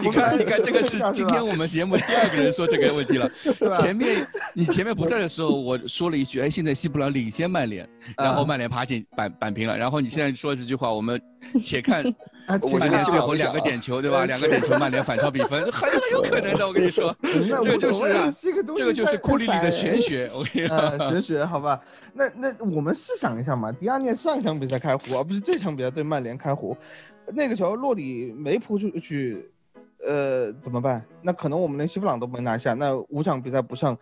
[0.04, 3.32] 你看，你看，这个是今天我们节目第二个人说这个问题了。
[3.80, 9.78] 前面你前面不在的时候，我说了一句，哎，现在西布朗领先曼联，然后曼联爬进扳扳平了。
[9.78, 11.22] 然后你现在说这句话，我们
[11.62, 12.04] 且看
[12.80, 14.26] 曼联最后两个点球，对吧？
[14.26, 16.68] 两个点球，曼联反超比分，很 很有可能的。
[16.68, 18.34] 我跟你说， 这个就是
[18.76, 20.28] 这个就是库里里的玄学。
[20.34, 21.80] 我跟你 说，玄学，好吧？
[22.14, 26.76] 那那我们试想一下嘛，迪亚涅上一场比赛开胡，而不是这场比赛对曼联开胡。
[27.32, 29.52] 那个球洛里没扑出去，
[30.04, 31.06] 呃，怎么办？
[31.22, 32.74] 那可能我们连西布朗都没拿下。
[32.74, 33.96] 那五场比赛不上，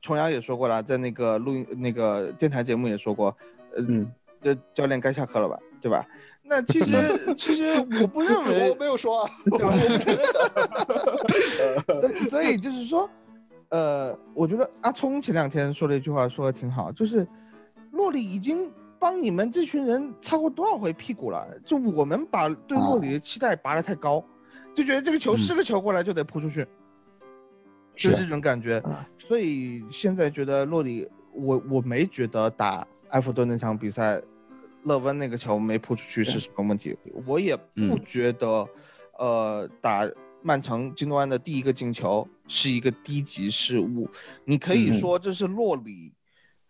[0.00, 3.36] 琼瑶也说过了，在那个录音那个电台节目也说过，
[3.76, 4.10] 嗯，
[4.40, 6.06] 这教练该下课了吧，对吧？
[6.50, 9.72] 那其实其实我不认 为，我没有说啊， 对吧？
[12.00, 13.08] 所以所以就是说，
[13.70, 17.26] 呃，我觉得阿聪前两天说了一句话，说的挺好，就是
[17.92, 18.70] 洛里已经。
[19.02, 21.48] 帮你们这群人擦过多少回屁股了？
[21.64, 24.22] 就我们把对洛里的期待拔得太高，
[24.74, 26.66] 就觉得这个球是个球过来就得扑出去，
[27.96, 28.82] 就这种感觉。
[29.18, 34.20] 所以现在觉得洛里，我我没觉得打埃弗顿那场比赛，
[34.84, 36.96] 勒温那个球没扑出去是什么问题。
[37.26, 38.68] 我也不觉得，
[39.18, 40.08] 呃，打
[40.42, 44.08] 曼城金多安的第一个进球是一个低级失误。
[44.44, 46.12] 你可以说这是洛里。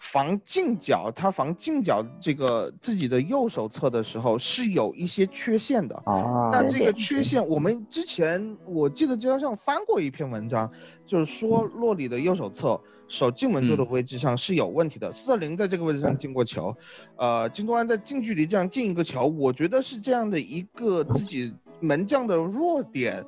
[0.00, 6.50] 防近角，他防近角这个自己的右手侧的时候是有一些缺陷的啊。
[6.50, 10.68] 那这个缺陷，我们之前我记得就上翻过一篇文章，
[11.06, 15.12] 就是说洛里的右手侧手进门柱的位置上是有问题的。
[15.12, 16.74] 斯特林在这个位置上进过球，
[17.16, 23.22] 呃，金多安在近距离这样进一个球，我觉得是这样的一个自己门将的弱点，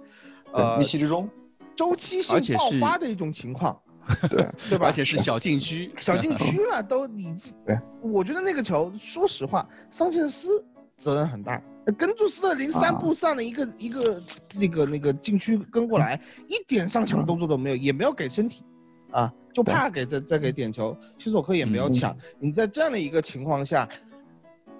[0.53, 1.28] 呃，预期之中，
[1.77, 3.78] 周期性爆发的一种情况。
[4.28, 4.86] 对对吧？
[4.86, 7.36] 而且是小禁区， 小禁区了都你。
[7.66, 10.64] 对，我觉得那个球，说实话，桑切斯
[10.98, 11.62] 责任很大，
[11.96, 14.22] 跟住斯特林三步上了一个一个
[14.54, 18.64] 那个那个禁区跟过来，一点上抢动作都没有，也没有给身体，
[19.12, 22.16] 啊，就怕给再再给点球，西索科也没有抢。
[22.38, 23.88] 你在这样的一个情况下，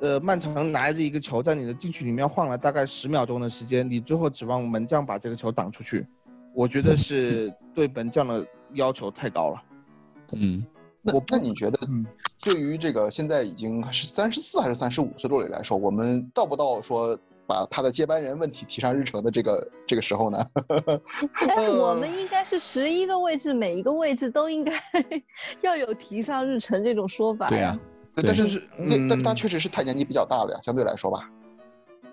[0.01, 6.05] 呃，曼城拿着一个球在你的禁区里面晃了大概十秒钟的时间，你最后指望门将把这个球挡出去，
[6.55, 8.45] 我觉得是对门将的。
[8.75, 9.63] 要求太高了，
[10.33, 10.65] 嗯，
[11.03, 11.79] 那那你觉得，
[12.41, 20.47] 对于这个现在已经是三十四还是三十五岁洛里来说，我们到不到说把他的接班人问题提上日程的这个这个时候呢？
[21.33, 24.73] 哎，我们应该是十一个位置，每一个位置都应该
[25.61, 27.49] 要有提上日程这种说法。
[27.49, 27.79] 对呀，
[28.15, 31.29] 但是是那但是他确实是他年纪比较大了呀，相对来说吧，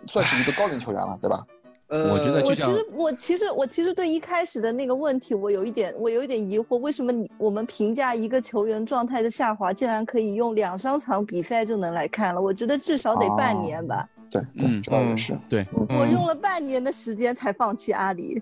[0.07, 1.45] 算是一个高龄球员了，对吧？
[1.89, 12.39] 呃，我觉得我其实我其实我其实对一开始的那个问题，我有一点我有一点疑惑，为什么你我们评价一个球员状态的下滑，竟然可以用两三场比赛就能来看了？
[12.39, 14.07] 我觉得至少得半年吧。
[14.29, 15.37] 对，嗯，这倒也是。
[15.49, 18.41] 对，我用了半年的时间才放弃阿里。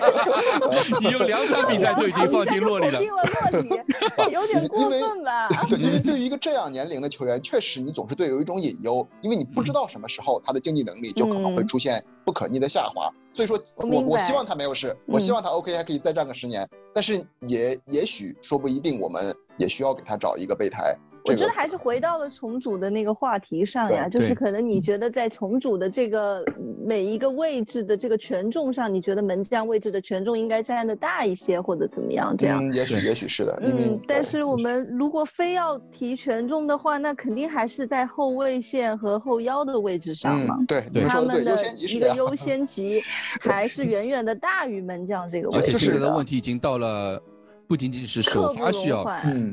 [1.00, 2.98] 你用两场比赛就已经放弃洛里了。
[2.98, 3.68] 定了洛里，
[4.32, 5.48] 有点过分吧？
[5.68, 13.10] 对，因为对于一个这样年龄的球员，确实你总是对有一种隐忧，因为你不知道什么时候他的竞技能力就可能会出现不可逆的下滑。
[13.34, 20.94] 所以说，我我希望他没有事，我希望他 OK 还可以再战个十年，但是也也许说不一定，我们也需要给他找一个备胎。
[21.28, 26.44] 我觉得还是回到了重组的那个话题上呀，就是可能你觉得在重组的这个
[26.84, 32.34] 每一个位置的这个权重上，你觉得门将位置的权重应该占的大一些，或者怎么样？
[32.36, 33.58] 这样，也许也许是的。
[33.62, 40.56] 嗯，但是我们如果非要提权重的话，那肯定还是在后卫线和后腰的位置上嘛。
[40.66, 43.02] 对对，他们的一个优 先级
[43.40, 45.64] 还是远远的大于门将这个位置。
[45.64, 47.20] 而且现在的问题已经到了。
[47.68, 49.04] 不仅仅是首发需要，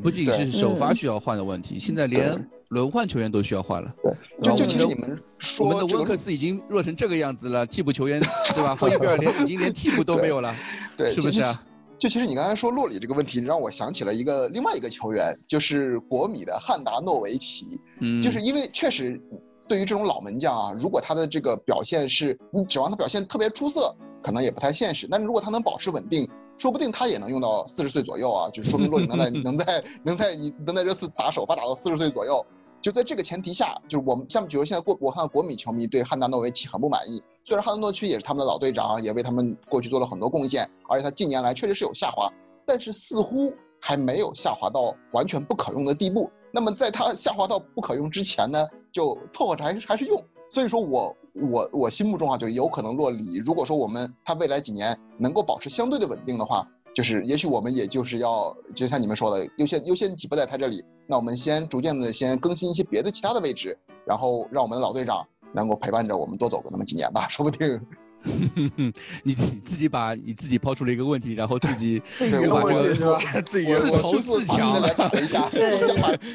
[0.02, 3.94] 不仅仅是首发需要换的问题，现在连轮换球员都需要换了。
[4.42, 8.22] 对，就其实你们说，我们的温克斯已经弱成这个样子了，替补球员
[8.56, 8.74] 对吧？
[8.74, 10.56] 霍伊贝尔连已经连替补都没有了，
[10.96, 11.62] 对，是不是啊？
[12.00, 17.82] 就其实你刚才说洛里这个问题，让我想起了一个另外一个球员，就是国米的汉达诺维奇。
[18.00, 19.22] 嗯，就是因为确实，
[19.68, 23.94] 对于这种老门将啊，如果他的这个表现是你指望他表现特别出色，
[24.24, 25.06] 可能也不太现实。
[25.12, 26.26] 但是如果他能保持稳定。
[26.58, 32.46] 说不定他也能用到四十岁左右啊，就说明洛里能在 能在能在你能在这次打首发打到四十岁左右。
[32.82, 42.32] 就在这个前提下，就是我们像比如现在国我看国米球迷对汉达诺维奇很不满意，虽然汉达诺区也是他们的老队长，也为他们过去做了很多贡献，而且他近年来确实是有下滑，
[42.64, 46.30] 但是似乎还没有下滑到完全不可用的地步。
[46.52, 50.24] 那么在他下滑到不可用之前呢，就凑合着还是还是用。
[50.52, 53.38] 所以说我我我心目中啊，就有可能落里。
[53.38, 67.80] 如果说我们他未来几年能够保持相对的稳定的话，就是也许我们也就是要就像你们说的，优先优先级不在他这里，那我们先逐渐的先更新一些别的其他的位置，然后让我们的老队长能够陪伴着我们多走个那么几年吧，说不定。
[69.24, 72.02] 你自己把你自己抛出了一个问题，然后自己
[72.44, 75.50] 又把这个自 自投自强来打了一下。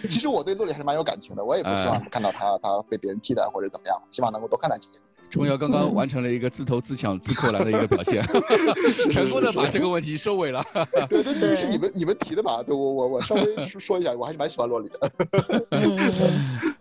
[0.09, 5.01] 其实我对洛里还是蛮有感情的，我也不希望看到他他被别人替代或者怎么样，希望能够多看他几年。
[5.29, 8.21] 钟瑶刚刚完成了一个自投自抢、自扣篮的一个表现，
[9.11, 10.61] 成功的把这个问题收尾了。
[11.09, 12.61] 对对对，是你们你们提的吧？
[12.65, 15.13] 对，我我我稍微说一下，我还是蛮喜欢洛里的。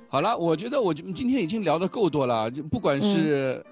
[0.07, 3.63] 好了，我觉得我今天已经聊的够多了，就不管是。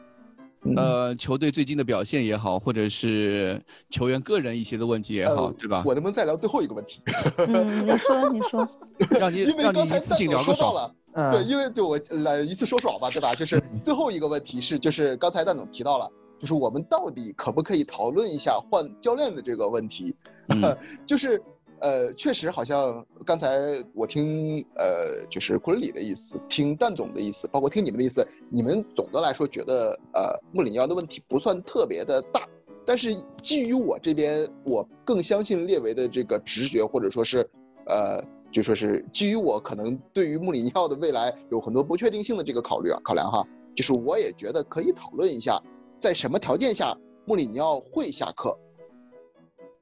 [0.75, 5.83] 呃，球队最近的表现也好，或者是球员个人一些的问题也好，对吧？
[5.85, 7.01] 我能不能再聊最后一个问题？
[7.37, 8.67] 嗯，你说，你说，
[9.19, 10.93] 让你让你一次性聊个爽了。
[11.31, 13.33] 对，因为就我来一次说爽吧，对吧？
[13.33, 20.15] 就是最后一个问题是，就是刚才蛋总提到了，就是我们到底可不可以讨论一下换教练的这个问题？
[21.05, 21.41] 就是。
[21.79, 32.47] 呃，确实，好像刚才我听，呃，就是库伦里的意思，听蛋总的意思，包括听你们的意思，你们总的来说觉得，呃，穆里尼奥的问题不算特别的大，
[32.85, 37.47] 但是基于我这边，我更相信列维的这个直觉，或者说是，
[37.85, 43.45] 呃，就说是基于我可能对于穆里尼奥的未来有很多不确定性的这个考虑啊，考量哈，
[43.75, 45.61] 就是我也觉得可以讨论一下，
[45.99, 48.57] 在什么条件下穆里尼奥会下课。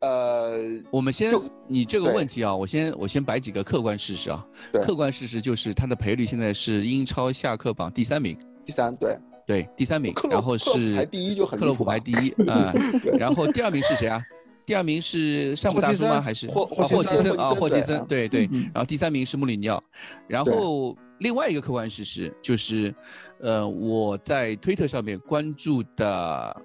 [0.01, 0.57] 呃，
[0.91, 1.33] 我们先，
[1.67, 4.45] 你这个问题啊，我先我先摆几个客观事实啊。
[4.83, 8.37] 客观事实就是他的赔率现在是英超下课榜第三名。
[8.65, 9.17] 第三，对
[9.47, 10.13] 对，第三名。
[10.29, 11.57] 然后是排第一就很。
[11.57, 12.73] 克洛普排第一 啊，
[13.17, 14.21] 然后第二名是谁啊？
[14.65, 16.19] 第二名是山姆大叔吗？
[16.19, 17.51] 还是霍霍奇森啊？
[17.51, 18.49] 霍奇森，对对。
[18.73, 19.81] 然后第三名是穆里尼奥。
[20.27, 22.93] 然后另外一个客观事实就是，
[23.39, 26.61] 呃，我在推特上面关注的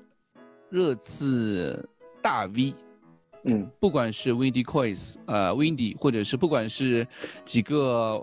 [0.69, 1.89] 热刺
[2.20, 2.74] 大 V。
[3.45, 7.07] 嗯，不管是 Windy Coins，呃，Windy，或者是不管是
[7.45, 8.23] 几个，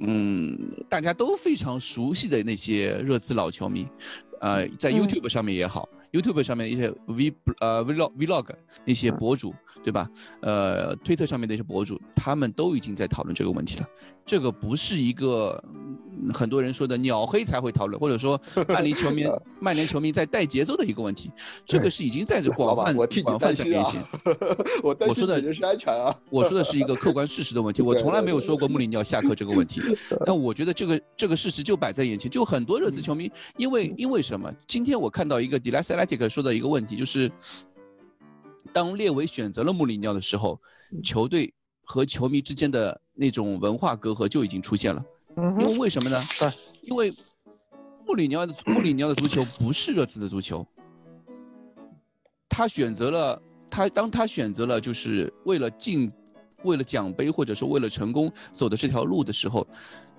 [0.00, 3.86] 嗯，大家都非常熟悉的那些热刺老球迷，
[4.40, 8.48] 呃，在 YouTube 上面也好，YouTube 上面一些 V 呃 Vlog Vlog
[8.84, 9.54] 那些博主，
[9.84, 10.10] 对吧？
[10.42, 13.88] 呃，推特上面的一些博主，他们都已经在讨论这个问题了。
[14.26, 15.62] 这个不是一个
[16.32, 19.24] 很多人说的鸟黑才会讨论，或者说 曼联球迷、
[19.58, 21.30] 曼联球迷在带节奏的一个问题。
[21.64, 23.98] 这个是已经在这广泛、广泛在联系。
[24.82, 26.14] 我我说的人身安全啊。
[26.30, 27.82] 我说的是一个客观事实的问题。
[27.86, 29.80] 我从来没有说过穆里尼奥下课这个问题。
[30.26, 32.30] 那我觉得这个这个事实就摆在眼前。
[32.30, 34.52] 就很多热刺球迷，因为因为什么？
[34.66, 37.30] 今天我看到一个 d e l a s e l e t i c 说的一个问题，就是
[38.72, 40.60] 当列维选择了穆里尼奥的时候，
[41.02, 41.52] 球队。
[41.82, 45.02] 和球迷之间的那种文化隔阂就已经出现了，
[45.36, 46.20] 因为为什么呢？
[46.38, 46.52] 对，
[46.82, 47.14] 因为
[48.06, 50.66] 穆里尼奥的穆里尼奥的足球不是热刺的足球，
[52.48, 56.12] 他选择了他当他选择了就是为了进，
[56.64, 59.66] 为了奖杯或者说为了成功走的这条路的时候，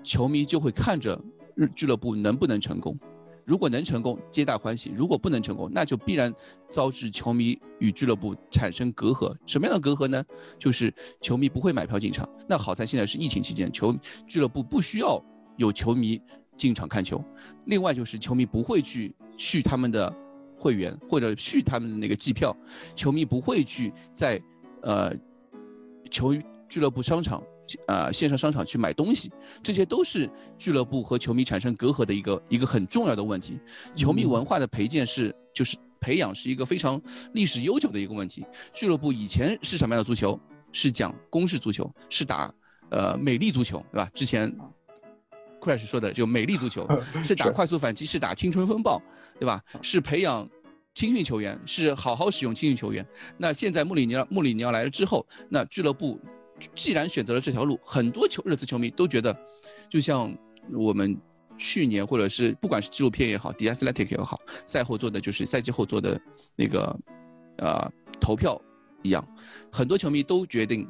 [0.03, 1.19] 球迷就会看着
[1.55, 2.97] 日俱乐部能不能成功。
[3.45, 6.33] 如果能成功，皆大欢喜；如果不能成功，那就必然
[6.69, 9.35] 遭致球迷与俱乐部产生隔阂。
[9.45, 10.23] 什么样的隔阂呢？
[10.57, 12.27] 就是球迷不会买票进场。
[12.47, 13.95] 那好在现在是疫情期间，球
[14.27, 15.23] 俱乐部不需要
[15.57, 16.21] 有球迷
[16.55, 17.23] 进场看球。
[17.65, 20.13] 另外就是球迷不会去续他们的
[20.57, 22.55] 会员或者续他们的那个季票，
[22.95, 24.41] 球迷不会去在
[24.81, 25.11] 呃
[26.09, 26.35] 球
[26.69, 27.43] 俱乐部商场。
[27.87, 29.31] 呃，线上商场去买东西，
[29.61, 33.59] 这些都是俱乐部和球迷产生隔阂的一个一个很重要的问题。
[33.95, 37.01] 球迷文化的培建是就是培养是一个非常
[37.33, 38.45] 历史悠久的一个问题。
[38.73, 40.39] 俱乐部以前是什么样的足球？
[40.73, 42.49] 是讲攻势足球，是打
[42.89, 44.09] 呃美丽足球，对吧？
[44.13, 44.49] 之前
[45.59, 46.87] Crash 说的就美丽足球，
[47.21, 49.01] 是打快速反击，是打青春风暴，
[49.37, 49.61] 对吧？
[49.81, 50.49] 是培养
[50.93, 53.05] 青训球员，是好好使用青训球员。
[53.37, 56.19] 那现在穆里尼奥穆里尼奥来了之后，那俱乐部。
[56.75, 59.35] 既然选择了这条路，很多球热刺球迷都觉得，
[59.89, 60.35] 就像
[60.73, 61.17] 我们
[61.57, 66.19] 去年或者是不管是纪录片也好 d i a t h l e t i c 也好，赛后做的就是赛季后做的
[66.55, 66.99] 那个
[67.57, 68.59] 呃投票
[69.03, 69.27] 一样，
[69.71, 70.87] 很多球迷都决定，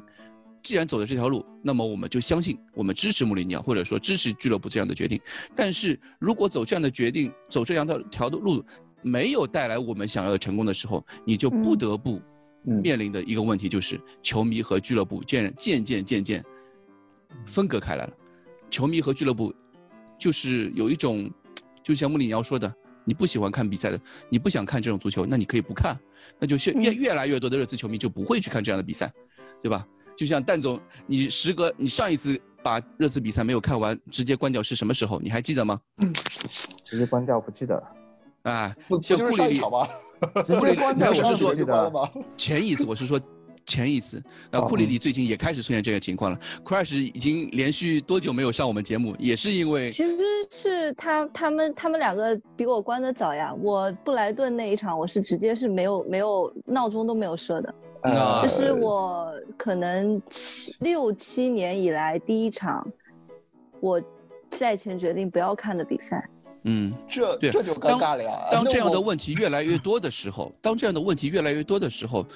[0.62, 5.20] 既然走的这条路，那么我们就相信，我们支持穆里尼奥，或者说支持俱乐部这样的决定。
[5.54, 8.64] 但是如果走这样的决定，走这样的条的路，
[9.02, 12.20] 没有带来我们想要的成功的时候，你就不得不。
[12.62, 16.44] 面临的一个问题就是，球迷和俱乐部渐渐渐渐渐
[17.46, 18.12] 分隔开来了。
[18.70, 19.54] 球迷和俱乐部
[20.18, 21.30] 就是有一种，
[21.82, 22.72] 就像穆里尼奥说的，
[23.04, 25.98] 你不喜欢看比赛的，你不想看这种足球，那你可以不看，
[26.38, 29.12] 那就越越越来越多的热刺球迷就不会去看这样的比赛，
[29.62, 29.86] 对吧？
[30.16, 35.18] 就像蛋总，你时隔你上一次把热刺比赛没有看完，直接关掉是什么时候？
[35.20, 35.80] 你还记得吗？
[36.84, 38.52] 直接关掉不记得了。
[38.52, 39.60] 啊，像库里里，
[40.44, 41.54] 直接关掉我是说。
[42.36, 43.20] 前一次我是说。
[43.64, 44.20] 前一次，
[44.50, 46.38] 那库里里最近也开始出现这个情况了。
[46.64, 49.14] Crash 已经连续多久没有上我们节目？
[49.20, 50.18] 也是因为，其实
[50.50, 53.54] 是他他们他们两个比我关的早呀。
[53.62, 57.74] 我布莱顿那一场，我是直接是没有没有闹钟都没有设的，
[58.42, 62.84] 这是我可能七六七年以来第一场
[63.78, 64.02] 我
[64.50, 66.28] 赛前决定不要看的比赛。
[66.64, 68.48] 嗯，这这就尴尬了呀。
[68.50, 72.26] 当这样的问题越来越多的时候，当这样的问题越来越多的时候。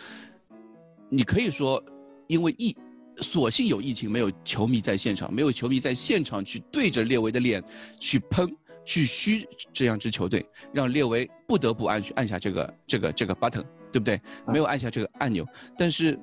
[1.08, 1.80] 你可以说，
[2.26, 2.76] 因为疫，
[3.20, 7.62] 所幸有疫情，没有球迷在现场，没有球迷在现场去对着列维的脸
[8.00, 8.52] 去喷、
[8.84, 13.62] 去嘘这样支球队，让列维不得不按去按下这个这个这个 button，
[13.92, 14.20] 对不对？
[14.48, 15.46] 没有按下这个按钮，
[15.78, 16.18] 但是，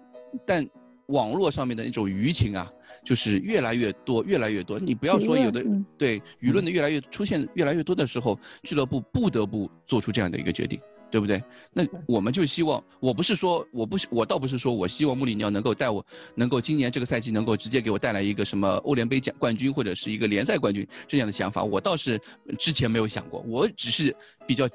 [0.45, 0.67] 但
[1.07, 2.69] 网络上面的那种舆情啊，
[3.03, 4.79] 就是越来越多，越来越多。
[4.79, 5.63] 你不要说有的
[5.97, 10.79] 对舆论的越来越出现越来越多的时候，俱乐部不得不做出这样的一个决定。
[11.11, 11.39] 对不对？
[11.71, 16.03] 那我们就希望，我不是说，我不是，我倒不是说我希望穆里尼奥能够带我，
[16.33, 22.19] 能够今年这个赛季能够直接给我带来一个什么欧联杯奖冠军或者是一个联赛冠军这样的想法，我倒是
[22.57, 23.41] 之前没有想过。
[23.47, 24.11] 我只是
[24.47, 24.67] 比较，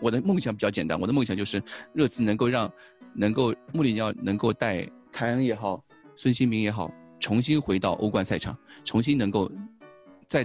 [0.00, 2.72] 我的梦想比较简单，我的梦想就是热刺能够让，
[3.14, 5.80] 能够穆里尼奥能够带凯恩也好，
[6.16, 9.48] 孙兴民也好，重新回到欧冠赛场，重新能够
[10.26, 10.44] 在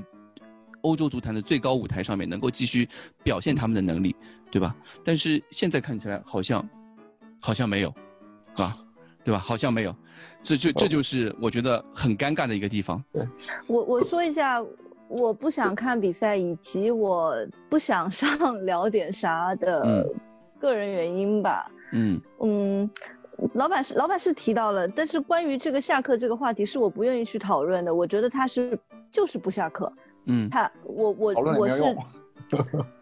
[0.82, 2.88] 欧洲足坛的最高舞台上面能够继续
[3.24, 4.16] 表现他们的能力。
[4.52, 4.76] 对吧？
[5.06, 6.68] 但是现在看起来好像，
[7.40, 7.94] 好像没有，
[8.56, 8.76] 啊，
[9.24, 9.38] 对吧？
[9.38, 9.96] 好像没有，
[10.42, 13.04] 这就这就是我觉得很尴尬的一个地方。
[13.68, 14.60] 我我说一下，
[15.08, 17.36] 我不想看比赛，以及我
[17.70, 20.04] 不想上 聊点啥的
[20.60, 21.72] 个人原因吧。
[21.92, 22.90] 嗯嗯，
[23.54, 27.94] 老板是老板是提到了，但是关于这个下课这个话题，是我不愿意去讨论的。
[27.94, 28.78] 我觉得他是
[29.12, 29.92] 就是不下课。
[30.26, 31.96] 嗯，他我我我是。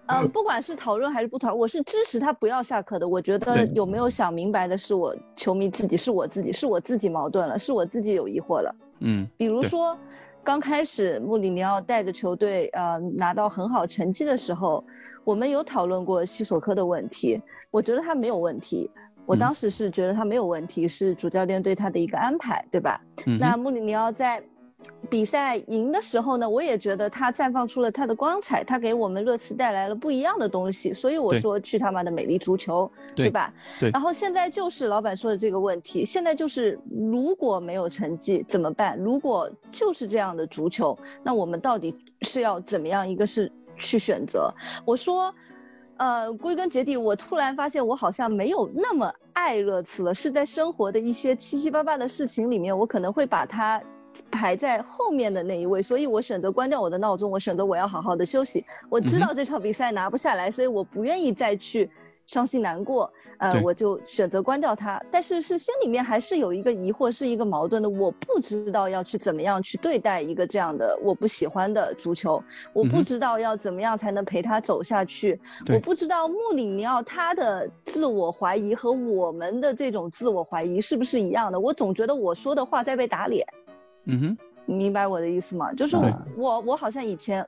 [0.08, 3.08] 嗯，不管是讨论还是不讨论，我是支持他不要下课的。
[3.08, 8.76] 我觉得有没有想明白的是我球迷自己，是我自己，是我自己矛盾了，是我自己有疑惑了。
[9.00, 9.98] 嗯，比如说
[10.44, 14.84] 刚开始穆里尼奥带着球队呃拿到很好成绩的时候，
[15.26, 18.90] 我们有讨论过西索科的问题，我觉得他没有问题。
[19.28, 23.00] 我当时是觉得他没有问题，是主教练对他的一个安排，对吧？
[23.40, 24.42] 那穆里尼奥在。
[25.10, 33.52] 比赛赢的时候呢，我也觉得他绽放出了他的光彩，他给我们热刺带来了不一样的东西，所以我说去他妈的美丽足球，对吧？
[33.80, 33.90] 对。
[33.90, 36.80] 然后现在就是老板说的这个问题，现在就是
[37.12, 38.96] 如果没有成绩怎么办？
[39.00, 43.06] 如果就是这样的足球，那我们到底是要怎么样？
[43.06, 44.54] 一个是去选择。
[44.86, 45.34] 我说，
[45.98, 53.82] 呃，归根结底，我突然发现我好像没有那么爱热刺了，是在生活的一些七七八八的事情里面，我可能会把它。
[54.32, 58.66] 排在后面的那一位，所以我选择关掉我的闹钟，我选择我要好好的休息。
[58.90, 61.88] 我知道这场比赛拿不下来，所以我不愿意再去
[62.28, 63.12] 伤心难过。
[63.40, 65.00] 呃，我就选择关掉它。
[65.12, 67.88] 但是是心里面还是有一个疑惑，是一个矛盾的。
[67.88, 72.44] 我不知道要去怎么样去对待一个这样的我不喜欢的足球，
[72.74, 75.40] 我不知道要怎么样才能陪他走下去。
[75.72, 81.60] 我不知道穆里尼奥他的自我怀疑和我们的这种自我怀疑是不是一样的。
[81.60, 83.46] 我总觉得我说的话在被打脸。
[84.06, 85.72] 嗯哼，你明白我的意思吗？
[85.74, 85.96] 就是
[86.36, 87.48] 我，我好像以前，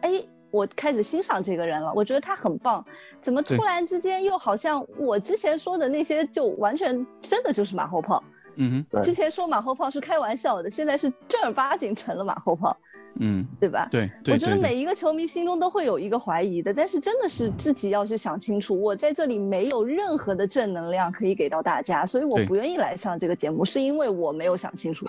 [0.00, 0.22] 哎，
[0.54, 2.84] 我开始欣赏这个人了，我觉得他很棒，
[3.20, 8.22] 怎么突然之间又好像我之前说的那些就完全真的就是马后炮？
[8.54, 12.76] 嗯哼，之前说马后炮是开玩笑的，现在是正儿八经成了马后炮。
[13.20, 13.88] 嗯，对吧？
[13.90, 18.78] 对，我觉得每一个球迷心中都会有一个怀疑的，但是真的是自己要去想清楚。
[18.78, 25.06] 我在这里没有任何的正能量可以给到大家，所以我不愿意来上这个节目，是因为我没有想清楚。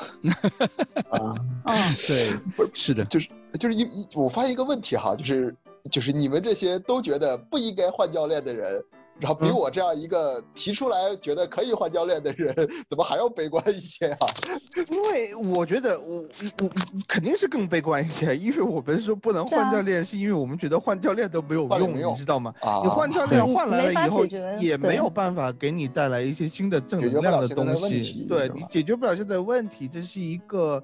[1.10, 3.30] 啊，嗯，对，不是的，就是
[3.60, 5.56] 就是一一，我发现一个问题哈，就是
[5.92, 8.84] 就是你们这些都觉得不应该换教练的人。
[9.20, 12.54] 然后比我这样一个提出来觉得可以换教练的人，
[12.90, 14.28] 怎么还要悲观一些啊？
[14.92, 16.70] 因为我觉得我我
[17.08, 22.54] 肯定是更悲观一些，因为我们说不能换教练，是因为我们觉得换教练都没有用，你知道吗？
[22.84, 24.26] 你换教 练换来了以后，
[24.60, 28.26] 也没有办法给你带来一些新的正能量的东西。
[28.28, 30.84] 对你解决不了现在问题，这是一个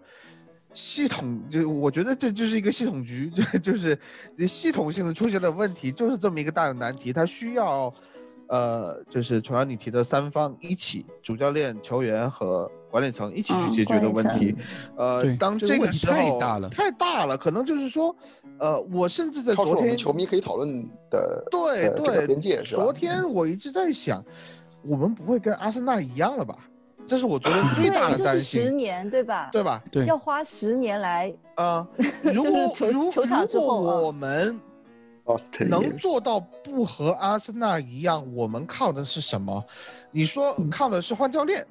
[0.72, 4.00] 系统，就我觉得这就是一个系统局， 就就是
[4.48, 7.94] 系统性的出现了问题，就是这么一个大的难题，它需要。
[8.52, 14.54] 呃，就是同样你提的三方一起，主教练、球员和管理层一起去解决的问题。
[14.98, 18.14] 呃，当这个时候太大了，太大了，可能就是说，
[18.60, 22.84] 呃，我甚至在昨天球迷可以讨论的对对边界是吧？
[22.84, 24.22] 昨天我一直在想，
[24.84, 26.58] 我们不会跟阿森纳一样了吧？
[27.08, 28.64] 这是我觉得 最大的担心。
[28.64, 29.50] 十年对吧？
[29.54, 29.82] 对吧？
[29.90, 31.34] 对，要花十年来。
[31.56, 31.88] 呃，
[32.34, 34.60] 如果如球场之后，我们
[35.70, 39.64] 能做到不和阿森纳一样，我们靠的是什么？
[40.12, 41.66] 你说靠的是换教练，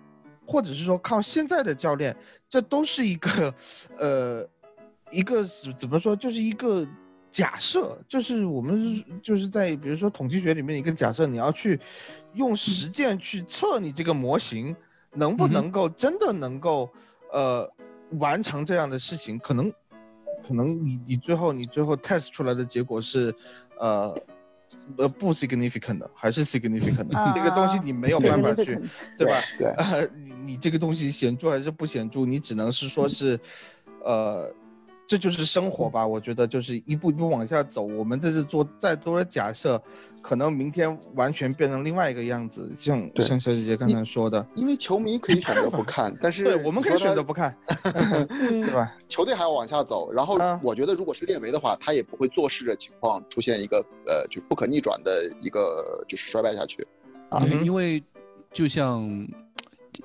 [0.47, 2.17] 或者是说靠现在的教练，
[2.49, 3.55] 这都是一个，
[3.99, 4.49] 呃，
[5.11, 5.45] 一个
[5.79, 6.87] 怎么说，就是一个
[7.31, 11.79] 假设，就是我们就是在比如说统计学里面一个假设，你要去
[12.35, 14.75] 用实践去测你这个模型
[15.13, 16.89] 能不能够真的能够
[17.33, 17.71] 呃
[18.19, 19.73] 完成这样的事情，可能
[20.51, 23.33] 可能你你最后你最后 test 出来的结果是，
[23.79, 24.21] 呃。
[24.97, 28.77] 呃，不 significant 的，还是 significant 的，这个东西你没有办法去，
[29.17, 29.35] 对吧？
[29.57, 33.39] 对， 呃，你你这个东西显著还是不显著，你只能是说是，
[34.05, 34.53] 呃。
[35.11, 37.83] 这就是生活吧，我觉得就是一步一步往下走。
[37.83, 39.83] 我们这是做再多的假设，
[40.23, 42.71] 可能明天完全变成另外一个样子。
[42.79, 47.53] 像像小姐姐刚才说的，因为球迷可以选择不 看，但是对，我们可以选择不看，
[48.39, 48.95] 对吧？
[49.09, 56.87] 球队还要往下走，然后我觉得如果是列维的话，他也不会坐视着情况出现一个呃，就不可逆转的一个就是衰败下去。
[57.31, 58.01] 啊，因为
[58.53, 59.27] 就像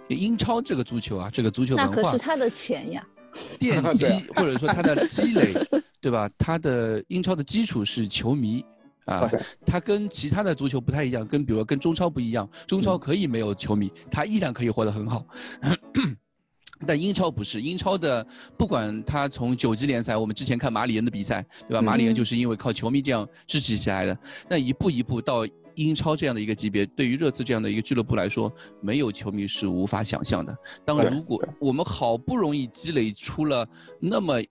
[0.07, 3.07] 英超这个足球啊，这个足球文化，那可是他的钱呀。
[3.60, 4.06] 奠基
[4.36, 5.53] 或者说他的积累，
[6.02, 6.30] 对吧？
[6.38, 8.64] 他的英超的基础是球迷
[9.06, 9.30] 啊，
[9.66, 15.26] 他跟其他的足球不太一样，跟比如跟中超不一样，中超可以没有球迷，他依然可以活得很好。
[16.88, 18.26] 但英超不是，英超的
[18.57, 21.82] 不管他从九级联赛，我们之前看马里恩的比赛，对吧？
[21.82, 24.18] 马里恩就是因为靠球迷这样支持起来的，
[24.49, 25.45] 那一步一步到。
[25.76, 30.56] 英超这样的一个级别，对于热刺这样的一个俱乐部来说，没有球迷是无法想象的。
[30.84, 33.68] 当如果我们好不容易积累出了
[33.99, 34.41] 那么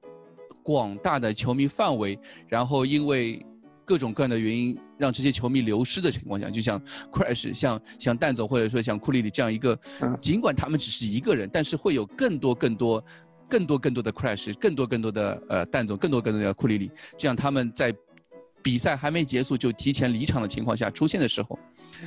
[0.62, 2.18] 广大的球迷范围，
[2.48, 3.44] 然后因为
[3.84, 6.80] 各种各样的原因让这些球迷流失的情况下，就像
[7.12, 9.78] Crash，像像蛋总或者说像库里里这样一个，
[10.20, 13.04] 尽管他们只是一个人，但是会有更多更多
[13.48, 17.94] 更多更多的 Crash，更多更多的呃蛋总，更多更多的库里里，这样他们在。
[18.64, 21.58] 比赛还没结束就提前离场的情况下出现的时候，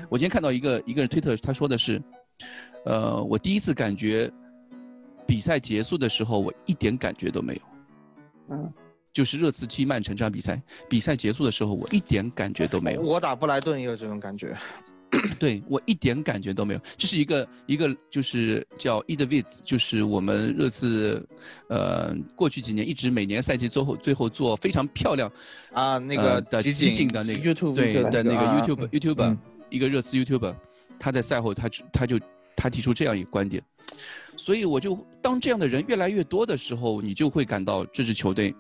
[0.10, 2.02] 我今天看到一个一个人推特，他说的是，
[2.84, 4.30] 呃，我第一次感觉
[5.28, 7.62] 比赛结束的时候我一点感觉都没有，
[8.56, 8.74] 嗯，
[9.14, 10.60] 就是热刺踢曼城这场比赛，
[10.90, 13.02] 比赛结束的时候我一点感觉都没有。
[13.04, 14.58] 我打布莱顿也有这种感觉。
[15.40, 21.26] 对我一点感觉都没有，这是一个一个就是叫 e d v i t 就是我们热刺，
[21.70, 25.32] 呃，过去几年一直每年赛季最后最后做非常漂亮
[25.72, 29.38] 啊那个的激进的那个 YouTube 对的那个 YouTube YouTube
[29.70, 30.54] 一个热刺 YouTube，
[31.00, 32.20] 他在赛后他他就
[32.56, 33.64] 他提出这样一个观点，
[34.36, 38.54] 所以我就当这样的人越来越多的时候，你就会感到这支球队。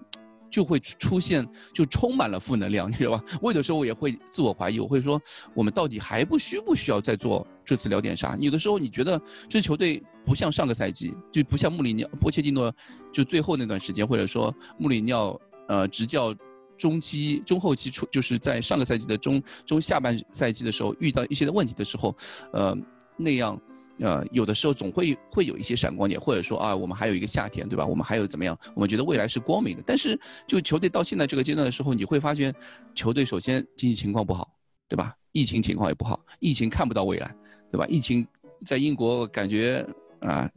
[0.49, 3.23] 就会出现，就充满了负能量，你知道吧？
[3.41, 5.21] 我有的时候我也会自我怀疑，我会说，
[5.53, 8.35] 我们到底还不需不需要再做这次聊点啥？
[8.39, 12.73] 有的时候你觉得这球队不像上个赛季，就不像穆里尼奥、波切蒂诺，
[13.11, 16.33] 就最后那段时间，或者说穆里尼奥呃执教
[16.77, 22.15] 中期、中后期出，就是在上个赛季的中中下半赛季的时候遇到一些的问题的时候，
[22.53, 22.77] 呃
[23.15, 23.59] 那样。
[23.99, 27.83] 呃，有的时候总会会有一些闪光点，或者说啊，我们还有一个夏天，对吧？
[27.83, 28.57] 我们还有怎么样？
[28.75, 29.83] 我们觉得未来是光明的。
[29.85, 32.53] 但是，就球队到现在这个阶段的时候，你会发现，
[32.93, 34.47] 球队首先经济情况不好，
[34.87, 35.15] 对吧？
[35.31, 37.35] 疫情情况也不好，疫情看不到未来，
[37.71, 37.87] 对吧？
[37.87, 38.25] 疫情
[38.63, 39.83] 在英国感觉
[40.19, 40.47] 啊，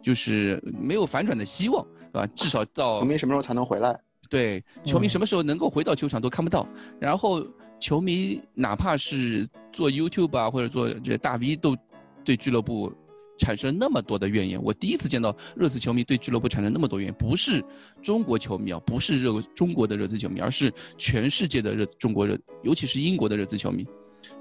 [0.00, 2.26] 就是没有反转的希望，对吧？
[2.36, 3.98] 至少到球迷什么时候才能回来？
[4.30, 6.66] 对，球迷什么时候能够回到球场都看不到。
[7.00, 7.44] 然后，
[7.80, 11.76] 球迷哪怕是做 YouTube 啊，或者做这大 V 都。
[12.24, 12.92] 对俱乐部
[13.38, 17.62] 产生那么多的怨言，我第一次见到热刺球迷对俱乐部产生那么多怨言，不是
[18.02, 23.86] 中国球迷啊，不是热中国的热刺球迷，而是全世界的热中国热，尤其是英国的热刺球迷，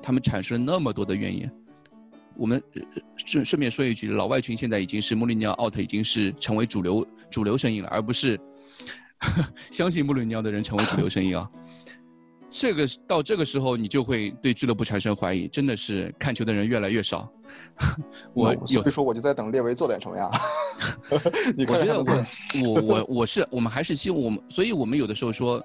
[0.01, 1.51] 他们产生那么多的怨言。
[2.35, 2.61] 我们
[3.15, 8.39] 顺顺便说一句，老外群现在已经是穆里尼奥 out，已经是成为主流主流声音了，而不是
[9.69, 11.49] 相信穆里尼奥的人成为主流声音啊。
[12.55, 17.27] 这个到这个时候，你就会对俱乐部产生怀疑，真的是看球的人越来越少。
[18.35, 20.29] 我有所以说，我就在等列维做点什么呀？
[21.67, 22.23] 我觉得我
[22.63, 25.59] 我我我是我们还是希望我们，所以我们有的时候说，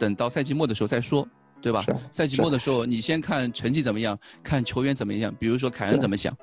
[0.00, 1.26] 等到赛季末的时候再说，
[1.62, 1.86] 对吧？
[2.10, 6.36] 赛季末的时候，你先看成绩怎么样，看球员怎么样，比如说凯恩怎么想。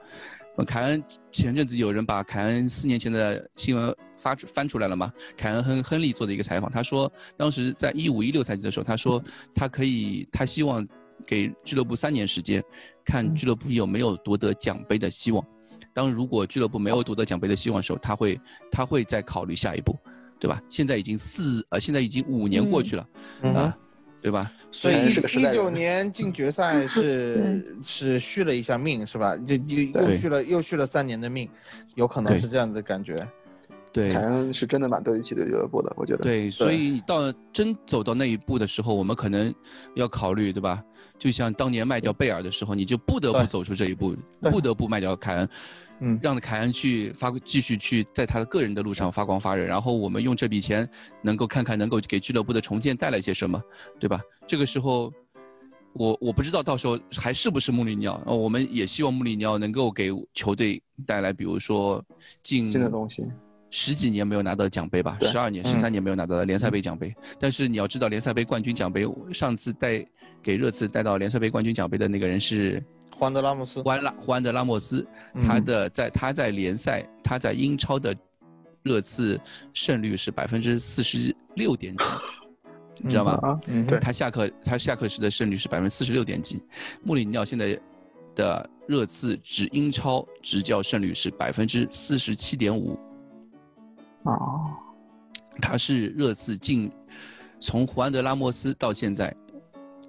[0.65, 3.93] 凯恩前阵子有人把凯恩四年前的新闻。
[4.23, 5.11] 发翻出来了嘛？
[5.35, 9.21] 凯恩亨亨利做的一个采访，他说当时在一五一六赛季的时候，他说
[9.53, 10.87] 他可以，他希望
[11.27, 12.63] 给俱乐部三年时间，
[13.03, 15.45] 看俱乐部有没有夺得奖杯的希望。
[15.93, 18.39] 当如果俱乐部没有夺得奖杯的希望的时候，他会
[18.71, 19.95] 他会再考虑下一步，
[20.39, 20.61] 对吧？
[20.69, 23.07] 现在已经四呃，现在已经五年过去了，
[23.43, 23.77] 啊，
[24.21, 24.49] 对吧？
[24.71, 29.37] 所以一九年进决赛 是是续了一下命，是吧？
[29.37, 31.47] 就就又续了又续了三年的命，
[31.95, 33.15] 有可能是这样的感觉。
[33.93, 36.23] 对，凯恩是真的蛮对得起的俱乐部的，我觉得。
[36.23, 39.53] 对，所以到真走到那一步的时候，我们可能
[39.93, 40.83] 要考虑，对吧？
[41.19, 45.49] 就像当年卖掉贝尔的时候，你就不得不走出这一步，不得不卖掉凯恩，
[45.99, 50.89] 嗯，让凯恩去发继续去在他的个人的路上发光发热，然后我们用这笔钱
[51.21, 53.61] 能够看看能够给俱乐部的重建带来些什么，
[53.99, 54.19] 对吧？
[54.47, 55.13] 这个时候，
[55.93, 62.03] 我我不知道到时候还是不是穆里尼奥，我们也希望穆里尼奥能够给球队带来，比如说
[62.41, 63.23] 进新的东西。
[63.75, 67.11] 十几年没有拿到奖杯吧，十二年、十三年没有拿到联赛杯奖杯。
[67.39, 70.05] 但是你要知道，联赛杯冠军奖杯上次带
[70.43, 72.81] 给热刺带到联赛杯冠军奖杯的那个人是
[73.17, 73.81] 胡安德拉莫斯。
[73.81, 75.03] 胡安拉胡安德拉莫斯，
[75.43, 78.15] 他的在他在联赛他在英超的
[78.83, 79.41] 热刺
[79.73, 82.13] 胜率是百分之四十六点几，
[83.01, 83.59] 你知道吗？
[83.69, 83.99] 嗯，对。
[83.99, 86.61] 他下课他下课时的胜率是百分之四十六点几。
[87.01, 87.75] 穆里尼奥现在
[88.35, 92.95] 的热刺只英超执教胜率是百分之四十七点五。
[94.23, 94.69] 哦，
[95.61, 96.91] 他是热刺进，
[97.59, 99.35] 从胡安德拉莫斯到现在，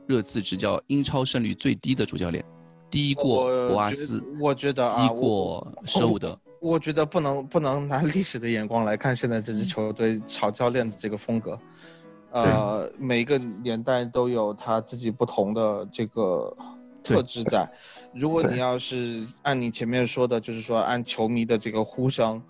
[0.06, 2.44] 热刺执教英超胜率最低的主教练，
[2.88, 6.38] 低过博阿斯，我觉得啊，低过舍伍德。
[6.60, 11.58] 我觉得不能不能拿历史的眼光来看现在这支球队炒教练的这个风格，
[12.30, 16.56] 呃，每一个年代都有他自己不同的这个
[17.02, 17.68] 特质在。
[18.14, 22.40] 如果你要是按你前面说的，就是说按球迷的这个呼声。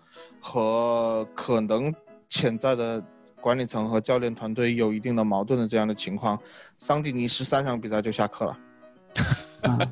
[0.47, 1.91] 和可能
[2.29, 3.03] 潜在的
[3.41, 6.39] 管理层和教练团队有一定的矛盾的这样的情况，
[6.77, 8.59] 桑蒂尼十三场比赛就下课了。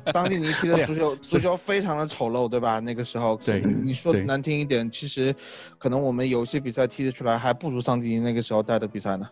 [0.13, 2.79] 桑蒂尼踢的足球足球非常的丑陋，对吧？
[2.79, 5.35] 那个时候，对你说难听一点，其实
[5.79, 9.27] 可能我们有些比赛踢得出来，还不如桑蒂尼那个时候带的比赛呢。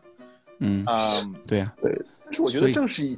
[0.57, 1.11] 嗯啊，
[1.45, 1.95] 对呀，对。
[2.25, 3.15] 但是我觉得正是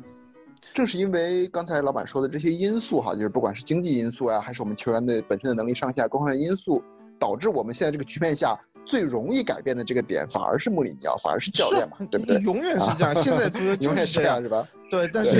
[0.73, 6.83] 正是因为刚才老板说的这些因素哈，就是不管是经济因素啊，还是我们球员的本身的能力上下各方面因素。
[7.23, 8.53] 导致我们现在这个局面下
[8.85, 12.35] 最容易改变的这个点，反而是穆里尼奥，反而是教练嘛，对不对？
[12.41, 14.67] 永远是这样，现在足球 永远是这样，是吧？
[14.91, 15.31] 对，但是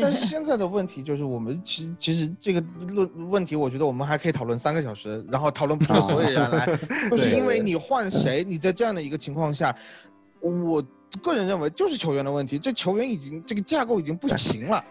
[0.00, 6.64] 但是现在的问题就是，我们其实其实这个论问题，我觉得我们还可以讨论三个小时，然后讨论不出所以然来，
[7.10, 9.74] 就是因为你换谁，你在这样的一个情况下，
[10.40, 10.80] 我
[11.20, 14.82] 个人认为就是球员的问题，这球员已经这个架构已经不行了。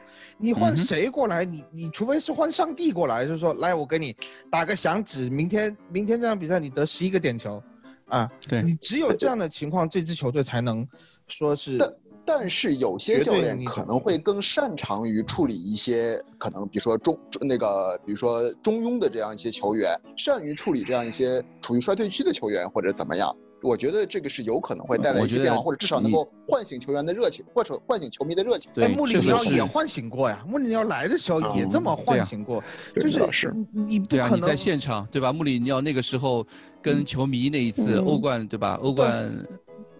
[0.42, 1.46] 你换谁过来？
[1.46, 4.16] 你你除非是换上帝过来，就是说，来我给你
[4.50, 7.62] 打个响指，明天明天这场比赛你得十一个点球，
[8.08, 10.86] 啊，对你只有这样的情况，这支球队才能
[11.28, 11.78] 说是。
[11.78, 11.94] 但
[12.24, 23.36] 但是有些教练可能会更擅长于处理一些可能，比如说中那个，比如说中庸的这样一些球员，善于处理这样一些处于衰退期的球员或者怎么样。
[23.62, 28.72] 我觉得这个是有可能会带来一些变化，或者至少能够唤醒球员的热情，或者唤醒球迷的热情。
[28.74, 32.64] 对，穆里尼奥也唤醒过呀，穆里尼奥来的时候也这么唤醒过，
[32.96, 34.38] 就是你不可能。
[34.38, 35.32] 你在现场对吧？
[35.32, 36.46] 穆里尼奥那个时候
[36.82, 38.80] 跟球迷那一次欧冠对吧？
[38.82, 39.32] 欧冠。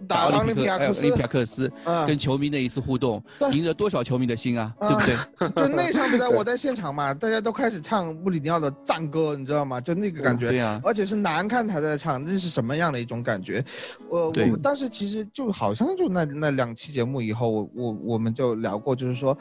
[0.08, 1.72] 打奥林匹亚克斯，奥林匹亚克斯
[2.08, 3.22] 跟球迷那一次互动，
[3.52, 5.16] 赢得多少球迷的心啊，对不对？
[5.68, 9.80] 就那场比赛， 我在现场嘛，大家都开始唱穆里尼奥的赞歌，你知道吗？
[9.80, 13.64] 就那个感觉，对呀，而且是难看他在唱，那是什么样的一种感觉？
[14.10, 19.38] 我我们当时其实就好像就那那两期节目以后，我我我们就聊过，就是说，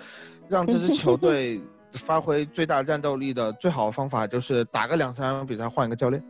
[0.49, 1.61] 让这支球队
[1.93, 6.23] 发挥最大战斗力的最好的方法，就是打个两三场比赛换一个教练。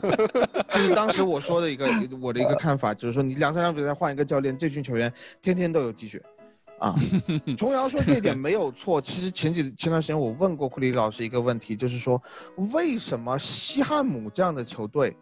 [0.70, 1.88] 这是当时我说的一个
[2.20, 6.22] 我的一个看法，就是说你两三场比赛换一个教练，这群球员天天都有积雪，
[6.80, 6.94] 啊，
[7.56, 9.00] 重阳说这一点没有错。
[9.00, 12.20] 其实前几前段时间我问过库里老师一个问题，就是说
[12.72, 15.16] 为什么西汉姆这样的球队？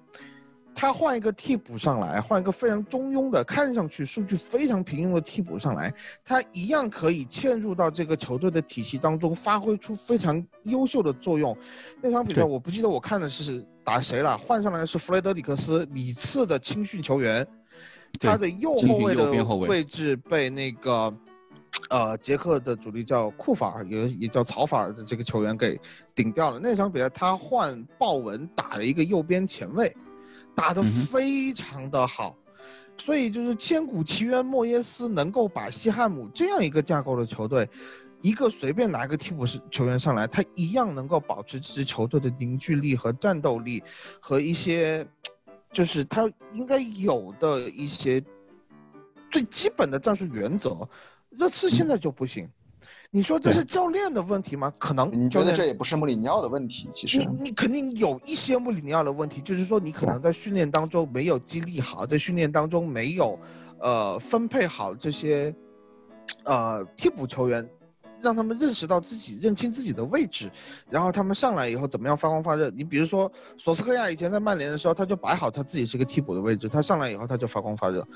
[0.80, 5.92] 他换一个替补上来，换一个非常中庸的，看上去数据非常平庸的替补上来，
[6.24, 11.56] 他一样可以嵌入到这个球队的体系当中，发挥出非常优秀的作用。
[12.00, 17.46] 那场比赛我不记得我看的是打谁了，换上来的是弗雷德里克斯，里次的青训球员，
[18.20, 21.10] 他的右后卫的位置被那个，
[21.88, 25.80] 呃，捷克的主力叫库法尔，也也叫曹法尔的这个球员给
[26.14, 26.60] 顶掉了。
[26.62, 29.90] 那场比赛他换鲍文打了一个右边前卫。
[30.54, 32.36] 打得非常的好，
[32.96, 37.68] 所以就是千古奇冤莫耶斯能够把西汉姆这样一个架构的球队，
[38.20, 43.82] 一个随便拿一个替补是球员上来，他一样能够保持这支球队的凝聚力和战斗力，
[44.20, 45.06] 和一些，
[45.72, 48.22] 就是他应该有的一些
[49.30, 50.76] 最基本的战术原则。
[51.30, 52.48] 热刺现在就不行，
[53.10, 54.72] 你说这是教练的问题吗？
[54.78, 63.38] 可能你觉得这也不是穆里尼奥的问题，其实你你肯定有一些穆里尼奥的问题，就是说你可能在训练当中没有激励好，在训练当中没有，
[63.78, 65.54] 呃，分配好这些，
[66.44, 67.68] 呃，替补球员，
[68.20, 70.50] 让他们认识到自己认清自己的位置，
[70.90, 72.70] 然后他们上来以后怎么样发光发热？
[72.70, 78.06] 你比如说索斯克亚以前在曼联的时候，他就摆好他自己是个替补的位置，他上来以后他就发光发热。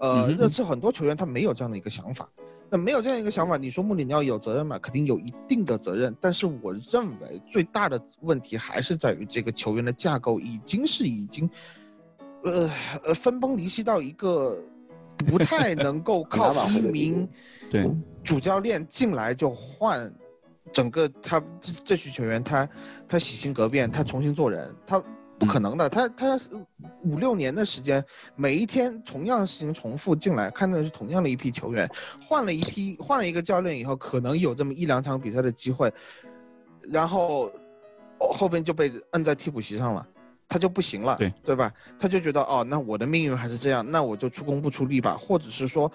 [0.00, 2.28] 呃，热刺很多球员他没有这样的一个想法，
[2.70, 4.78] 那没有这样一个想法，你说穆里尼奥有责任吗？
[4.78, 11.50] 肯定有一定的责任，但是我认为最大的问题还是在于这个球员的架构已经是已经，
[12.44, 12.70] 呃
[13.02, 14.56] 呃分崩离析到一个
[15.26, 17.28] 不太能够 靠一名
[17.70, 17.90] 对
[18.24, 20.12] 主教练进来就换
[20.72, 22.68] 整个他这这群球员他
[23.06, 25.02] 他洗心革面他重新做人他。
[25.40, 26.36] 不可能的，他他
[27.04, 28.04] 五六年的时间，
[28.34, 31.88] 每一天同样事情重复进来，看的是同样的一批球员，
[32.20, 35.92] 换了一批换了一个教练以后，可能有这么一两场比赛的机会，
[36.82, 37.52] 然后
[38.18, 40.04] 后边就被摁在替补席上了，
[40.48, 41.72] 他就不行了，对对吧？
[42.00, 45.88] 他就觉得哦，那我的命运还是这样，那我就出工不出力吧，或者是说，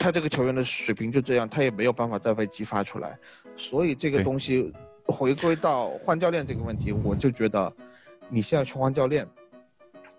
[0.00, 3.16] 他这个球员的水平就这样，他也没有办法再被激发出来，
[3.54, 4.72] 所以这个东西
[5.04, 7.72] 回归到换教练这个问题，我就觉得。
[8.32, 9.26] 你现在去换教练，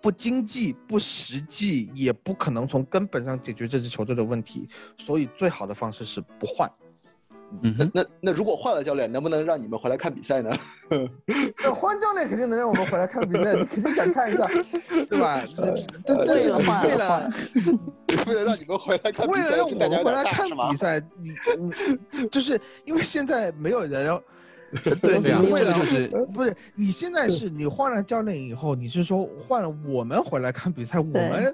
[0.02, 4.68] 不经济、不实际，也不可能从根本上解决这支球队的问题。
[4.98, 6.70] 所以最好的方式是不换。
[7.64, 10.49] 嗯，那那那如果换了教练，能不能让你们回来看比赛呢？
[11.64, 14.45] 那换教练肯定能让我们回来看比赛， 你肯定想看一下，
[15.10, 15.41] 对吧？
[16.06, 17.30] 对为了为了
[18.28, 21.32] 为了让你们回来看，为了让我们回来看比赛，你
[22.11, 24.19] 你就是因为现在没有人
[24.84, 24.95] 对。
[24.95, 31.53] 对，这个就是不是你现在是你换了教练以后，你是说换了我们回来看比赛，我们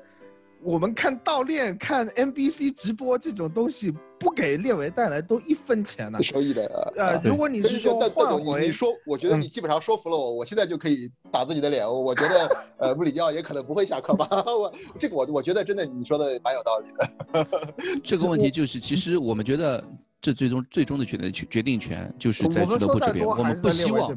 [0.62, 6.94] 我们看倒链看 NBC 直播这种东西，不给列维带来都一分钱呢，收益的。
[6.98, 11.88] 呃，如果你是说换回，你说，我觉得你基本上说服了我，我现在就可以打自己的脸。
[11.88, 14.28] 我觉得 呃，穆里尼奥也可能不会下课吧。
[14.46, 17.48] 我这个我我觉得真的你说的蛮有道理的。
[18.04, 19.84] 这个问题就是，其实我们觉得。
[20.20, 24.12] 这最终最终的决定决决定权就是在俱乐部这边，我们不希望，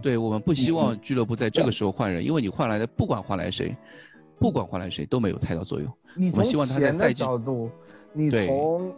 [0.00, 3.76] 对我们不希望俱乐部在这个时候换人，因为你换来的不管换来谁，
[4.42, 5.88] 不管换来谁都没有太大作用。
[6.32, 7.70] 我们希望他在赛季角度，
[8.12, 8.92] 你从。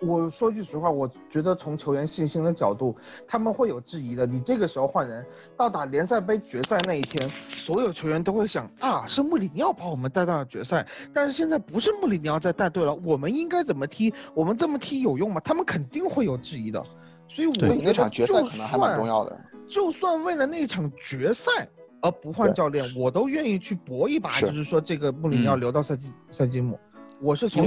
[0.00, 2.94] 我说句实话，我觉得从球员信心的角度，
[3.26, 4.26] 他们会有质疑的。
[4.26, 5.24] 你这个时候换人，
[5.56, 10.86] 到打联赛杯决赛那一天，所有球员都会想啊，是穆里尼奥把我们带到了决赛。
[11.10, 14.12] 但是现在不是穆里尼奥在带队了，我们应该怎么踢？
[14.34, 15.40] 我们这么踢有用吗？
[15.42, 16.82] 他们肯定会有质疑的。
[17.26, 19.40] 所以我觉得，那场决赛可能还蛮重要的。
[19.66, 21.66] 就算为了那场决赛
[22.04, 24.38] 而不换教练，我都愿意去搏一把。
[24.38, 26.78] 就是说，这个穆里尼奥留到赛季赛季末。
[27.20, 27.66] 我是从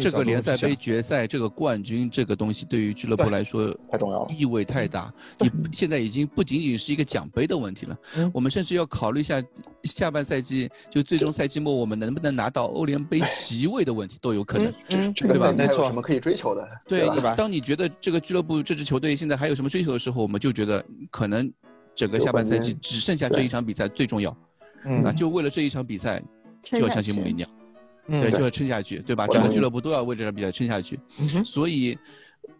[0.00, 5.12] 这个联赛杯决赛这个冠军这个东西对于俱乐部来说太重要了，意味太大。
[5.38, 7.96] 你现在已经不仅仅是一个奖杯的问题了，
[8.32, 9.40] 我们甚至要考虑一下
[9.84, 14.72] 下半赛季就最终赛季末我们能不能拿到欧联杯席位的问题都有可能，
[15.14, 15.52] 对吧？
[15.52, 16.66] 没错，什么可以追求的？
[16.88, 17.34] 对吧？
[17.36, 21.52] 当你觉得这个俱乐部这支球队现在还有什么追求的时候，我们就觉得可能
[21.96, 24.30] 整个下半赛季只剩下这一场比赛最重要，
[25.04, 26.22] 啊，就为了这一场比赛
[26.62, 27.50] 就要相信穆里尼奥。
[28.08, 29.26] 对，就要撑下去，对吧？
[29.26, 30.96] 整个俱乐部都要为这场比赛撑下去。
[31.44, 31.98] 所以，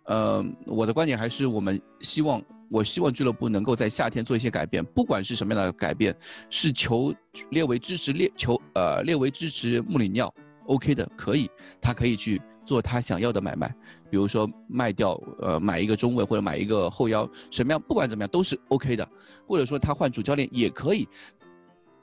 [0.07, 6.13] 呃，我的观点还是，我们希望，我希望俱乐部能够在夏天做一些改变，不管是什么样的改变，
[6.51, 7.15] 是求
[7.51, 10.35] 列为支持列求呃列为支持穆里尼奥
[10.67, 11.49] ，OK 的，可以，
[11.81, 13.75] 他可以去做他想要的买卖，
[14.11, 19.09] 比如说卖掉呃买一个中卫或者买一个后腰，什么样，不管怎么样都是 OK 的，
[19.47, 21.09] 或者说他换主教练也可以，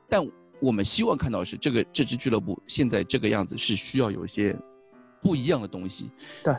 [0.10, 0.27] 但。
[0.61, 4.56] 我们希望看到的是这个这支俱乐部现在这个样子是需要有一些
[5.22, 6.10] 不一样的东西，
[6.41, 6.56] 对，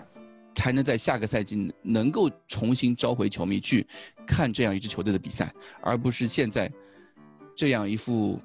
[0.54, 3.86] 才能在下个赛季能够重新召回球迷去
[4.26, 5.50] 看这样一支球队的比赛，
[5.80, 6.70] 而不是现在
[7.56, 8.38] 这样一副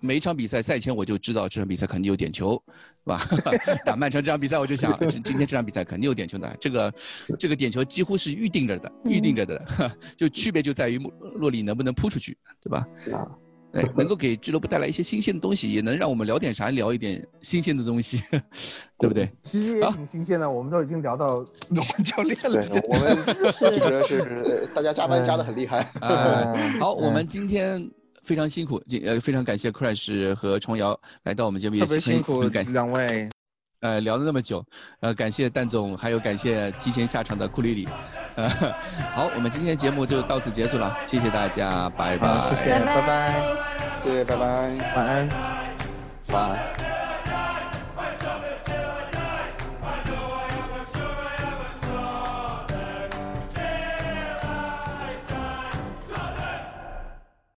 [0.00, 2.60] 每一场比赛赛前我就知道这场比赛肯定有点球，
[3.04, 3.20] 是吧？
[3.84, 6.94] 打曼城这场比赛我就想 今天这场比赛肯定有点球的，这个
[7.38, 9.62] 这个点球几乎是预定着的，预定着的，
[10.16, 10.98] 就区别就在于
[11.36, 12.86] 洛里能不能扑出去，对吧？
[13.12, 13.28] 啊。
[13.72, 18.20] 对，能够给俱乐部带来一些新鲜的东西，也能让我们聊点啥，聊一点新鲜的东西，
[18.98, 19.30] 对不对？
[19.44, 21.46] 其实也挺新鲜的，我们都已经聊到
[21.80, 22.66] 换教练了。
[22.88, 25.84] 我们是是大家加班加的很厉害。
[26.80, 27.88] 好，我们今天
[28.30, 33.28] 非常辛苦，今呃非常感谢 Crash 和重瑶来到我们节目，也特别辛苦，感谢两位。
[33.80, 34.64] 呃，聊了那么久，
[35.00, 37.88] 呃，感谢蛋总，还有感谢提前下场的库里里。
[38.36, 38.48] 呃，
[39.16, 43.42] 好，我们今天节目就到此结束了，谢谢大家，拜拜，谢谢，拜拜，
[44.04, 44.46] 谢谢，拜拜，
[44.94, 45.28] 晚安，
[46.28, 46.89] 晚安。